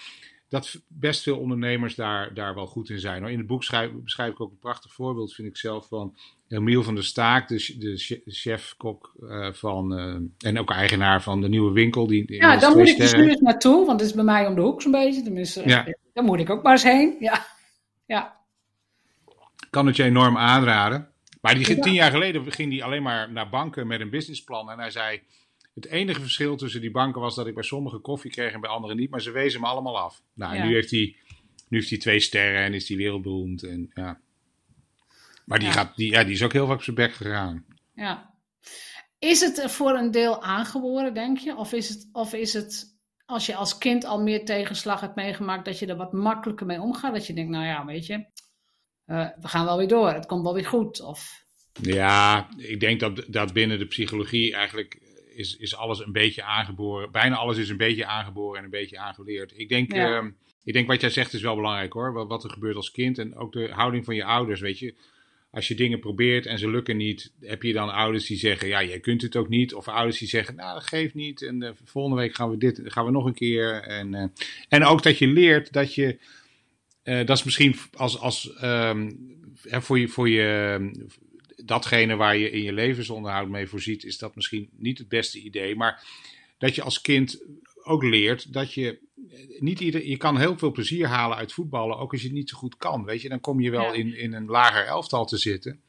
dat 0.49 0.81
best 0.87 1.23
veel 1.23 1.37
ondernemers 1.37 1.95
daar, 1.95 2.33
daar 2.33 2.55
wel 2.55 2.67
goed 2.67 2.89
in 2.89 2.99
zijn. 2.99 3.23
In 3.27 3.37
het 3.37 3.47
boek 3.47 3.63
schrijf, 3.63 3.91
beschrijf 3.91 4.31
ik 4.31 4.41
ook 4.41 4.51
een 4.51 4.59
prachtig 4.59 4.93
voorbeeld, 4.93 5.33
vind 5.33 5.47
ik 5.47 5.57
zelf, 5.57 5.87
van 5.87 6.15
Emiel 6.47 6.83
van 6.83 6.95
der 6.95 7.03
Staak, 7.03 7.47
de, 7.47 7.75
de 7.77 7.97
che- 7.97 8.21
chef-kok 8.25 9.13
eh, 9.29 9.53
van, 9.53 9.97
eh, 9.97 10.47
en 10.49 10.59
ook 10.59 10.71
eigenaar 10.71 11.21
van 11.23 11.41
de 11.41 11.49
nieuwe 11.49 11.71
winkel. 11.71 12.07
Die, 12.07 12.33
Ja, 12.33 12.57
daar 12.57 12.75
moet 12.77 12.87
ik 12.87 12.97
dus 12.97 13.13
nu 13.13 13.29
eens 13.29 13.39
naartoe, 13.41 13.85
want 13.85 13.99
het 13.99 14.09
is 14.09 14.15
bij 14.15 14.23
mij 14.23 14.47
om 14.47 14.55
de 14.55 14.61
hoek 14.61 14.81
zo'n 14.81 14.91
beetje. 14.91 15.21
Tenminste, 15.23 15.61
Ja. 15.67 15.85
daar 16.13 16.23
moet 16.23 16.39
ik 16.39 16.49
ook 16.49 16.63
maar 16.63 16.71
eens 16.71 16.83
heen. 16.83 17.15
Ja, 17.19 17.45
ja. 18.05 18.37
kan 19.69 19.85
het 19.85 19.95
je 19.95 20.03
enorm 20.03 20.37
aanraden. 20.37 21.09
Maar 21.41 21.55
die, 21.55 21.79
tien 21.79 21.93
jaar 21.93 22.11
geleden 22.11 22.51
ging 22.51 22.71
hij 22.71 22.83
alleen 22.83 23.03
maar 23.03 23.31
naar 23.31 23.49
banken 23.49 23.87
met 23.87 23.99
een 24.01 24.09
businessplan. 24.09 24.71
En 24.71 24.79
hij 24.79 24.89
zei, 24.91 25.21
het 25.83 25.91
enige 25.91 26.21
verschil 26.21 26.55
tussen 26.57 26.81
die 26.81 26.91
banken 26.91 27.21
was 27.21 27.35
dat 27.35 27.47
ik 27.47 27.53
bij 27.53 27.63
sommigen 27.63 28.01
koffie 28.01 28.31
kreeg 28.31 28.53
en 28.53 28.61
bij 28.61 28.69
anderen 28.69 28.97
niet. 28.97 29.09
Maar 29.09 29.21
ze 29.21 29.31
wezen 29.31 29.61
me 29.61 29.67
allemaal 29.67 29.99
af. 29.99 30.21
Nou, 30.33 30.55
Ja. 30.55 30.65
nu 30.65 30.73
heeft 30.73 30.91
hij, 30.91 31.15
nu 31.67 31.77
heeft 31.77 31.89
hij 31.89 31.99
twee 31.99 32.19
sterren 32.19 32.61
en 32.63 32.73
is 32.73 32.87
hij 32.87 32.97
wereldberoemd. 32.97 33.63
En, 33.63 33.91
ja. 33.93 34.19
Maar 35.45 35.59
die, 35.59 35.67
Ja. 35.67 35.73
gaat, 35.73 35.95
die, 35.95 36.11
ja, 36.11 36.23
die 36.23 36.33
is 36.33 36.43
ook 36.43 36.53
heel 36.53 36.67
vaak 36.67 36.75
op 36.77 36.83
zijn 36.83 36.95
bek 36.95 37.13
gegaan. 37.13 37.65
Ja. 37.95 38.33
Is 39.19 39.39
het 39.39 39.57
er 39.57 39.69
voor 39.69 39.91
een 39.91 40.11
deel 40.11 40.43
aangeboren, 40.43 41.13
denk 41.13 41.37
je? 41.37 41.55
Of 41.55 41.73
is 41.73 41.89
het, 41.89 42.09
of 42.11 42.33
is 42.33 42.53
het 42.53 42.97
als 43.25 43.45
je 43.45 43.55
als 43.55 43.77
kind 43.77 44.05
al 44.05 44.21
meer 44.21 44.45
tegenslag 44.45 45.01
hebt 45.01 45.15
meegemaakt, 45.15 45.65
dat 45.65 45.79
je 45.79 45.85
er 45.85 45.95
wat 45.95 46.13
makkelijker 46.13 46.65
mee 46.65 46.81
omgaat? 46.81 47.13
Dat 47.13 47.27
je 47.27 47.33
denkt, 47.33 47.51
nou 47.51 47.65
ja, 47.65 47.85
weet 47.85 48.05
je, 48.05 48.25
eh, 49.05 49.27
we 49.41 49.47
gaan 49.47 49.65
wel 49.65 49.77
weer 49.77 49.87
door, 49.87 50.09
het 50.13 50.25
komt 50.25 50.43
wel 50.43 50.53
weer 50.53 50.65
goed. 50.65 51.01
Of, 51.01 51.43
Ja, 51.81 52.49
ik 52.57 52.79
denk 52.79 52.99
dat, 52.99 53.23
dat 53.27 53.53
binnen 53.53 53.79
de 53.79 53.85
psychologie 53.85 54.53
eigenlijk 54.53 54.99
is, 55.39 55.57
is 55.57 55.75
alles 55.75 55.99
een 56.05 56.11
beetje 56.11 56.43
aangeboren. 56.43 57.11
Bijna 57.11 57.35
alles 57.35 57.57
is 57.57 57.69
een 57.69 57.77
beetje 57.77 58.05
aangeboren 58.05 58.57
en 58.57 58.63
een 58.63 58.69
beetje 58.69 58.97
aangeleerd. 58.99 59.53
Ik 59.55 59.69
denk, 59.69 59.93
Ja. 59.93 60.15
ehm, 60.17 60.29
ik 60.63 60.73
denk 60.73 60.87
wat 60.87 61.01
jij 61.01 61.09
zegt 61.09 61.33
is 61.33 61.41
wel 61.41 61.55
belangrijk 61.55 61.93
hoor. 61.93 62.13
Wat, 62.13 62.27
wat 62.27 62.43
er 62.43 62.49
gebeurt 62.49 62.75
als 62.75 62.91
kind 62.91 63.17
en 63.17 63.35
ook 63.35 63.51
de 63.53 63.67
houding 63.71 64.05
van 64.05 64.15
je 64.15 64.23
ouders. 64.23 64.59
Weet 64.59 64.79
je, 64.79 64.93
als 65.51 65.67
je 65.67 65.75
dingen 65.75 65.99
probeert 65.99 66.45
en 66.45 66.59
ze 66.59 66.69
lukken 66.69 66.97
niet, 66.97 67.33
heb 67.41 67.63
je 67.63 67.73
dan 67.73 67.89
ouders 67.93 68.25
die 68.25 68.37
zeggen: 68.37 68.67
Ja, 68.67 68.83
jij 68.83 68.99
kunt 68.99 69.21
het 69.21 69.35
ook 69.35 69.49
niet. 69.49 69.73
Of 69.73 69.87
ouders 69.87 70.17
die 70.19 70.27
zeggen: 70.27 70.55
Nou, 70.55 70.73
dat 70.73 70.83
geeft 70.87 71.13
niet. 71.13 71.41
En 71.41 71.63
eh, 71.63 71.71
volgende 71.83 72.17
week 72.21 72.35
gaan 72.35 72.49
we 72.49 72.57
dit, 72.57 72.81
gaan 72.83 73.05
we 73.05 73.11
nog 73.11 73.25
een 73.25 73.33
keer. 73.33 73.81
En, 73.83 74.13
eh, 74.13 74.23
en 74.69 74.83
ook 74.83 75.03
dat 75.03 75.17
je 75.17 75.27
leert 75.27 75.73
dat 75.73 75.95
je. 75.95 76.17
eh, 77.03 77.25
dat 77.25 77.37
is 77.37 77.43
misschien 77.43 77.75
als, 77.93 78.19
als 78.19 78.53
ehm, 78.53 79.11
hè, 79.69 79.81
voor 79.81 79.99
je, 79.99 80.07
voor 80.07 80.29
je 80.29 80.79
datgene 81.69 82.15
waar 82.15 82.37
je 82.37 82.51
in 82.51 82.61
je 82.61 82.73
levensonderhoud 82.73 83.47
mee 83.49 83.67
voorziet, 83.67 84.03
is 84.03 84.17
dat 84.17 84.35
misschien 84.35 84.69
niet 84.71 84.97
het 84.97 85.07
beste 85.07 85.39
idee. 85.39 85.75
Maar 85.75 86.03
dat 86.57 86.75
je 86.75 86.81
als 86.83 87.01
kind 87.01 87.41
ook 87.83 88.03
leert 88.03 88.53
dat 88.53 88.73
je 88.73 88.99
niet 89.59 89.79
ieder, 89.79 90.05
je 90.07 90.17
kan 90.17 90.37
heel 90.37 90.57
veel 90.57 90.71
plezier 90.71 91.07
halen 91.07 91.37
uit 91.37 91.53
voetballen, 91.53 91.97
ook 91.97 92.11
als 92.11 92.21
je 92.21 92.27
het 92.27 92.35
niet 92.35 92.49
zo 92.49 92.57
goed 92.57 92.77
kan. 92.77 93.05
Weet 93.05 93.21
je, 93.21 93.29
dan 93.29 93.39
kom 93.39 93.59
je 93.61 93.69
wel 93.71 93.81
Ja. 93.83 93.93
in, 93.93 94.17
in 94.17 94.33
een 94.33 94.45
lager 94.45 94.85
elftal 94.85 95.25
te 95.25 95.37
zitten. 95.37 95.79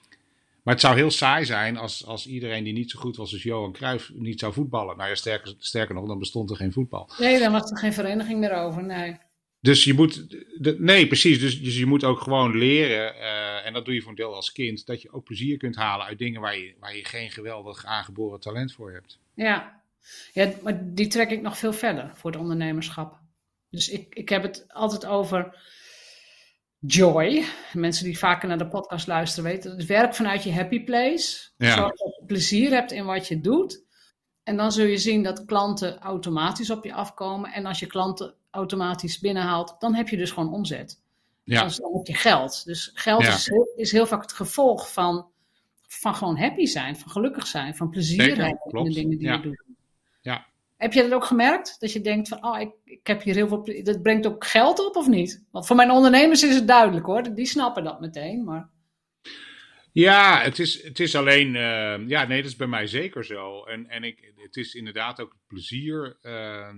Maar 0.62 0.74
het 0.74 0.82
zou 0.82 0.96
heel 0.96 1.10
saai 1.10 1.44
zijn 1.44 1.76
als, 1.76 2.06
als 2.06 2.26
iedereen 2.26 2.64
die 2.64 2.72
niet 2.72 2.90
zo 2.90 3.00
goed 3.00 3.16
was 3.16 3.32
als 3.32 3.42
Johan 3.42 3.72
Cruijff 3.72 4.10
niet 4.14 4.40
zou 4.40 4.52
voetballen. 4.52 4.96
Nou 4.96 5.08
ja, 5.08 5.14
sterker, 5.14 5.54
sterker 5.58 5.94
nog, 5.94 6.06
dan 6.06 6.18
bestond 6.18 6.50
er 6.50 6.56
geen 6.56 6.72
voetbal. 6.72 7.10
nee, 7.18 7.38
dan 7.38 7.52
was 7.52 7.70
er 7.70 7.78
geen 7.78 7.92
vereniging 7.92 8.38
meer 8.40 8.52
over, 8.52 8.82
nee. 8.84 9.16
Dus 9.60 9.84
je 9.84 9.94
moet, 9.94 10.30
de- 10.58 10.76
nee 10.78 11.06
precies, 11.06 11.40
dus, 11.40 11.62
dus 11.62 11.78
je 11.78 11.86
moet 11.86 12.04
ook 12.04 12.20
gewoon 12.20 12.56
leren, 12.56 13.14
eh, 13.14 13.66
en 13.66 13.72
dat 13.72 13.84
doe 13.84 13.94
je 13.94 14.00
voor 14.00 14.10
een 14.10 14.16
deel 14.16 14.34
als 14.34 14.52
kind, 14.52 14.86
dat 14.86 15.02
je 15.02 15.12
ook 15.12 15.24
plezier 15.24 15.56
kunt 15.56 15.76
halen 15.76 16.06
uit 16.06 16.18
dingen 16.18 16.40
waar 16.40 16.58
je, 16.58 16.74
waar 16.78 16.96
je 16.96 17.04
geen 17.04 17.30
geweldig 17.30 17.84
aangeboren 17.84 18.40
talent 18.40 18.72
voor 18.72 18.92
hebt. 18.92 19.18
Ja. 19.34 19.82
ja, 20.32 20.52
maar 20.62 20.80
die 20.94 21.06
trek 21.06 21.30
ik 21.30 21.42
nog 21.42 21.58
veel 21.58 21.72
verder 21.72 22.10
voor 22.14 22.30
het 22.30 22.40
ondernemerschap. 22.40 23.18
Dus 23.70 23.88
ik, 23.88 24.14
ik 24.14 24.28
heb 24.28 24.42
het 24.42 24.64
altijd 24.68 25.06
over 25.06 25.58
joy. 26.78 27.44
Mensen 27.72 28.04
die 28.04 28.18
vaker 28.18 28.48
naar 28.48 28.58
de 28.58 28.68
podcast 28.68 29.06
luisteren 29.06 29.50
weten, 29.50 29.70
het 29.70 29.86
werk 29.86 30.14
vanuit 30.14 30.42
je 30.42 30.52
happy 30.52 30.84
place. 30.84 31.48
Ja. 31.56 31.74
Zorg 31.76 31.96
dat 31.96 32.16
je 32.18 32.24
plezier 32.26 32.70
hebt 32.70 32.92
in 32.92 33.04
wat 33.04 33.28
je 33.28 33.40
doet. 33.40 33.84
En 34.42 34.56
dan 34.56 34.72
zul 34.72 34.86
je 34.86 34.98
zien 34.98 35.22
dat 35.22 35.44
klanten 35.44 35.98
automatisch 35.98 36.70
op 36.70 36.84
je 36.84 36.94
afkomen. 36.94 37.52
En 37.52 37.66
als 37.66 37.78
je 37.78 37.86
klanten 37.86 38.34
automatisch 38.50 39.18
binnenhaalt, 39.18 39.76
dan 39.78 39.94
heb 39.94 40.08
je 40.08 40.16
dus 40.16 40.30
gewoon 40.30 40.52
omzet. 40.52 41.00
Ja, 41.44 41.64
Dus 41.64 41.76
dan 41.76 41.92
heb 41.96 42.06
je 42.06 42.14
geld. 42.14 42.64
Dus 42.64 42.90
geld 42.94 43.22
Ja. 43.22 43.34
is, 43.34 43.48
heel, 43.48 43.72
is 43.76 43.92
heel 43.92 44.06
vaak 44.06 44.22
het 44.22 44.32
gevolg 44.32 44.92
van, 44.92 45.26
van 45.86 46.14
gewoon 46.14 46.38
happy 46.38 46.64
zijn, 46.66 46.96
van 46.96 47.10
gelukkig 47.10 47.46
zijn, 47.46 47.76
van 47.76 47.90
plezier 47.90 48.22
Zeker, 48.22 48.44
hebben 48.44 48.58
in 48.78 48.84
de 48.84 48.90
dingen 48.94 49.18
die 49.18 49.26
Ja. 49.26 49.34
je 49.34 49.40
doet. 49.42 49.62
ja. 50.20 50.46
Heb 50.76 50.92
je 50.92 51.02
dat 51.02 51.12
ook 51.12 51.24
gemerkt? 51.24 51.76
Dat 51.80 51.92
je 51.92 52.00
denkt 52.00 52.28
van, 52.28 52.44
oh, 52.44 52.60
ik, 52.60 52.70
ik 52.84 53.06
heb 53.06 53.22
hier 53.22 53.34
heel 53.34 53.48
veel 53.48 53.82
Dat 53.84 54.02
brengt 54.02 54.26
ook 54.26 54.44
geld 54.44 54.86
op 54.86 54.96
of 54.96 55.08
niet? 55.08 55.44
Want 55.50 55.66
voor 55.66 55.76
mijn 55.76 55.90
ondernemers 55.90 56.42
is 56.42 56.54
het 56.54 56.68
duidelijk 56.68 57.06
hoor. 57.06 57.34
Die 57.34 57.46
snappen 57.46 57.84
dat 57.84 58.00
meteen. 58.00 58.44
Maar 58.44 58.68
Ja, 59.92 60.40
het 60.40 60.58
is, 60.58 60.82
het 60.82 61.00
is 61.00 61.14
alleen. 61.16 61.56
eh, 61.56 62.08
ja, 62.08 62.24
nee, 62.26 62.42
dat 62.42 62.50
is 62.50 62.56
bij 62.56 62.66
mij 62.66 62.86
zeker 62.86 63.24
zo. 63.24 63.64
En, 63.64 63.88
en 63.88 64.04
ik, 64.04 64.32
het 64.36 64.56
is 64.56 64.74
inderdaad 64.74 65.20
ook 65.20 65.30
het 65.32 65.46
plezier 65.46 66.16
eh, 66.22 66.68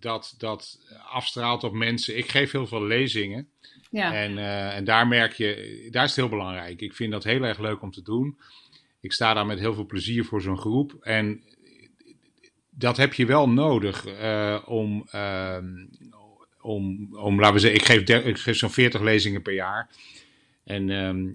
dat, 0.00 0.34
dat 0.38 0.78
afstraalt 1.10 1.64
op 1.64 1.72
mensen. 1.72 2.16
Ik 2.16 2.30
geef 2.30 2.52
heel 2.52 2.66
veel 2.66 2.84
lezingen. 2.84 3.48
ja, 3.90 4.14
En, 4.14 4.38
eh, 4.38 4.76
en 4.76 4.84
daar 4.84 5.06
merk 5.06 5.32
je, 5.32 5.88
daar 5.90 6.04
is 6.04 6.10
het 6.10 6.18
heel 6.18 6.28
belangrijk. 6.28 6.80
Ik 6.80 6.94
vind 6.94 7.12
dat 7.12 7.24
heel 7.24 7.42
erg 7.42 7.58
leuk 7.58 7.82
om 7.82 7.90
te 7.90 8.02
doen. 8.02 8.38
Ik 9.00 9.12
sta 9.12 9.34
daar 9.34 9.46
met 9.46 9.58
heel 9.58 9.74
veel 9.74 9.86
plezier 9.86 10.24
voor 10.24 10.40
zo'n 10.40 10.58
groep. 10.58 10.96
En 11.00 11.42
dat 12.70 12.96
heb 12.96 13.14
je 13.14 13.26
wel 13.26 13.48
nodig 13.48 14.06
eh, 14.06 14.62
om, 14.66 15.06
ehm, 15.10 15.86
om, 16.60 17.08
om, 17.16 17.40
laten 17.40 17.54
we 17.54 17.60
zeggen, 17.60 17.80
ik 17.80 17.86
geef, 17.86 18.24
ik 18.24 18.38
geef 18.38 18.56
zo'n 18.56 18.70
40 18.70 19.00
lezingen 19.00 19.42
per 19.42 19.54
jaar. 19.54 19.90
En 20.70 20.90
ehm, 20.90 21.28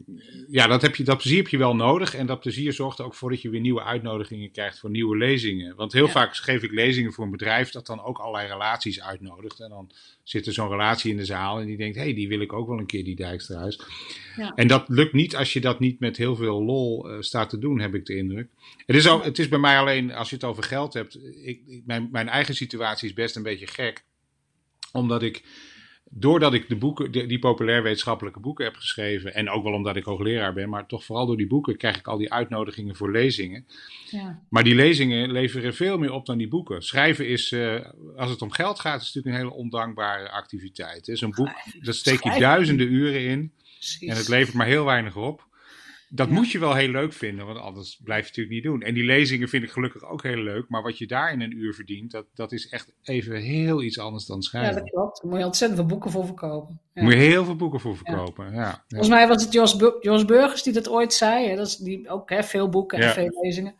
ja, 0.49 0.67
dat, 0.67 0.81
heb 0.81 0.95
je, 0.95 1.03
dat 1.03 1.17
plezier 1.17 1.37
heb 1.37 1.47
je 1.47 1.57
wel 1.57 1.75
nodig. 1.75 2.15
En 2.15 2.25
dat 2.25 2.39
plezier 2.39 2.73
zorgt 2.73 2.99
er 2.99 3.05
ook 3.05 3.15
voor 3.15 3.29
dat 3.29 3.41
je 3.41 3.49
weer 3.49 3.59
nieuwe 3.59 3.83
uitnodigingen 3.83 4.51
krijgt 4.51 4.79
voor 4.79 4.89
nieuwe 4.89 5.17
lezingen. 5.17 5.75
Want 5.75 5.93
heel 5.93 6.05
Ja. 6.05 6.11
vaak 6.11 6.35
geef 6.35 6.63
ik 6.63 6.71
lezingen 6.71 7.13
voor 7.13 7.23
een 7.25 7.31
bedrijf 7.31 7.71
dat 7.71 7.85
dan 7.85 8.03
ook 8.03 8.17
allerlei 8.17 8.47
relaties 8.47 9.01
uitnodigt. 9.01 9.59
En 9.59 9.69
dan 9.69 9.91
zit 10.23 10.47
er 10.47 10.53
zo'n 10.53 10.69
relatie 10.69 11.11
in 11.11 11.17
de 11.17 11.25
zaal 11.25 11.59
en 11.59 11.65
die 11.65 11.77
denkt, 11.77 11.95
hé, 11.95 12.01
hey, 12.03 12.13
die 12.13 12.27
wil 12.27 12.39
ik 12.39 12.53
ook 12.53 12.67
wel 12.67 12.77
een 12.79 12.85
keer, 12.85 13.03
die 13.03 13.15
Dijksterhuis. 13.15 13.79
Ja. 14.35 14.51
En 14.55 14.67
dat 14.67 14.83
lukt 14.89 15.13
niet 15.13 15.35
als 15.35 15.53
je 15.53 15.61
dat 15.61 15.79
niet 15.79 15.99
met 15.99 16.17
heel 16.17 16.35
veel 16.35 16.63
lol 16.63 17.09
eh, 17.09 17.21
staat 17.21 17.49
te 17.49 17.59
doen, 17.59 17.79
heb 17.79 17.95
ik 17.95 18.05
de 18.05 18.15
indruk. 18.15 18.47
Het 18.85 18.95
is, 18.95 19.07
ook, 19.07 19.23
het 19.23 19.39
is 19.39 19.47
bij 19.47 19.59
mij 19.59 19.79
alleen, 19.79 20.11
als 20.13 20.29
je 20.29 20.35
het 20.35 20.43
over 20.43 20.63
geld 20.63 20.93
hebt, 20.93 21.17
ik, 21.43 21.61
ik- 21.67 21.83
mijn, 21.85 22.09
mijn 22.11 22.27
eigen 22.29 22.55
situatie 22.55 23.07
is 23.07 23.13
best 23.13 23.35
een 23.35 23.43
beetje 23.43 23.67
gek. 23.67 24.03
Omdat 24.91 25.23
ik, 25.23 25.43
doordat 26.17 26.53
ik 26.53 26.69
de 26.69 26.75
boeken, 26.75 27.11
die 27.11 27.39
populair 27.39 27.83
wetenschappelijke 27.83 28.39
boeken 28.39 28.65
heb 28.65 28.75
geschreven, 28.75 29.33
en 29.33 29.49
ook 29.49 29.63
wel 29.63 29.73
omdat 29.73 29.95
ik 29.95 30.03
hoogleraar 30.03 30.53
ben, 30.53 30.69
maar 30.69 30.85
toch 30.87 31.03
vooral 31.03 31.25
door 31.25 31.37
die 31.37 31.47
boeken 31.47 31.77
krijg 31.77 31.97
ik 31.97 32.07
al 32.07 32.17
die 32.17 32.33
uitnodigingen 32.33 32.95
voor 32.95 33.11
lezingen. 33.11 33.65
ja, 34.09 34.41
Maar 34.49 34.63
die 34.63 34.75
lezingen 34.75 35.31
leveren 35.31 35.73
veel 35.73 35.97
meer 35.97 36.11
op 36.11 36.25
dan 36.25 36.37
die 36.37 36.47
boeken. 36.47 36.81
Schrijven 36.81 37.27
is, 37.27 37.51
eh, 37.51 37.85
als 38.15 38.29
het 38.29 38.41
om 38.41 38.51
geld 38.51 38.79
gaat, 38.79 39.01
is 39.01 39.13
natuurlijk 39.13 39.35
een 39.35 39.41
hele 39.41 39.61
ondankbare 39.61 40.29
activiteit. 40.29 41.09
Zo'n 41.13 41.33
boek, 41.35 41.51
daar 41.81 41.93
steek 41.93 42.23
je 42.23 42.39
duizenden 42.39 42.91
uren 42.91 43.21
in 43.21 43.51
en 43.99 44.15
het 44.15 44.27
levert 44.27 44.55
maar 44.55 44.67
heel 44.67 44.85
weinig 44.85 45.15
op. 45.15 45.47
Dat 46.15 46.27
Ja. 46.27 46.33
moet 46.33 46.51
je 46.51 46.59
wel 46.59 46.73
heel 46.75 46.89
leuk 46.89 47.13
vinden, 47.13 47.45
want 47.45 47.57
anders 47.59 47.99
blijf 48.03 48.19
je 48.21 48.27
het 48.27 48.35
natuurlijk 48.37 48.55
niet 48.55 48.63
doen. 48.73 48.81
En 48.81 48.93
die 48.93 49.03
lezingen 49.03 49.49
vind 49.49 49.63
ik 49.63 49.69
gelukkig 49.71 50.03
ook 50.03 50.23
heel 50.23 50.37
leuk, 50.43 50.69
maar 50.69 50.81
wat 50.81 50.97
je 50.97 51.07
daar 51.07 51.31
in 51.31 51.41
een 51.41 51.57
uur 51.57 51.73
verdient, 51.73 52.11
dat, 52.11 52.25
dat 52.33 52.51
is 52.51 52.69
echt 52.69 52.93
even 53.03 53.35
heel 53.41 53.81
iets 53.83 53.99
anders 53.99 54.25
dan 54.25 54.35
ja, 54.35 54.41
schrijven. 54.41 54.75
dat 54.81 54.89
klopt. 54.89 55.21
Daar 55.21 55.31
moet 55.31 55.39
je 55.39 55.45
ontzettend 55.45 55.79
veel 55.79 55.89
boeken 55.89 56.11
voor 56.11 56.25
verkopen. 56.25 56.81
Ja. 56.93 57.03
Moet 57.03 57.13
je 57.13 57.19
heel 57.19 57.45
veel 57.45 57.55
boeken 57.55 57.79
voor 57.79 57.97
verkopen. 57.97 58.45
Ja. 58.53 58.61
Ja. 58.61 58.83
Volgens 58.87 59.09
mij 59.09 59.27
was 59.27 59.43
het 59.43 59.53
Jos, 59.53 59.75
Jos 59.99 60.25
Burgers 60.25 60.63
die 60.63 60.73
dat 60.73 60.89
ooit 60.89 61.13
zei. 61.13 61.49
Hè? 61.49 61.55
Dat 61.55 61.67
is 61.67 61.75
die 61.75 62.09
ook 62.09 62.29
hè, 62.29 62.43
veel 62.43 62.69
boeken 62.69 62.97
en 62.99 63.07
Ja. 63.07 63.13
veel 63.13 63.37
lezingen. 63.41 63.75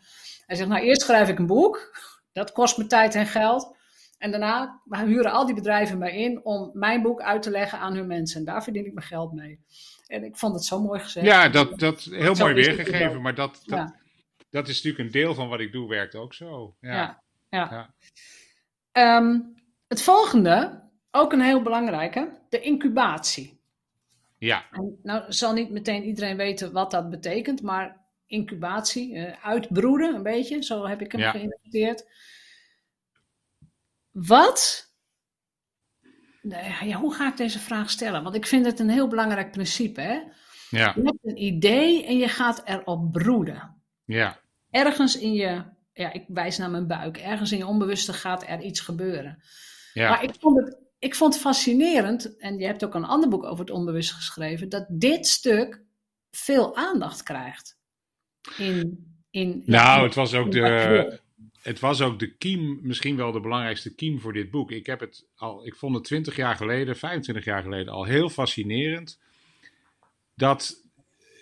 Hij 0.46 0.56
zegt, 0.56 0.68
nou 0.68 0.82
eerst 0.82 1.00
schrijf 1.02 1.28
ik 1.28 1.38
een 1.38 1.46
boek. 1.46 1.98
Dat 2.32 2.52
kost 2.52 2.78
me 2.78 2.86
tijd 2.86 3.14
en 3.14 3.26
geld. 3.26 3.74
En 4.18 4.30
daarna 4.30 4.80
huren 4.88 5.32
al 5.32 5.46
die 5.46 5.54
bedrijven 5.54 5.98
mij 5.98 6.16
in 6.16 6.44
om 6.44 6.70
mijn 6.72 7.02
boek 7.02 7.20
uit 7.20 7.42
te 7.42 7.50
leggen 7.50 7.78
aan 7.78 7.94
hun 7.94 8.06
mensen. 8.06 8.38
En 8.38 8.44
daar 8.46 8.62
verdien 8.62 8.86
ik 8.86 8.94
mijn 8.94 9.06
geld 9.06 9.32
mee. 9.32 9.60
En 10.06 10.24
ik 10.24 10.36
vond 10.36 10.54
het 10.54 10.64
zo 10.64 10.80
mooi 10.82 11.00
gezegd. 11.00 11.26
Ja, 11.26 11.48
dat, 11.48 11.78
dat 11.78 12.00
heel 12.00 12.34
Zo 12.34 12.42
mooi 12.44 12.54
weergegeven, 12.54 13.22
maar 13.22 13.34
dat, 13.34 13.52
dat, 13.64 13.78
Ja. 13.78 13.96
dat 14.50 14.68
is 14.68 14.74
natuurlijk 14.82 15.04
een 15.04 15.20
deel 15.20 15.34
van 15.34 15.48
wat 15.48 15.60
ik 15.60 15.72
doe, 15.72 15.88
werkt 15.88 16.14
ook 16.14 16.34
zo. 16.34 16.76
Ja. 16.80 17.22
Ja, 17.50 17.70
ja. 17.70 17.94
Ehm, 18.92 19.38
het 19.88 20.02
volgende, 20.02 20.82
ook 21.10 21.32
een 21.32 21.40
heel 21.40 21.62
belangrijke, 21.62 22.40
de 22.48 22.60
incubatie. 22.60 23.60
ja. 24.38 24.66
En 24.70 24.98
nou 25.02 25.32
zal 25.32 25.52
niet 25.52 25.70
meteen 25.70 26.04
iedereen 26.04 26.36
weten 26.36 26.72
wat 26.72 26.90
dat 26.90 27.10
betekent, 27.10 27.62
maar 27.62 28.04
incubatie, 28.26 29.14
eh, 29.16 29.44
uitbroeden 29.44 30.14
een 30.14 30.22
beetje, 30.22 30.62
zo 30.62 30.86
heb 30.86 31.00
ik 31.00 31.12
hem 31.12 31.20
Ja. 31.20 31.30
geïnterpreteerd. 31.30 32.06
Wat, 34.10 34.90
nou 36.48 36.88
ja, 36.88 36.96
hoe 36.98 37.14
ga 37.14 37.28
ik 37.28 37.36
deze 37.36 37.58
vraag 37.58 37.90
stellen? 37.90 38.22
Want 38.22 38.34
ik 38.34 38.46
vind 38.46 38.66
het 38.66 38.78
een 38.78 38.88
heel 38.88 39.08
belangrijk 39.08 39.50
principe. 39.50 40.00
Hè? 40.00 40.20
Ja. 40.70 40.92
Je 40.94 41.02
hebt 41.02 41.18
een 41.22 41.42
idee 41.42 42.06
en 42.06 42.18
je 42.18 42.28
gaat 42.28 42.62
erop 42.64 43.12
broeden. 43.12 43.82
Ja. 44.04 44.40
Ergens 44.70 45.18
in 45.18 45.32
je, 45.32 45.62
ja, 45.92 46.12
ik 46.12 46.24
wijs 46.28 46.58
naar 46.58 46.70
mijn 46.70 46.86
buik, 46.86 47.16
ergens 47.16 47.52
in 47.52 47.58
je 47.58 47.66
onbewuste 47.66 48.12
gaat 48.12 48.48
er 48.48 48.60
iets 48.60 48.80
gebeuren. 48.80 49.42
Ja. 49.92 50.08
Maar 50.08 50.22
ik 50.22 50.30
vond, 50.40 50.64
het, 50.64 50.78
ik 50.98 51.14
vond 51.14 51.32
het 51.32 51.42
fascinerend, 51.42 52.36
en 52.36 52.58
je 52.58 52.66
hebt 52.66 52.84
ook 52.84 52.94
een 52.94 53.04
ander 53.04 53.28
boek 53.28 53.44
over 53.44 53.64
het 53.64 53.74
onbewust 53.74 54.12
geschreven, 54.12 54.68
dat 54.68 54.86
dit 54.88 55.26
stuk 55.26 55.82
veel 56.30 56.76
aandacht 56.76 57.22
krijgt. 57.22 57.78
In, 58.56 59.06
in, 59.30 59.62
Nou, 59.64 60.04
het 60.04 60.14
was 60.14 60.34
ook 60.34 60.52
de. 60.52 61.20
Het 61.62 61.80
was 61.80 62.00
ook 62.00 62.18
de 62.18 62.36
kiem, 62.36 62.78
misschien 62.82 63.16
wel 63.16 63.32
de 63.32 63.40
belangrijkste 63.40 63.94
kiem 63.94 64.20
voor 64.20 64.32
dit 64.32 64.50
boek. 64.50 64.70
Ik 64.70 64.86
heb 64.86 65.00
het 65.00 65.26
al, 65.36 65.66
ik 65.66 65.74
vond 65.74 65.94
het 65.94 66.04
20 66.04 66.36
jaar 66.36 66.56
geleden, 66.56 66.96
25 66.96 67.44
jaar 67.44 67.62
geleden 67.62 67.92
al 67.92 68.04
heel 68.04 68.28
fascinerend 68.28 69.18
dat 70.34 70.84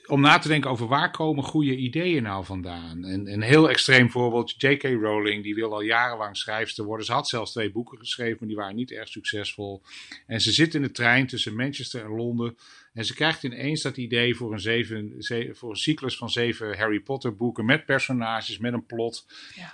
om 0.06 0.20
na 0.20 0.38
te 0.38 0.48
denken 0.48 0.70
over 0.70 0.86
waar 0.86 1.10
komen 1.10 1.44
goede 1.44 1.76
ideeën 1.76 2.22
nou 2.22 2.44
vandaan. 2.44 3.04
En 3.04 3.32
een 3.32 3.42
heel 3.42 3.70
extreem 3.70 4.10
voorbeeld, 4.10 4.54
J.K. 4.56 4.82
Rowling, 4.82 5.42
die 5.42 5.54
wil 5.54 5.72
al 5.72 5.80
jarenlang 5.80 6.36
schrijfster 6.36 6.84
worden. 6.84 7.06
Ze 7.06 7.12
had 7.12 7.28
zelfs 7.28 7.52
twee 7.52 7.72
boeken 7.72 7.98
geschreven, 7.98 8.36
maar 8.38 8.48
die 8.48 8.56
waren 8.56 8.76
niet 8.76 8.90
erg 8.90 9.08
succesvol. 9.08 9.82
En 10.26 10.40
ze 10.40 10.52
zit 10.52 10.74
in 10.74 10.82
de 10.82 10.90
trein 10.90 11.26
tussen 11.26 11.56
Manchester 11.56 12.04
en 12.04 12.10
Londen. 12.10 12.56
En 12.92 13.04
ze 13.04 13.14
krijgt 13.14 13.42
ineens 13.42 13.82
dat 13.82 13.96
idee 13.96 14.34
voor 14.34 14.52
een, 14.52 14.60
zeven, 14.60 15.14
voor 15.56 15.70
een 15.70 15.76
cyclus 15.76 16.16
van 16.16 16.30
zeven 16.30 16.78
Harry 16.78 17.00
Potter 17.00 17.36
boeken 17.36 17.64
met 17.64 17.86
personages, 17.86 18.58
met 18.58 18.72
een 18.72 18.86
plot. 18.86 19.26
Ja. 19.54 19.72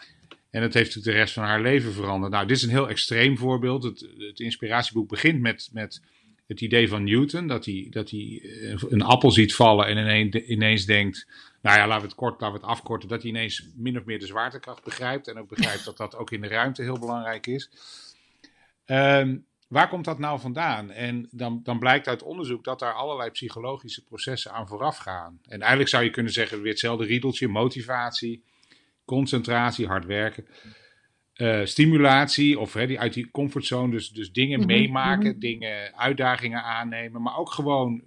En 0.51 0.63
het 0.63 0.75
heeft 0.75 0.87
natuurlijk 0.87 1.17
de 1.17 1.23
rest 1.23 1.35
van 1.35 1.45
haar 1.45 1.61
leven 1.61 1.93
veranderd. 1.93 2.33
Nou, 2.33 2.47
dit 2.47 2.57
is 2.57 2.63
een 2.63 2.71
heel 2.71 2.89
extreem 2.89 3.39
voorbeeld. 3.39 3.83
Het, 3.83 4.07
het 4.19 4.41
inspiratieboek 4.41 5.09
begint 5.09 5.41
met, 5.41 5.71
met 5.73 6.01
het 6.47 6.61
idee 6.61 6.89
van 6.89 7.05
Newton, 7.05 7.47
dat 7.47 7.65
hij, 7.65 7.87
dat 7.91 8.11
hij 8.11 8.41
eh, 8.43 8.83
een 8.89 9.03
appel 9.03 9.31
ziet 9.31 9.55
vallen 9.55 9.87
en 9.87 9.97
ineens, 9.97 10.35
ineens 10.35 10.85
denkt, 10.85 11.27
nou 11.63 11.79
ja, 11.79 11.87
laten 11.87 12.03
we 12.03 12.09
het 12.09 12.17
kort, 12.17 12.41
laten 12.41 12.61
we 12.61 12.67
het 12.67 12.71
afkorten, 12.71 13.09
dat 13.09 13.23
hij 13.23 13.31
ineens 13.31 13.69
min 13.75 13.99
of 13.99 14.05
meer 14.05 14.19
de 14.19 14.27
zwaartekracht 14.27 14.85
begrijpt 14.85 15.29
en 15.29 15.39
ook 15.39 15.49
begrijpt 15.49 15.85
dat 15.85 15.97
dat 15.97 16.17
ook 16.17 16.31
in 16.31 16.41
de 16.41 16.49
ruimte 16.49 16.83
heel 16.83 16.99
belangrijk 16.99 17.47
is. 17.47 17.71
Ehm, 18.85 19.37
waar 19.69 19.89
komt 19.89 20.05
dat 20.05 20.19
nou 20.19 20.41
vandaan? 20.41 20.91
En 20.91 21.29
dan, 21.31 21.61
dan 21.63 21.79
blijkt 21.79 22.09
uit 22.09 22.23
onderzoek 22.23 22.65
dat 22.65 22.79
daar 22.79 22.93
allerlei 22.93 23.31
psychologische 23.31 24.05
processen 24.05 24.53
aan 24.53 24.69
vooraf 24.69 24.97
gaan. 24.97 25.41
En 25.49 25.61
eigenlijk 25.61 25.91
zou 25.91 26.05
je 26.05 26.11
kunnen 26.11 26.33
zeggen, 26.33 26.61
weer 26.61 26.71
hetzelfde 26.71 27.05
riedeltje, 27.05 27.49
motivatie, 27.49 28.43
concentratie, 29.11 29.87
hard 29.87 30.07
werken. 30.07 30.47
Uh, 31.37 31.65
stimulatie 31.65 32.59
of 32.59 32.73
hè, 32.73 32.87
die 32.87 33.01
uit 33.01 33.13
die 33.13 33.31
comfortzone, 33.31 33.91
dus, 33.91 34.11
dus 34.11 34.33
dingen 34.33 34.59
mhm, 34.59 34.69
meemaken, 34.69 35.31
mhm. 35.31 35.39
dingen, 35.39 35.97
uitdagingen 35.97 36.63
aannemen, 36.63 37.23
maar 37.23 37.37
ook 37.37 37.51
gewoon 37.51 38.03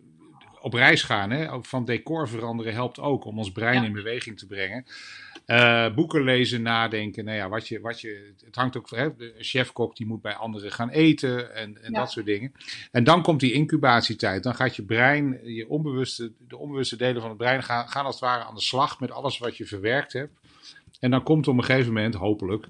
op 0.62 0.74
reis 0.74 1.04
gaan. 1.04 1.32
Hè? 1.32 1.48
Van 1.62 1.86
decor 1.86 2.30
veranderen 2.30 2.74
helpt 2.74 3.00
ook 3.00 3.26
om 3.26 3.38
ons 3.38 3.52
brein 3.52 3.84
in 3.84 3.94
beweging 3.94 4.38
te 4.40 4.48
brengen. 4.48 4.86
Uh, 5.48 5.94
boeken 5.94 6.24
lezen, 6.24 6.62
nadenken. 6.62 7.26
Nou 7.26 7.38
ja, 7.38 7.50
wat 7.50 7.68
je, 7.68 7.80
wat 7.80 8.02
je, 8.02 8.34
het 8.46 8.56
hangt 8.56 8.78
ook 8.78 8.88
van 8.88 9.14
de 9.18 9.34
chefkok 9.38 9.96
die 9.96 10.06
moet 10.06 10.22
bij 10.22 10.34
anderen 10.34 10.72
gaan 10.72 10.90
eten 10.90 11.56
en, 11.56 11.84
en 11.84 11.94
dat 11.94 12.12
soort 12.12 12.26
dingen. 12.26 12.52
En 12.92 13.04
dan 13.04 13.22
komt 13.22 13.40
die 13.40 13.54
incubatietijd. 13.54 14.44
Dan 14.44 14.56
gaat 14.56 14.76
je 14.76 14.84
brein, 14.84 15.40
je 15.44 15.70
onbewuste, 15.70 16.32
de 16.48 16.58
onbewuste 16.58 16.96
delen 16.96 17.22
van 17.22 17.30
het 17.30 17.38
brein 17.38 17.64
gaan, 17.64 17.88
gaan 17.90 18.06
als 18.06 18.16
het 18.16 18.24
ware 18.24 18.44
aan 18.44 18.56
de 18.56 18.62
slag 18.62 19.00
met 19.00 19.12
alles 19.12 19.38
wat 19.38 19.58
je 19.58 19.66
verwerkt 19.66 20.14
hebt. 20.14 20.34
En 21.04 21.12
dan 21.12 21.24
komt 21.24 21.48
op 21.48 21.58
een 21.58 21.64
gegeven 21.64 21.94
moment, 21.94 22.16
hopelijk, 22.16 22.68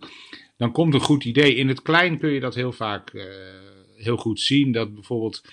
dan 0.57 0.71
komt 0.71 0.93
een 0.93 0.99
goed 0.99 1.25
idee. 1.25 1.55
In 1.55 1.67
het 1.67 1.81
klein 1.81 2.17
kun 2.17 2.29
je 2.29 2.39
dat 2.39 2.55
heel 2.55 2.71
vaak 2.71 3.13
uh, 3.13 3.23
heel 3.95 4.17
goed 4.17 4.39
zien. 4.39 4.71
Dat 4.71 4.93
bijvoorbeeld 4.93 5.43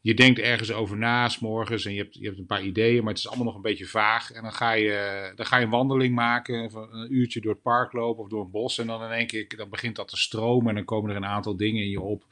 je 0.00 0.14
denkt 0.14 0.38
ergens 0.38 0.72
over 0.72 0.96
na, 0.96 1.30
morgens, 1.40 1.84
en 1.84 1.92
je 1.92 1.98
hebt, 1.98 2.14
je 2.14 2.24
hebt 2.24 2.38
een 2.38 2.46
paar 2.46 2.64
ideeën, 2.64 2.98
maar 2.98 3.12
het 3.12 3.18
is 3.18 3.28
allemaal 3.28 3.46
nog 3.46 3.54
een 3.54 3.62
beetje 3.62 3.86
vaag. 3.86 4.30
En 4.30 4.42
dan 4.42 4.52
ga 4.52 4.72
je, 4.72 5.32
dan 5.36 5.46
ga 5.46 5.56
je 5.56 5.64
een 5.64 5.70
wandeling 5.70 6.14
maken, 6.14 6.70
een 6.74 7.14
uurtje 7.14 7.40
door 7.40 7.52
het 7.52 7.62
park 7.62 7.92
lopen 7.92 8.22
of 8.22 8.28
door 8.28 8.44
een 8.44 8.50
bos. 8.50 8.78
En 8.78 8.86
dan 8.86 9.02
in 9.02 9.10
één 9.10 9.26
keer 9.26 9.46
dan 9.56 9.68
begint 9.68 9.96
dat 9.96 10.08
te 10.08 10.16
stromen 10.16 10.68
en 10.68 10.74
dan 10.74 10.84
komen 10.84 11.10
er 11.10 11.16
een 11.16 11.24
aantal 11.24 11.56
dingen 11.56 11.82
in 11.82 11.90
je 11.90 12.00
op. 12.00 12.24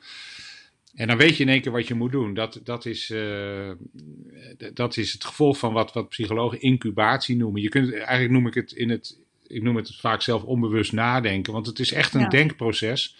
En 0.94 1.06
dan 1.06 1.16
weet 1.16 1.36
je 1.36 1.42
in 1.42 1.48
één 1.48 1.60
keer 1.60 1.72
wat 1.72 1.88
je 1.88 1.94
moet 1.94 2.12
doen. 2.12 2.34
Dat, 2.34 2.60
dat, 2.64 2.86
is, 2.86 3.10
uh, 3.10 3.70
dat 4.74 4.96
is 4.96 5.12
het 5.12 5.24
gevolg 5.24 5.58
van 5.58 5.72
wat, 5.72 5.92
wat 5.92 6.08
psychologen 6.08 6.60
incubatie 6.60 7.36
noemen. 7.36 7.62
Je 7.62 7.68
kunt, 7.68 7.92
eigenlijk 7.92 8.30
noem 8.30 8.46
ik 8.46 8.54
het 8.54 8.72
in 8.72 8.90
het, 8.90 9.22
ik 9.54 9.62
noem 9.62 9.76
het 9.76 9.96
vaak 9.96 10.22
zelf 10.22 10.42
onbewust 10.42 10.92
nadenken, 10.92 11.52
want 11.52 11.66
het 11.66 11.78
is 11.78 11.92
echt 11.92 12.14
een 12.14 12.28
denkproces, 12.28 13.16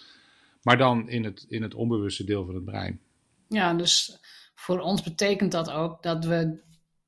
maar 0.62 0.78
dan 0.78 1.09
in 1.09 1.24
het, 1.24 1.47
in 1.49 1.62
het 1.62 1.74
onbewuste 1.74 2.24
deel 2.24 2.45
van 2.45 2.55
het 2.55 2.64
brein. 2.64 3.01
Ja, 3.49 3.74
dus 3.74 4.18
voor 4.55 4.80
ons 4.80 5.03
betekent 5.03 5.53
dat 5.53 5.70
ook 5.70 6.03
dat 6.03 6.24
we 6.24 6.62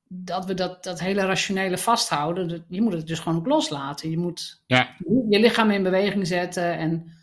dat, 0.09 0.45
we 0.45 0.53
dat, 0.53 0.83
dat 0.83 0.99
hele 0.99 1.25
rationele 1.25 1.77
vasthouden. 1.77 2.65
Je 2.67 2.81
moet 2.81 2.93
het 2.93 3.07
dus 3.07 3.19
gewoon 3.19 3.37
ook 3.37 3.47
loslaten. 3.47 4.09
Je 4.09 4.17
moet 4.17 4.61
ja. 4.65 4.95
je 5.29 5.39
lichaam 5.39 5.71
in 5.71 5.83
beweging 5.83 6.27
zetten 6.27 6.77
en 6.77 7.16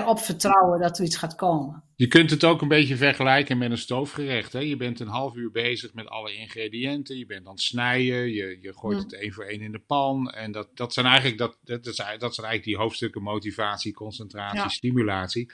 erop 0.00 0.18
vertrouwen 0.18 0.80
dat 0.80 0.98
er 0.98 1.04
iets 1.04 1.16
gaat 1.16 1.34
komen. 1.34 1.82
Je 1.96 2.06
kunt 2.06 2.30
het 2.30 2.44
ook 2.44 2.62
een 2.62 2.68
beetje 2.68 2.96
vergelijken 2.96 3.58
met 3.58 3.70
een 3.70 3.78
stoofgerecht. 3.78 4.52
Hè? 4.52 4.58
Je 4.58 4.76
bent 4.76 5.00
een 5.00 5.08
half 5.08 5.36
uur 5.36 5.50
bezig 5.50 5.94
met 5.94 6.08
alle 6.08 6.34
ingrediënten. 6.34 7.18
Je 7.18 7.26
bent 7.26 7.46
aan 7.46 7.52
het 7.52 7.60
snijden. 7.60 8.32
Je, 8.32 8.58
je 8.60 8.72
gooit 8.74 8.98
het 8.98 9.14
één 9.14 9.32
voor 9.32 9.44
één 9.44 9.60
in 9.60 9.72
de 9.72 9.78
pan. 9.78 10.30
En 10.30 10.52
dat, 10.52 10.68
dat, 10.74 10.92
zijn 10.92 11.06
eigenlijk, 11.06 11.38
dat, 11.38 11.58
dat, 11.64 11.84
dat, 11.84 11.94
zijn, 11.94 12.18
dat 12.18 12.34
zijn 12.34 12.46
eigenlijk 12.46 12.76
die 12.76 12.84
hoofdstukken 12.84 13.22
motivatie, 13.22 13.94
concentratie, 13.94 14.70
stimulatie. 14.70 15.50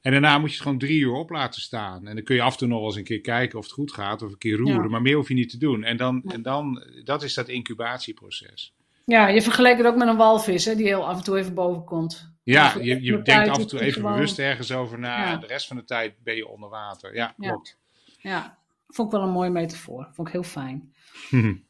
En 0.00 0.12
daarna 0.12 0.38
moet 0.38 0.48
je 0.48 0.54
het 0.54 0.62
gewoon 0.62 0.78
drie 0.78 1.00
uur 1.00 1.12
op 1.12 1.30
laten 1.30 1.60
staan. 1.60 2.06
En 2.06 2.14
dan 2.14 2.24
kun 2.24 2.34
je 2.34 2.42
af 2.42 2.52
en 2.52 2.58
toe 2.58 2.68
nog 2.68 2.84
eens 2.84 2.96
een 2.96 3.04
keer 3.04 3.20
kijken 3.20 3.58
of 3.58 3.64
het 3.64 3.74
goed 3.74 3.92
gaat. 3.92 4.22
Of 4.22 4.30
een 4.30 4.38
keer 4.38 4.56
roeren. 4.56 4.90
Maar 4.90 5.02
meer 5.02 5.16
hoef 5.16 5.28
je 5.28 5.34
niet 5.34 5.50
te 5.50 5.58
doen. 5.58 5.84
En 5.84 5.96
dan, 5.96 6.22
en 6.22 6.42
dan 6.42 6.82
dat 7.04 7.22
is 7.22 7.34
dat 7.34 7.48
incubatieproces. 7.48 8.74
Ja, 9.04 9.28
je 9.28 9.42
vergelijkt 9.42 9.78
het 9.78 9.86
ook 9.86 9.96
met 9.96 10.08
een 10.08 10.16
walvis, 10.16 10.64
hè, 10.64 10.74
die 10.74 10.86
heel 10.86 11.06
af 11.06 11.16
en 11.16 11.24
toe 11.24 11.38
even 11.38 11.54
boven 11.54 11.84
komt. 11.84 12.35
Ja, 12.52 12.74
je, 12.80 13.02
je 13.02 13.22
denkt 13.22 13.48
af 13.48 13.58
en 13.58 13.66
toe 13.66 13.80
even 13.80 14.02
bewust 14.02 14.38
ergens 14.38 14.72
over 14.72 14.98
na. 14.98 15.36
De 15.36 15.46
rest 15.46 15.66
van 15.66 15.76
de 15.76 15.84
tijd 15.84 16.14
ben 16.22 16.36
je 16.36 16.48
onder 16.48 16.68
water. 16.68 17.14
Ja, 17.14 17.34
klopt. 17.38 17.78
Ja, 18.18 18.58
vond 18.88 19.12
ik 19.12 19.18
wel 19.18 19.26
een 19.26 19.32
mooie 19.32 19.50
metafoor. 19.50 20.08
Vond 20.12 20.28
ik 20.28 20.32
heel 20.32 20.42
fijn. 20.42 20.92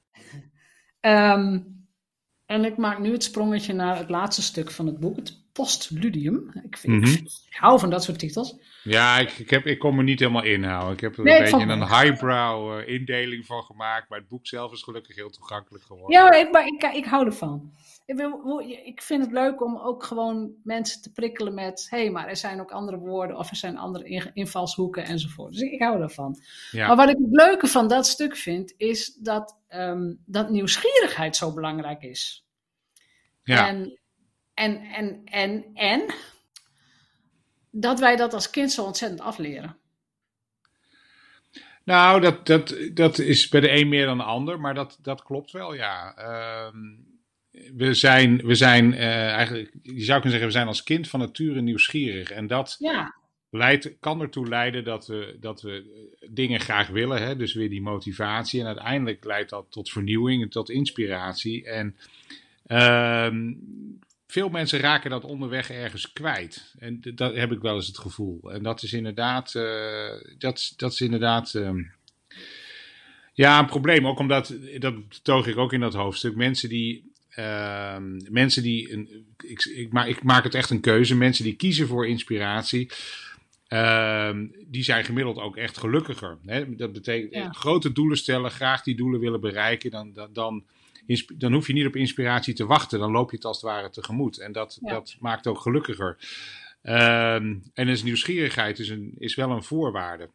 Ehm, 1.01 1.59
en 2.47 2.65
ik 2.65 2.77
maak 2.77 2.99
nu 2.99 3.13
het 3.13 3.25
sprongetje 3.25 3.73
naar 3.73 3.97
het 3.97 4.11
laatste 4.11 4.43
stuk 4.43 4.71
van 4.71 4.87
het 4.87 5.01
boek, 5.01 5.17
het 5.17 5.43
postludium. 5.53 6.51
Ik, 6.65 6.77
vind, 6.77 7.03
mhm. 7.03 7.13
ik 7.13 7.31
hou 7.51 7.79
van 7.79 7.91
dat 7.91 8.05
soort 8.05 8.19
titels. 8.19 8.57
Ja, 8.83 9.19
ik, 9.19 9.31
ik, 9.31 9.51
heb, 9.51 9.67
ik 9.67 9.79
kon 9.79 9.97
me 9.97 10.03
niet 10.03 10.21
helemaal 10.21 10.45
inhouden. 10.45 10.93
Ik 10.93 11.01
heb 11.01 11.13
er 11.13 11.19
een 11.19 11.43
beetje 11.43 11.67
een 11.67 11.89
highbrow 11.89 12.81
uh, 12.81 12.89
indeling 12.89 13.47
van 13.47 13.63
gemaakt, 13.63 14.09
maar 14.09 14.19
het 14.19 14.29
boek 14.29 14.47
zelf 14.47 14.73
is 14.73 14.83
gelukkig 14.83 15.17
heel 15.17 15.31
toegankelijk 15.31 15.85
geworden. 15.85 16.19
Ja, 16.19 16.33
ik, 16.33 16.51
maar 16.51 16.67
ik, 16.67 16.83
ik 16.83 17.05
hou 17.05 17.27
ervan. 17.27 17.73
Ik, 18.07 18.17
wil, 18.17 18.59
ik 18.85 19.03
vind 19.03 19.23
het 19.23 19.33
leuk 19.33 19.63
om 19.63 19.79
ook 19.79 20.05
gewoon 20.05 20.55
mensen 20.63 21.03
te 21.03 21.13
prikkelen 21.13 21.55
met: 21.55 21.87
hé, 21.91 21.99
hey, 21.99 22.11
maar 22.11 22.29
er 22.29 22.37
zijn 22.37 22.61
ook 22.61 22.71
andere 22.71 22.99
woorden 22.99 23.37
of 23.37 23.51
er 23.51 23.57
zijn 23.57 23.79
andere 23.79 24.31
invalshoeken 24.33 25.05
enzovoort. 25.05 25.53
Dus 25.53 25.63
ik, 25.63 25.81
hou 25.81 26.03
ervan. 26.03 26.39
Ja. 26.71 26.87
Maar 26.87 26.97
wat 26.97 27.09
ik 27.09 27.17
het 27.19 27.31
leuke 27.31 27.67
van 27.67 27.89
dat 27.89 28.07
stuk 28.07 28.37
vind, 28.37 28.75
is 28.77 29.15
dat, 29.15 29.59
um, 29.69 30.23
dat 30.27 30.51
nieuwsgierigheid 30.51 31.37
zo 31.37 31.55
belangrijk 31.55 32.03
is. 32.03 32.47
Ja. 33.43 33.69
En, 33.69 33.99
en, 34.55 34.81
en, 34.81 35.21
en, 35.25 35.65
en 35.75 36.15
dat 37.71 38.01
wij 38.01 38.17
dat 38.17 38.35
als 38.35 38.51
kind 38.51 38.73
zo 38.73 38.85
ontzettend 38.85 39.21
afleren. 39.21 39.77
Nou, 41.85 42.21
dat, 42.21 42.47
dat, 42.47 42.77
dat 42.95 43.19
is 43.19 43.49
bij 43.49 43.61
de 43.61 43.71
een 43.71 43.89
meer 43.89 44.07
dan 44.07 44.19
de 44.19 44.25
ander, 44.25 44.61
maar 44.61 44.75
dat, 44.75 44.99
dat 45.03 45.23
klopt 45.23 45.51
wel, 45.51 45.75
ja. 45.75 46.15
Uh, 46.19 46.81
we 47.77 47.95
zijn, 47.95 48.37
we 48.37 48.55
zijn 48.55 48.93
uh, 48.93 49.31
eigenlijk, 49.31 49.73
je 49.83 50.05
zou 50.05 50.21
kunnen 50.21 50.31
zeggen, 50.31 50.47
we 50.47 50.51
zijn 50.51 50.67
als 50.67 50.83
kind 50.83 51.09
van 51.09 51.21
nature 51.21 51.61
nieuwsgierig. 51.61 52.31
En 52.31 52.47
dat 52.47 52.77
ja. 52.79 53.15
leidt, 53.51 53.97
kan 54.01 54.21
ertoe 54.21 54.49
leiden 54.49 54.85
dat 54.85 55.07
we, 55.07 55.37
dat 55.41 55.63
we 55.63 56.05
dingen 56.31 56.61
graag 56.61 56.89
willen, 56.89 57.23
hè? 57.23 57.37
dus 57.37 57.55
weer 57.55 57.69
die 57.69 57.83
motivatie. 57.83 58.61
En 58.61 58.67
uiteindelijk 58.67 59.25
leidt 59.25 59.51
dat 59.51 59.67
tot 59.71 59.91
vernieuwing 59.91 60.43
en 60.43 60.49
tot 60.49 60.71
inspiratie. 60.71 61.65
En 61.65 61.97
uh, 62.67 63.29
veel 64.27 64.49
mensen 64.49 64.81
raken 64.81 65.11
dat 65.11 65.25
onderweg 65.25 65.71
ergens 65.71 66.13
kwijt. 66.13 66.75
En 66.79 67.01
dat 67.15 67.35
heb 67.35 67.53
ik 67.53 67.61
wel 67.61 67.75
eens 67.75 67.87
het 67.87 67.99
gevoel. 67.99 68.53
En 68.53 68.63
dat 68.63 68.83
is 68.83 68.93
inderdaad, 68.93 69.55
uh, 69.55 70.11
dat, 70.39 70.73
dat 70.77 70.93
is 70.93 71.01
inderdaad 71.01 71.55
uh, 71.55 71.71
ja, 73.33 73.59
een 73.59 73.67
probleem. 73.67 74.07
Ook 74.07 74.19
omdat, 74.19 74.57
dat 74.79 74.95
toog 75.23 75.47
ik 75.47 75.57
ook 75.57 75.73
in 75.73 75.81
dat 75.81 75.95
hoofdstuk, 75.95 76.37
mensen 76.37 76.69
die 76.69 77.15
uh, 77.39 77.97
mensen 78.29 78.63
die, 78.63 78.93
een, 78.93 79.27
ik, 79.45 79.65
ik, 79.65 79.93
maak, 79.93 80.07
ik 80.07 80.23
maak 80.23 80.45
het 80.45 80.55
echt 80.55 80.71
een 80.71 80.81
keuze, 80.81 81.17
mensen 81.17 81.45
die 81.45 81.57
kiezen 81.57 81.87
voor 81.87 82.07
inspiratie, 82.07 82.91
uh, 83.69 84.31
die 84.67 84.83
zijn 84.83 85.05
gemiddeld 85.05 85.39
ook 85.39 85.57
echt 85.57 85.79
gelukkiger. 85.79 86.39
Hè? 86.47 86.77
Dat 86.77 86.93
betekent 86.93 87.57
grote 87.57 87.93
doelen 87.93 88.17
stellen, 88.17 88.51
graag 88.51 88.83
die 88.83 88.97
doelen 88.97 89.21
willen 89.21 89.41
bereiken, 89.41 89.91
dan, 89.91 90.13
dan, 90.13 90.33
dan, 90.33 90.65
dan, 91.35 91.53
hoef 91.53 91.67
je 91.67 91.73
niet 91.73 91.87
op 91.87 91.97
inspiratie 91.97 92.55
te 92.55 92.67
wachten, 92.67 92.99
dan 92.99 93.11
loop 93.11 93.31
je 93.31 93.37
het 93.37 93.45
als 93.45 93.57
het 93.57 93.71
ware 93.71 93.91
tegemoet. 93.91 94.39
En 94.39 94.53
dat, 94.53 94.79
dat 94.81 95.17
maakt 95.21 95.47
ook 95.47 95.61
gelukkiger. 95.61 96.17
Uh, 96.83 97.35
en 97.35 97.63
dus 97.75 98.03
nieuwsgierigheid 98.03 98.79
is, 98.79 98.89
een, 98.89 99.15
is 99.19 99.35
wel 99.35 99.51
een 99.51 99.63
voorwaarde. 99.63 100.31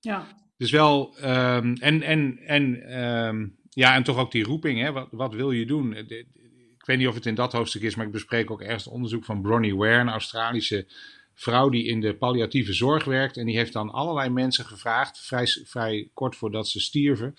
Ja. 0.00 0.26
Dus 0.56 0.70
wel, 0.70 1.14
um, 1.18 1.74
en, 1.74 2.02
en, 2.02 2.38
en 2.46 2.98
um, 3.02 3.55
ja, 3.76 3.94
en 3.94 4.02
toch 4.02 4.16
ook 4.16 4.32
die 4.32 4.44
roeping, 4.44 4.80
hè? 4.80 4.92
Wat, 4.92 5.08
wat 5.10 5.34
wil 5.34 5.50
je 5.50 5.66
doen? 5.66 5.96
Ik 5.96 6.84
weet 6.84 6.98
niet 6.98 7.08
of 7.08 7.14
het 7.14 7.26
in 7.26 7.34
dat 7.34 7.52
hoofdstuk 7.52 7.82
is, 7.82 7.94
maar 7.94 8.06
ik 8.06 8.12
bespreek 8.12 8.50
ook 8.50 8.60
ergens 8.60 8.86
onderzoek 8.86 9.24
van 9.24 9.42
Bronnie 9.42 9.76
Ware, 9.76 10.00
een 10.00 10.08
Australische 10.08 10.86
vrouw 11.34 11.68
die 11.68 11.84
in 11.84 12.00
de 12.00 12.14
palliatieve 12.14 12.72
zorg 12.72 13.04
werkt. 13.04 13.36
En 13.36 13.46
die 13.46 13.56
heeft 13.56 13.72
dan 13.72 13.90
allerlei 13.90 14.30
mensen 14.30 14.64
gevraagd, 14.64 15.18
vrij, 15.18 15.46
vrij 15.46 16.10
kort 16.14 16.36
voordat 16.36 16.68
ze 16.68 16.80
stierven. 16.80 17.34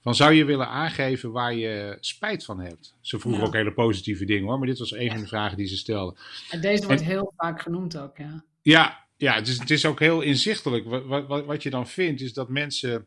Van 0.00 0.14
zou 0.14 0.32
je 0.32 0.44
willen 0.44 0.68
aangeven 0.68 1.32
waar 1.32 1.54
je 1.54 1.96
spijt 2.00 2.44
van 2.44 2.60
hebt? 2.60 2.94
Ze 3.00 3.18
vroegen 3.18 3.44
ook 3.44 3.54
hele 3.54 3.72
positieve 3.72 4.24
dingen 4.24 4.48
hoor, 4.48 4.58
maar 4.58 4.68
dit 4.68 4.78
was 4.78 4.92
een 4.92 5.10
van 5.10 5.20
de 5.20 5.26
vragen 5.26 5.56
die 5.56 5.66
ze 5.66 5.76
stelde. 5.76 6.16
En 6.50 6.60
deze 6.60 6.86
wordt 6.86 7.02
heel 7.02 7.32
vaak 7.36 7.62
genoemd 7.62 7.98
ook, 7.98 8.16
ja. 8.16 8.44
Ja, 8.62 9.06
ja 9.16 9.34
het, 9.34 9.48
is, 9.48 9.58
het 9.58 9.70
is 9.70 9.86
ook 9.86 10.00
heel 10.00 10.20
inzichtelijk. 10.20 10.84
Wat, 10.84 11.26
wat, 11.26 11.44
wat 11.44 11.62
je 11.62 11.70
dan 11.70 11.88
vindt 11.88 12.20
is 12.20 12.32
dat 12.32 12.48
mensen 12.48 13.06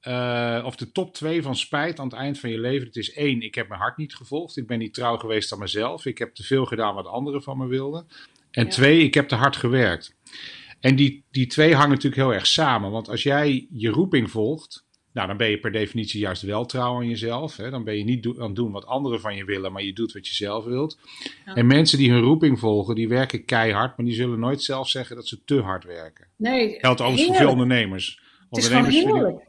eh, 0.00 0.62
of 0.64 0.76
de 0.76 0.92
top 0.92 1.14
twee 1.14 1.42
van 1.42 1.56
spijt 1.56 1.98
aan 1.98 2.08
het 2.08 2.14
eind 2.14 2.38
van 2.38 2.50
je 2.50 2.58
leven. 2.58 2.86
Het 2.86 2.96
is 2.96 3.12
één, 3.12 3.42
ik 3.42 3.54
heb 3.54 3.68
mijn 3.68 3.80
hart 3.80 3.96
niet 3.96 4.14
gevolgd. 4.14 4.56
Ik 4.56 4.66
ben 4.66 4.78
niet 4.78 4.94
trouw 4.94 5.16
geweest 5.16 5.52
aan 5.52 5.58
mezelf. 5.58 6.06
Ik 6.06 6.18
heb 6.18 6.34
te 6.34 6.42
veel 6.42 6.64
gedaan 6.64 6.94
wat 6.94 7.06
anderen 7.06 7.42
van 7.42 7.58
me 7.58 7.66
wilden. 7.66 8.06
En 8.50 8.68
twee, 8.68 9.02
ik 9.02 9.14
heb 9.14 9.28
te 9.28 9.34
hard 9.34 9.56
gewerkt. 9.56 10.16
En 10.80 10.96
die, 10.96 11.24
die 11.30 11.46
twee 11.46 11.74
hangen 11.74 11.90
natuurlijk 11.90 12.22
heel 12.22 12.34
erg 12.34 12.46
samen. 12.46 12.90
Want 12.90 13.08
als 13.08 13.22
jij 13.22 13.66
je 13.70 13.88
roeping 13.88 14.30
volgt, 14.30 14.84
nou, 15.12 15.26
dan 15.26 15.36
ben 15.36 15.50
je 15.50 15.58
per 15.58 15.72
definitie 15.72 16.20
juist 16.20 16.42
wel 16.42 16.66
trouw 16.66 16.96
aan 16.96 17.08
jezelf. 17.08 17.56
Hè? 17.56 17.70
Dan 17.70 17.84
ben 17.84 17.96
je 17.96 18.04
niet 18.04 18.26
aan 18.26 18.46
het 18.46 18.56
doen 18.56 18.72
wat 18.72 18.86
anderen 18.86 19.20
van 19.20 19.36
je 19.36 19.44
willen, 19.44 19.72
maar 19.72 19.82
je 19.82 19.92
doet 19.92 20.12
wat 20.12 20.26
je 20.26 20.34
zelf 20.34 20.64
wilt. 20.64 20.98
En 21.44 21.66
mensen 21.66 21.98
die 21.98 22.10
hun 22.10 22.22
roeping 22.22 22.58
volgen, 22.58 22.94
die 22.94 23.08
werken 23.08 23.44
keihard, 23.44 23.96
maar 23.96 24.06
die 24.06 24.14
zullen 24.14 24.38
nooit 24.38 24.62
zelf 24.62 24.88
zeggen 24.88 25.16
dat 25.16 25.28
ze 25.28 25.44
te 25.44 25.60
hard 25.60 25.84
werken. 25.84 26.28
Nee, 26.36 26.78
Geldt 26.78 27.00
overigens 27.00 27.28
voor 27.28 27.36
veel 27.36 27.50
ondernemers. 27.50 28.20
Het 28.50 28.58
is 28.58 28.68
gewoon 28.68 28.84
heerlijk. 28.84 29.48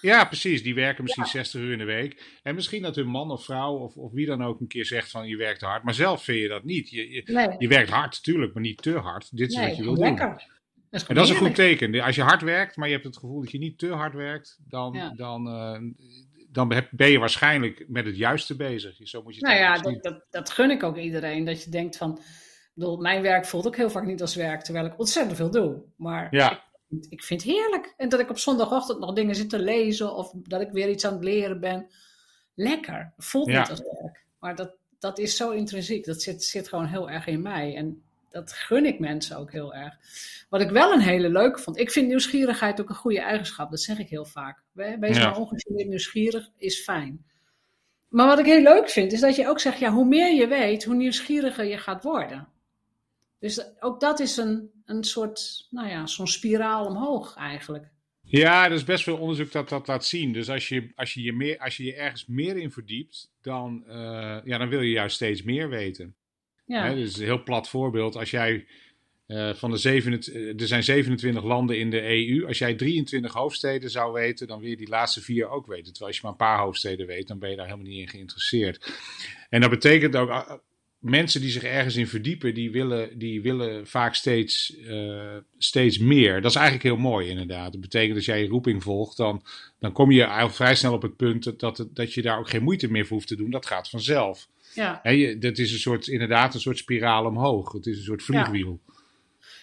Ja. 0.00 0.24
precies. 0.24 0.62
Die 0.62 0.74
werken 0.74 1.02
misschien 1.02 1.24
60 1.26 1.60
uur 1.60 1.72
in 1.72 1.78
de 1.78 1.84
week. 1.84 2.38
En 2.42 2.54
misschien 2.54 2.82
dat 2.82 2.96
hun 2.96 3.06
man 3.06 3.30
of 3.30 3.44
vrouw 3.44 3.76
of, 3.76 3.96
of 3.96 4.12
wie 4.12 4.26
dan 4.26 4.42
ook 4.44 4.60
een 4.60 4.68
keer 4.68 4.84
zegt 4.86 5.10
van 5.10 5.26
je 5.28 5.36
werkt 5.36 5.60
hard. 5.60 5.82
Maar 5.82 5.94
zelf 5.94 6.24
vind 6.24 6.38
je 6.38 6.48
dat 6.48 6.64
niet. 6.64 6.90
Je, 6.90 7.10
je, 7.10 7.22
Nee. 7.32 7.48
je 7.58 7.68
werkt 7.68 7.90
hard, 7.90 8.22
tuurlijk, 8.22 8.52
maar 8.54 8.62
niet 8.62 8.82
te 8.82 8.98
hard. 8.98 9.36
Dit 9.36 9.48
is 9.50 9.56
Nee, 9.56 9.66
wat 9.68 9.76
je 9.76 9.82
wilt 9.82 9.98
lekker. 9.98 10.26
doen. 10.26 10.36
Dat 10.90 11.00
is, 11.00 11.06
En 11.06 11.14
dat 11.14 11.24
is 11.24 11.30
een 11.30 11.36
goed 11.36 11.54
teken. 11.54 12.00
Als 12.00 12.14
je 12.16 12.22
hard 12.22 12.42
werkt, 12.42 12.76
maar 12.76 12.86
je 12.88 12.92
hebt 12.94 13.06
het 13.06 13.16
gevoel 13.16 13.40
dat 13.40 13.50
je 13.50 13.58
niet 13.58 13.78
te 13.78 13.88
hard 13.92 14.14
werkt, 14.14 14.58
dan, 14.66 14.92
Ja. 14.92 15.12
dan, 15.16 15.48
eh, 15.48 15.80
dan 16.50 16.72
heb- 16.72 16.88
ben 16.90 17.10
je 17.10 17.18
waarschijnlijk 17.18 17.84
met 17.88 18.04
het 18.04 18.16
juiste 18.16 18.56
bezig. 18.56 18.96
Zo 19.08 19.22
moet 19.22 19.34
je 19.34 19.40
het 19.46 19.48
Nou 19.48 19.60
ja, 19.60 19.78
dat, 19.78 20.02
dat, 20.02 20.24
dat 20.30 20.50
gun 20.50 20.70
ik 20.70 20.82
ook 20.82 20.96
iedereen. 20.96 21.44
Dat 21.44 21.64
je 21.64 21.70
denkt 21.70 21.96
van, 21.96 22.20
bedoel, 22.74 22.96
mijn 22.96 23.22
werk 23.22 23.46
voelt 23.46 23.66
ook 23.66 23.76
heel 23.76 23.90
vaak 23.90 24.04
niet 24.06 24.20
als 24.20 24.34
werk, 24.34 24.62
terwijl 24.62 24.86
ik 24.86 24.98
ontzettend 24.98 25.36
veel 25.36 25.50
doe. 25.50 25.82
Maar 25.96 26.26
Ja. 26.30 26.68
Ik, 27.08 27.22
vind 27.22 27.42
het 27.42 27.50
heerlijk. 27.52 27.94
En 27.96 28.08
dat 28.08 28.20
ik 28.20 28.30
op 28.30 28.38
zondagochtend 28.38 28.98
nog 28.98 29.12
dingen 29.12 29.34
zit 29.34 29.50
te 29.50 29.58
lezen 29.58 30.14
of 30.14 30.32
dat 30.34 30.60
ik 30.60 30.70
weer 30.70 30.90
iets 30.90 31.04
aan 31.04 31.12
het 31.12 31.24
leren 31.24 31.60
ben. 31.60 31.90
Lekker. 32.54 33.12
Voelt 33.18 33.48
Ja. 33.48 33.60
niet 33.60 33.70
als 33.70 33.80
werk. 33.80 34.24
Maar 34.38 34.54
dat, 34.56 34.70
dat 34.98 35.18
is 35.18 35.36
zo 35.36 35.50
intrinsiek. 35.50 36.04
Dat 36.04 36.22
zit, 36.22 36.44
zit 36.44 36.68
gewoon 36.68 36.86
heel 36.86 37.10
erg 37.10 37.26
in 37.26 37.42
mij. 37.42 37.76
En 37.76 38.02
dat 38.30 38.52
gun 38.52 38.86
ik 38.86 38.98
mensen 38.98 39.36
ook 39.36 39.52
heel 39.52 39.74
erg. 39.74 39.94
Wat 40.48 40.60
ik 40.60 40.70
wel 40.70 40.92
een 40.92 41.00
hele 41.00 41.28
leuke 41.28 41.58
vond. 41.60 41.78
Ik 41.78 41.90
vind 41.90 42.08
nieuwsgierigheid 42.08 42.80
ook 42.80 42.88
een 42.88 42.94
goede 42.94 43.20
eigenschap. 43.20 43.70
Dat 43.70 43.80
zeg 43.80 43.98
ik 43.98 44.08
heel 44.08 44.24
vaak. 44.24 44.62
We- 44.72 44.96
Wees 45.00 45.16
Ja. 45.16 45.24
maar 45.30 45.38
ongegeneerd 45.38 45.88
nieuwsgierig 45.88 46.48
is 46.56 46.82
fijn. 46.82 47.24
Maar 48.08 48.26
wat 48.26 48.38
ik 48.38 48.44
heel 48.46 48.62
leuk 48.62 48.88
vind, 48.88 49.12
is 49.12 49.20
dat 49.20 49.36
je 49.36 49.48
ook 49.48 49.60
zegt, 49.60 49.78
ja, 49.78 49.90
hoe 49.92 50.04
meer 50.04 50.34
je 50.34 50.46
weet, 50.46 50.84
hoe 50.84 50.94
nieuwsgieriger 50.94 51.64
je 51.64 51.78
gaat 51.78 52.02
worden. 52.02 52.48
Dus 53.38 53.80
ook 53.80 54.00
dat 54.00 54.20
is 54.20 54.36
een, 54.36 54.70
een 54.90 55.04
soort, 55.04 55.66
nou 55.70 55.88
ja, 55.88 56.06
zo'n 56.06 56.26
spiraal 56.26 56.86
omhoog 56.86 57.36
eigenlijk. 57.36 57.88
Ja, 58.22 58.64
er 58.64 58.72
is 58.72 58.84
best 58.84 59.04
veel 59.04 59.16
onderzoek 59.16 59.52
dat 59.52 59.68
dat 59.68 59.86
laat 59.86 60.04
zien. 60.04 60.32
Dus 60.32 60.50
als 60.50 60.68
je 60.68 60.92
als 60.94 61.14
je, 61.14 61.22
je, 61.22 61.32
meer, 61.32 61.58
als 61.58 61.76
je 61.76 61.84
je 61.84 61.94
ergens 61.94 62.26
meer 62.26 62.56
in 62.56 62.70
verdiept, 62.70 63.30
dan, 63.40 63.84
eh, 63.86 64.38
ja, 64.44 64.58
dan 64.58 64.68
wil 64.68 64.80
je 64.80 64.90
juist 64.90 65.14
steeds 65.14 65.42
meer 65.42 65.68
weten. 65.68 66.14
Ja, 66.66 66.84
Hè, 66.84 66.94
dus 66.94 67.16
een 67.16 67.24
heel 67.24 67.42
plat 67.42 67.68
voorbeeld. 67.68 68.16
Als 68.16 68.30
jij 68.30 68.66
eh, 69.26 69.54
van 69.54 69.70
de 69.70 69.76
27, 69.76 70.60
er 70.60 70.66
zijn 70.66 70.82
27 70.82 71.42
landen 71.42 71.78
in 71.78 71.90
de 71.90 72.02
EU. 72.02 72.46
Als 72.46 72.58
jij 72.58 72.74
23 72.74 73.32
hoofdsteden 73.32 73.90
zou 73.90 74.12
weten, 74.12 74.46
dan 74.46 74.60
wil 74.60 74.68
je 74.68 74.76
die 74.76 74.88
laatste 74.88 75.20
vier 75.20 75.48
ook 75.48 75.66
weten. 75.66 75.92
Terwijl 75.92 76.06
als 76.06 76.16
je 76.16 76.22
maar 76.22 76.30
een 76.32 76.36
paar 76.36 76.58
hoofdsteden 76.58 77.06
weet, 77.06 77.28
dan 77.28 77.38
ben 77.38 77.50
je 77.50 77.56
daar 77.56 77.66
helemaal 77.66 77.86
niet 77.86 78.00
in 78.00 78.08
geïnteresseerd. 78.08 78.92
En 79.48 79.60
dat 79.60 79.70
betekent 79.70 80.16
ook, 80.16 80.62
mensen 81.00 81.40
die 81.40 81.50
zich 81.50 81.62
ergens 81.62 81.96
in 81.96 82.06
verdiepen, 82.06 82.54
die 82.54 82.70
willen, 82.70 83.18
die 83.18 83.42
willen 83.42 83.86
vaak 83.86 84.14
steeds, 84.14 84.76
eh, 84.76 85.36
steeds 85.58 85.98
meer. 85.98 86.40
Dat 86.40 86.50
is 86.50 86.56
eigenlijk 86.56 86.86
heel 86.86 86.96
mooi 86.96 87.28
inderdaad. 87.28 87.72
Dat 87.72 87.80
betekent 87.80 88.16
als 88.16 88.24
jij 88.24 88.42
je 88.42 88.48
roeping 88.48 88.82
volgt, 88.82 89.16
dan, 89.16 89.42
dan 89.78 89.92
kom 89.92 90.10
je 90.10 90.22
eigenlijk 90.22 90.54
vrij 90.54 90.74
snel 90.74 90.92
op 90.92 91.02
het 91.02 91.16
punt 91.16 91.60
dat, 91.60 91.86
dat, 91.92 92.14
je 92.14 92.22
daar 92.22 92.38
ook 92.38 92.48
geen 92.48 92.62
moeite 92.62 92.90
meer 92.90 93.06
voor 93.06 93.16
hoeft 93.16 93.28
te 93.28 93.36
doen. 93.36 93.50
Dat 93.50 93.66
gaat 93.66 93.88
vanzelf. 93.88 94.48
ja. 94.74 95.00
Hè, 95.02 95.10
je, 95.10 95.38
dat 95.38 95.58
is 95.58 95.72
een 95.72 95.78
soort, 95.78 96.06
inderdaad 96.06 96.54
een 96.54 96.60
soort 96.60 96.78
spiraal 96.78 97.24
omhoog. 97.24 97.72
Het 97.72 97.86
is 97.86 97.96
een 97.96 98.04
soort 98.04 98.22
vliegwiel. 98.22 98.80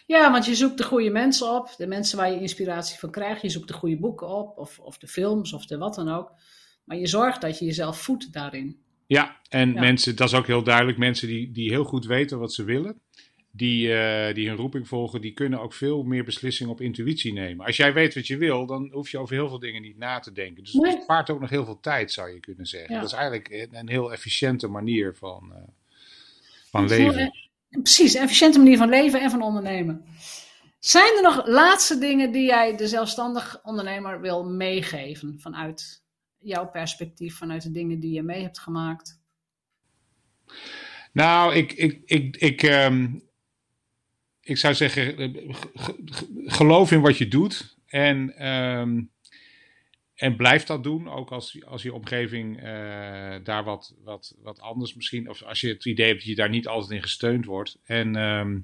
ja, 0.05 0.31
want 0.31 0.45
je 0.45 0.55
zoekt 0.55 0.77
de 0.77 0.83
goede 0.83 1.09
mensen 1.09 1.55
op, 1.55 1.73
de 1.77 1.87
mensen 1.87 2.17
waar 2.17 2.31
je 2.31 2.39
inspiratie 2.39 2.99
van 2.99 3.11
krijgt. 3.11 3.41
Je 3.41 3.49
zoekt 3.49 3.67
de 3.67 3.73
goede 3.73 3.97
boeken 3.97 4.27
op, 4.27 4.57
of, 4.57 4.79
of 4.79 4.97
de 4.97 5.07
films, 5.07 5.53
of 5.53 5.65
de 5.65 5.77
wat 5.77 5.95
dan 5.95 6.09
ook. 6.09 6.31
Maar 6.83 6.97
je 6.97 7.07
zorgt 7.07 7.41
dat 7.41 7.59
je 7.59 7.65
jezelf 7.65 8.01
voedt 8.01 8.33
daarin. 8.33 8.85
Ja, 9.07 9.37
en 9.49 9.73
Ja. 9.73 9.79
mensen, 9.79 10.15
dat 10.15 10.27
is 10.27 10.33
ook 10.33 10.47
heel 10.47 10.63
duidelijk, 10.63 10.97
mensen 10.97 11.27
die, 11.27 11.51
die 11.51 11.69
heel 11.69 11.83
goed 11.83 12.05
weten 12.05 12.39
wat 12.39 12.53
ze 12.53 12.63
willen, 12.63 12.99
die, 13.51 13.93
eh, 13.93 14.33
die 14.35 14.47
hun 14.47 14.57
roeping 14.57 14.87
volgen, 14.87 15.21
die 15.21 15.33
kunnen 15.33 15.59
ook 15.61 15.73
veel 15.73 16.03
meer 16.03 16.23
beslissingen 16.23 16.71
op 16.71 16.81
intuïtie 16.81 17.33
nemen. 17.33 17.65
Als 17.65 17.77
jij 17.77 17.93
weet 17.93 18.15
wat 18.15 18.27
je 18.27 18.37
wil, 18.37 18.65
dan 18.65 18.89
hoef 18.91 19.09
je 19.09 19.17
over 19.17 19.35
heel 19.35 19.47
veel 19.49 19.59
dingen 19.59 19.81
niet 19.81 19.97
na 19.97 20.19
te 20.19 20.31
denken. 20.31 20.63
Dus 20.63 20.73
Nee. 20.73 20.91
het 20.91 21.01
spaart 21.03 21.29
ook 21.29 21.39
nog 21.39 21.49
heel 21.49 21.65
veel 21.65 21.79
tijd, 21.79 22.11
zou 22.11 22.29
je 22.33 22.39
kunnen 22.39 22.65
zeggen. 22.65 22.93
Ja. 22.93 22.99
Dat 22.99 23.09
is 23.09 23.15
eigenlijk 23.15 23.49
een- 23.49 23.75
een 23.79 23.89
heel 23.89 24.11
efficiënte 24.13 24.67
manier 24.67 25.15
van, 25.15 25.51
eh, 25.53 25.61
van 26.71 26.89
heel 26.91 26.97
leven. 27.11 27.35
Precies, 27.69 28.13
een 28.13 28.21
efficiënte 28.21 28.57
manier 28.57 28.77
van 28.77 28.89
leven 28.89 29.21
en 29.21 29.29
van 29.29 29.41
ondernemen. 29.41 30.05
Zijn 30.79 31.15
er 31.15 31.21
nog 31.21 31.47
laatste 31.47 31.97
dingen 31.97 32.31
die 32.31 32.45
jij 32.45 32.75
de 32.77 32.87
zelfstandig 32.87 33.59
ondernemer 33.63 34.21
wil 34.21 34.45
meegeven 34.45 35.39
vanuit 35.39 36.01
jouw 36.47 36.69
perspectief, 36.69 37.37
vanuit 37.37 37.63
de 37.63 37.71
dingen 37.71 37.99
die 37.99 38.13
je 38.13 38.23
mee 38.23 38.41
hebt 38.41 38.59
gemaakt? 38.59 39.19
Nou, 41.11 41.55
ik, 41.55 41.73
ik, 41.73 42.01
ik, 42.05 42.37
ik, 42.37 42.63
ehm, 42.63 43.09
ik 44.41 44.57
zou 44.57 44.73
zeggen, 44.73 45.17
eh, 45.17 45.55
ge- 45.55 46.01
ge- 46.05 46.43
geloof 46.45 46.91
in 46.91 47.01
wat 47.01 47.17
je 47.17 47.27
doet. 47.27 47.77
En, 47.85 48.35
ehm, 48.37 49.01
en 50.15 50.35
blijf 50.35 50.63
dat 50.63 50.83
doen, 50.83 51.09
ook 51.09 51.31
als, 51.31 51.65
als 51.65 51.81
je 51.83 51.93
omgeving 51.93 52.57
eh, 52.57 53.35
daar 53.43 53.63
wat, 53.63 53.95
wat, 54.03 54.35
wat 54.41 54.59
anders 54.59 54.93
misschien, 54.95 55.29
of 55.29 55.43
als 55.43 55.61
je 55.61 55.67
het 55.67 55.85
idee 55.85 56.07
hebt 56.07 56.19
dat 56.19 56.27
je 56.27 56.35
daar 56.35 56.49
niet 56.49 56.67
altijd 56.67 56.91
in 56.91 57.01
gesteund 57.01 57.45
wordt. 57.45 57.79
En, 57.83 58.15
ehm, 58.15 58.59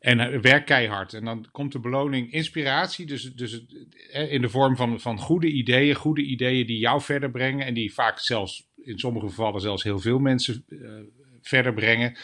en 0.00 0.40
werk 0.40 0.66
keihard. 0.66 1.14
En 1.14 1.24
dan 1.24 1.46
komt 1.50 1.72
de 1.72 1.80
beloning 1.80 2.32
inspiratie, 2.32 3.06
dus, 3.06 3.22
dus 3.34 3.64
in 4.12 4.42
de 4.42 4.48
vorm 4.48 4.76
van, 4.76 5.00
van 5.00 5.18
goede 5.18 5.46
ideeën, 5.46 5.94
goede 5.94 6.22
ideeën 6.22 6.66
die 6.66 6.78
jou 6.78 7.00
verder 7.00 7.30
brengen 7.30 7.66
en 7.66 7.74
die 7.74 7.94
vaak 7.94 8.18
zelfs, 8.18 8.68
in 8.76 8.98
sommige 8.98 9.26
gevallen 9.26 9.60
zelfs 9.60 9.82
heel 9.82 9.98
veel 9.98 10.18
mensen 10.18 10.64
eh, 10.68 10.78
verder 11.42 11.74
brengen. 11.74 12.16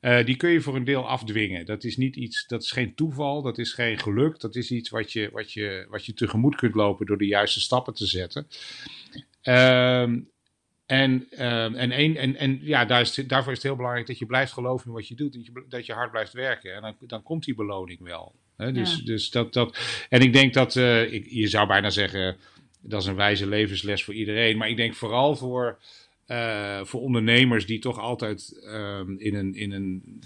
Eh, 0.00 0.24
die 0.24 0.36
kun 0.36 0.50
je 0.50 0.60
voor 0.60 0.76
een 0.76 0.84
deel 0.84 1.08
afdwingen. 1.08 1.66
Dat 1.66 1.84
is 1.84 1.96
niet 1.96 2.16
iets, 2.16 2.46
dat 2.46 2.62
is 2.62 2.70
geen 2.70 2.94
toeval, 2.94 3.42
dat 3.42 3.58
is 3.58 3.72
geen 3.72 3.98
geluk. 3.98 4.40
Dat 4.40 4.56
is 4.56 4.70
iets 4.70 4.90
wat 4.90 5.12
je, 5.12 5.30
wat 5.32 5.52
je, 5.52 5.86
wat 5.88 6.06
je 6.06 6.14
tegemoet 6.14 6.56
kunt 6.56 6.74
lopen 6.74 7.06
door 7.06 7.18
de 7.18 7.26
juiste 7.26 7.60
stappen 7.60 7.94
te 7.94 8.06
zetten. 8.06 8.46
Ehm, 9.42 10.20
en, 10.92 11.26
ehm, 11.30 11.74
en, 11.74 12.00
een, 12.00 12.16
en, 12.16 12.36
en 12.36 12.58
ja, 12.62 12.84
daar 12.84 13.00
is, 13.00 13.14
daarvoor 13.14 13.52
is 13.52 13.58
het 13.58 13.66
heel 13.66 13.76
belangrijk 13.76 14.06
dat 14.06 14.18
je 14.18 14.26
blijft 14.26 14.52
geloven 14.52 14.86
in 14.86 14.92
wat 14.92 15.08
je 15.08 15.14
doet. 15.14 15.32
Dat 15.32 15.46
je, 15.46 15.64
dat 15.68 15.86
je 15.86 15.92
hard 15.92 16.10
blijft 16.10 16.32
werken. 16.32 16.74
En 16.74 16.82
dan, 16.82 16.94
dan 17.00 17.22
komt 17.22 17.44
die 17.44 17.54
beloning 17.54 18.00
wel. 18.00 18.34
Hè? 18.56 18.72
Dus, 18.72 18.96
Ja. 18.96 19.04
dus 19.04 19.30
dat, 19.30 19.52
dat, 19.52 19.78
en 20.08 20.20
ik 20.20 20.32
denk 20.32 20.54
dat, 20.54 20.76
eh, 20.76 21.12
ik, 21.12 21.26
je 21.30 21.48
zou 21.48 21.66
bijna 21.66 21.90
zeggen, 21.90 22.36
dat 22.80 23.02
is 23.02 23.06
een 23.06 23.14
wijze 23.14 23.46
levensles 23.46 24.04
voor 24.04 24.14
iedereen. 24.14 24.56
Maar 24.56 24.68
ik 24.68 24.76
denk 24.76 24.94
vooral 24.94 25.36
voor, 25.36 25.78
eh, 26.26 26.84
voor 26.84 27.00
ondernemers 27.00 27.66
die 27.66 27.78
toch 27.78 27.98
altijd 27.98 28.60
ehm, 28.66 29.14
in 29.18 29.34
een, 29.34 29.54
in 29.54 29.72
een 29.72 30.20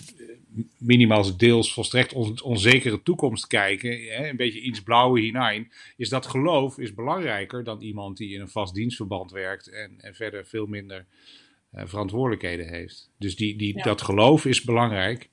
minimaal 0.79 1.37
deels 1.37 1.73
volstrekt 1.73 2.13
on- 2.13 2.43
onzekere 2.43 3.03
toekomst 3.03 3.47
kijken, 3.47 3.91
hè, 3.91 4.29
een 4.29 4.37
beetje 4.37 4.61
iets 4.61 4.83
blauwe 4.83 5.21
hinein, 5.21 5.73
is 5.97 6.09
dat 6.09 6.27
geloof 6.27 6.79
is 6.79 6.95
belangrijker 6.95 7.65
dan 7.65 7.81
iemand 7.81 8.17
die 8.17 8.35
in 8.35 8.41
een 8.41 8.49
vast 8.49 8.75
dienstverband 8.75 9.31
werkt 9.31 9.69
en, 9.69 9.95
en 10.01 10.15
verder 10.15 10.47
veel 10.47 10.67
minder 10.67 11.07
verantwoordelijkheden 11.85 12.69
heeft. 12.69 13.11
Dus 13.19 13.37
die, 13.37 13.57
die, 13.57 13.77
Ja. 13.77 13.83
dat 13.83 14.03
geloof 14.03 14.45
is 14.45 14.63
belangrijk. 14.63 15.31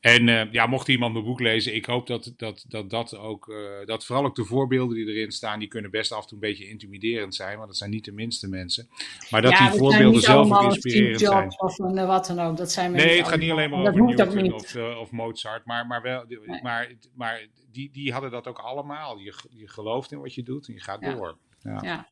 En 0.00 0.28
eh, 0.28 0.52
ja, 0.52 0.66
mocht 0.66 0.88
iemand 0.88 1.12
mijn 1.12 1.24
boek 1.24 1.40
lezen, 1.40 1.74
ik 1.74 1.84
hoop 1.86 2.06
dat 2.06 2.34
dat, 2.36 2.64
dat, 2.68 2.90
dat 2.90 3.16
ook, 3.16 3.48
eh, 3.48 3.86
dat 3.86 4.06
vooral 4.06 4.24
ook 4.24 4.34
de 4.34 4.44
voorbeelden 4.44 4.96
die 4.96 5.06
erin 5.06 5.30
staan, 5.32 5.58
die 5.58 5.68
kunnen 5.68 5.90
best 5.90 6.12
af 6.12 6.22
en 6.22 6.28
toe 6.28 6.38
een 6.42 6.48
beetje 6.48 6.68
intimiderend 6.68 7.34
zijn, 7.34 7.56
want 7.56 7.68
dat 7.68 7.76
zijn 7.76 7.90
niet 7.90 8.04
de 8.04 8.12
minste 8.12 8.48
mensen. 8.48 8.88
Maar 9.30 9.42
dat 9.42 9.52
Ja, 9.52 9.70
die 9.70 9.78
voorbeelden 9.78 10.20
zelf 10.20 10.50
ook 10.52 10.72
Steve 10.72 10.74
inspirerend 10.74 11.20
zijn. 11.20 11.60
Of 11.60 11.78
een, 11.78 11.98
eh, 11.98 12.06
wat 12.06 12.26
dan 12.26 12.38
ook. 12.38 12.56
Dat 12.56 12.72
zijn 12.72 12.92
Nee, 12.92 13.18
het 13.18 13.28
gaat 13.28 13.38
niet 13.38 13.50
alleen 13.50 13.70
maar 13.70 13.80
over 13.80 14.02
Newton 14.02 14.52
of, 14.52 14.74
eh, 14.74 14.98
of 15.00 15.10
Mozart, 15.10 15.64
maar, 15.66 15.86
maar, 15.86 16.02
wel, 16.02 16.24
Nee. 16.28 16.62
maar, 16.62 16.92
maar 17.14 17.46
die, 17.72 17.90
die 17.92 18.12
hadden 18.12 18.30
dat 18.30 18.46
ook 18.46 18.58
allemaal. 18.58 19.18
Je, 19.18 19.34
je 19.50 19.68
gelooft 19.68 20.12
in 20.12 20.20
wat 20.20 20.34
je 20.34 20.42
doet 20.42 20.68
en 20.68 20.74
je 20.74 20.80
gaat 20.80 21.00
Ja. 21.00 21.14
door. 21.14 21.36
Ja. 21.62 21.78
Ja, 21.82 22.08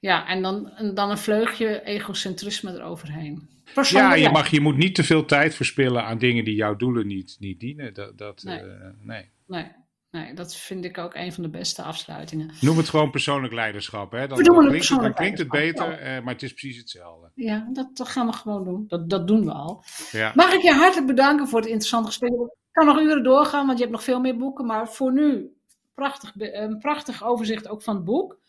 ja 0.00 0.26
en, 0.26 0.42
dan, 0.42 0.70
en 0.70 0.94
dan 0.94 1.10
een 1.10 1.18
vleugje 1.18 1.82
egocentrisme 1.82 2.72
eroverheen. 2.72 3.48
Ja, 3.82 4.14
je, 4.14 4.30
mag, 4.30 4.48
je 4.48 4.60
moet 4.60 4.76
niet 4.76 4.94
te 4.94 5.04
veel 5.04 5.24
tijd 5.24 5.54
verspillen 5.54 6.04
aan 6.04 6.18
dingen 6.18 6.44
die 6.44 6.54
jouw 6.54 6.76
doelen 6.76 7.06
niet, 7.06 7.36
niet 7.38 7.60
dienen. 7.60 7.94
Dat, 7.94 8.18
dat, 8.18 8.42
Nee. 8.42 8.58
eh, 8.58 8.66
nee. 9.00 9.30
Nee, 9.46 9.66
nee, 10.10 10.34
dat 10.34 10.56
vind 10.56 10.84
ik 10.84 10.98
ook 10.98 11.14
een 11.14 11.32
van 11.32 11.42
de 11.42 11.48
beste 11.50 11.82
afsluitingen. 11.82 12.50
Noem 12.60 12.76
het 12.76 12.88
gewoon 12.88 13.10
persoonlijk 13.10 13.52
leiderschap. 13.52 14.12
Hè? 14.12 14.26
Dan, 14.26 14.38
We 14.38 14.44
doen 14.44 14.54
dan 14.54 14.66
klinkt, 14.66 14.88
het, 14.88 14.98
dan 15.00 15.12
persoonlijk 15.12 15.16
klinkt 15.16 15.38
het 15.38 15.48
beter, 15.48 15.98
eh, 15.98 16.22
maar 16.22 16.32
het 16.32 16.42
is 16.42 16.52
precies 16.52 16.76
hetzelfde. 16.76 17.30
Ja, 17.34 17.68
dat, 17.72 17.96
dat 17.96 18.08
gaan 18.08 18.26
we 18.26 18.32
gewoon 18.32 18.64
doen. 18.64 18.84
Dat, 18.88 19.10
dat 19.10 19.26
doen 19.26 19.44
we 19.44 19.52
al. 19.52 19.84
Ja. 20.10 20.32
Mag 20.34 20.52
ik 20.52 20.62
je 20.62 20.72
hartelijk 20.72 21.06
bedanken 21.06 21.48
voor 21.48 21.58
het 21.58 21.68
interessante 21.68 22.06
gesprek. 22.08 22.30
Ik 22.32 22.48
kan 22.72 22.86
nog 22.86 23.00
uren 23.00 23.22
doorgaan, 23.22 23.66
want 23.66 23.78
je 23.78 23.84
hebt 23.84 23.96
nog 23.96 24.04
veel 24.04 24.20
meer 24.20 24.36
boeken. 24.36 24.66
Maar 24.66 24.88
voor 24.88 25.12
nu, 25.12 25.56
prachtig, 25.94 26.32
een 26.36 26.78
prachtig 26.78 27.24
overzicht 27.24 27.68
ook 27.68 27.82
van 27.82 27.94
het 27.94 28.04
boek. 28.04 28.39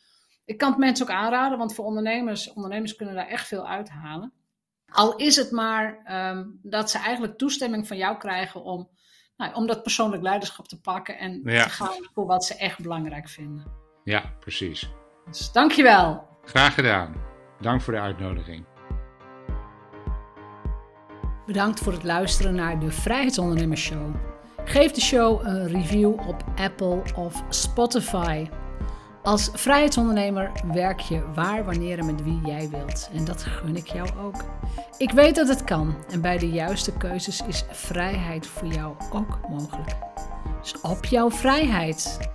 Ik 0.46 0.58
kan 0.58 0.70
het 0.70 0.78
mensen 0.80 1.06
ook 1.06 1.12
aanraden, 1.12 1.58
want 1.58 1.76
voor 1.76 1.86
ondernemers, 1.86 2.54
ondernemers 2.54 2.96
kunnen 2.96 3.16
daar 3.16 3.28
echt 3.28 3.48
veel 3.48 3.68
uithalen. 3.68 4.34
Al 4.92 5.16
is 5.16 5.36
het 5.36 5.52
maar 5.52 6.02
ehm, 6.04 6.44
dat 6.62 6.90
ze 6.92 6.98
eigenlijk 6.98 7.38
toestemming 7.38 7.88
van 7.88 7.98
jou 7.98 8.18
krijgen 8.18 8.64
om, 8.64 8.90
nou, 9.38 9.54
om 9.54 9.68
dat 9.68 9.84
persoonlijk 9.84 10.24
leiderschap 10.24 10.68
te 10.68 10.80
pakken 10.82 11.18
en 11.18 11.42
Ja. 11.44 11.64
te 11.64 11.70
gaan 11.70 12.10
voor 12.14 12.26
wat 12.26 12.46
ze 12.46 12.56
echt 12.56 12.82
belangrijk 12.82 13.30
vinden. 13.30 13.72
Ja, 14.04 14.34
precies. 14.40 14.92
Dus 15.26 15.52
dankjewel. 15.52 16.28
Graag 16.44 16.74
gedaan. 16.74 17.16
Dank 17.60 17.82
voor 17.82 17.94
de 17.94 18.00
uitnodiging. 18.00 18.66
Bedankt 21.46 21.80
voor 21.80 21.94
het 21.94 22.04
luisteren 22.04 22.56
naar 22.56 22.80
de 22.80 22.92
Vrijheidsondernemers 22.92 23.82
Show. 23.82 24.16
Geef 24.66 24.92
de 24.92 25.02
show 25.02 25.46
een 25.46 25.68
review 25.68 26.28
op 26.28 26.44
Apple 26.56 27.02
of 27.16 27.44
Spotify. 27.50 28.48
Als 29.24 29.50
vrijheidsondernemer 29.54 30.52
werk 30.74 31.00
je 31.00 31.24
waar, 31.34 31.66
wanneer 31.66 32.00
en 32.00 32.06
met 32.06 32.24
wie 32.24 32.40
jij 32.46 32.70
wilt. 32.70 33.10
En 33.14 33.26
dat 33.26 33.44
gun 33.44 33.76
ik 33.76 33.88
jou 33.88 34.10
ook. 34.20 34.44
Ik 34.98 35.12
weet 35.12 35.36
dat 35.36 35.48
het 35.48 35.64
kan 35.64 35.96
en 36.10 36.22
bij 36.22 36.38
de 36.38 36.50
juiste 36.50 36.92
keuzes 36.92 37.42
is 37.48 37.66
vrijheid 37.70 38.48
voor 38.48 38.68
jou 38.68 38.96
ook 39.14 39.40
mogelijk. 39.50 39.96
Dus 40.62 40.82
op 40.82 41.06
jouw 41.06 41.32
vrijheid. 41.32 42.30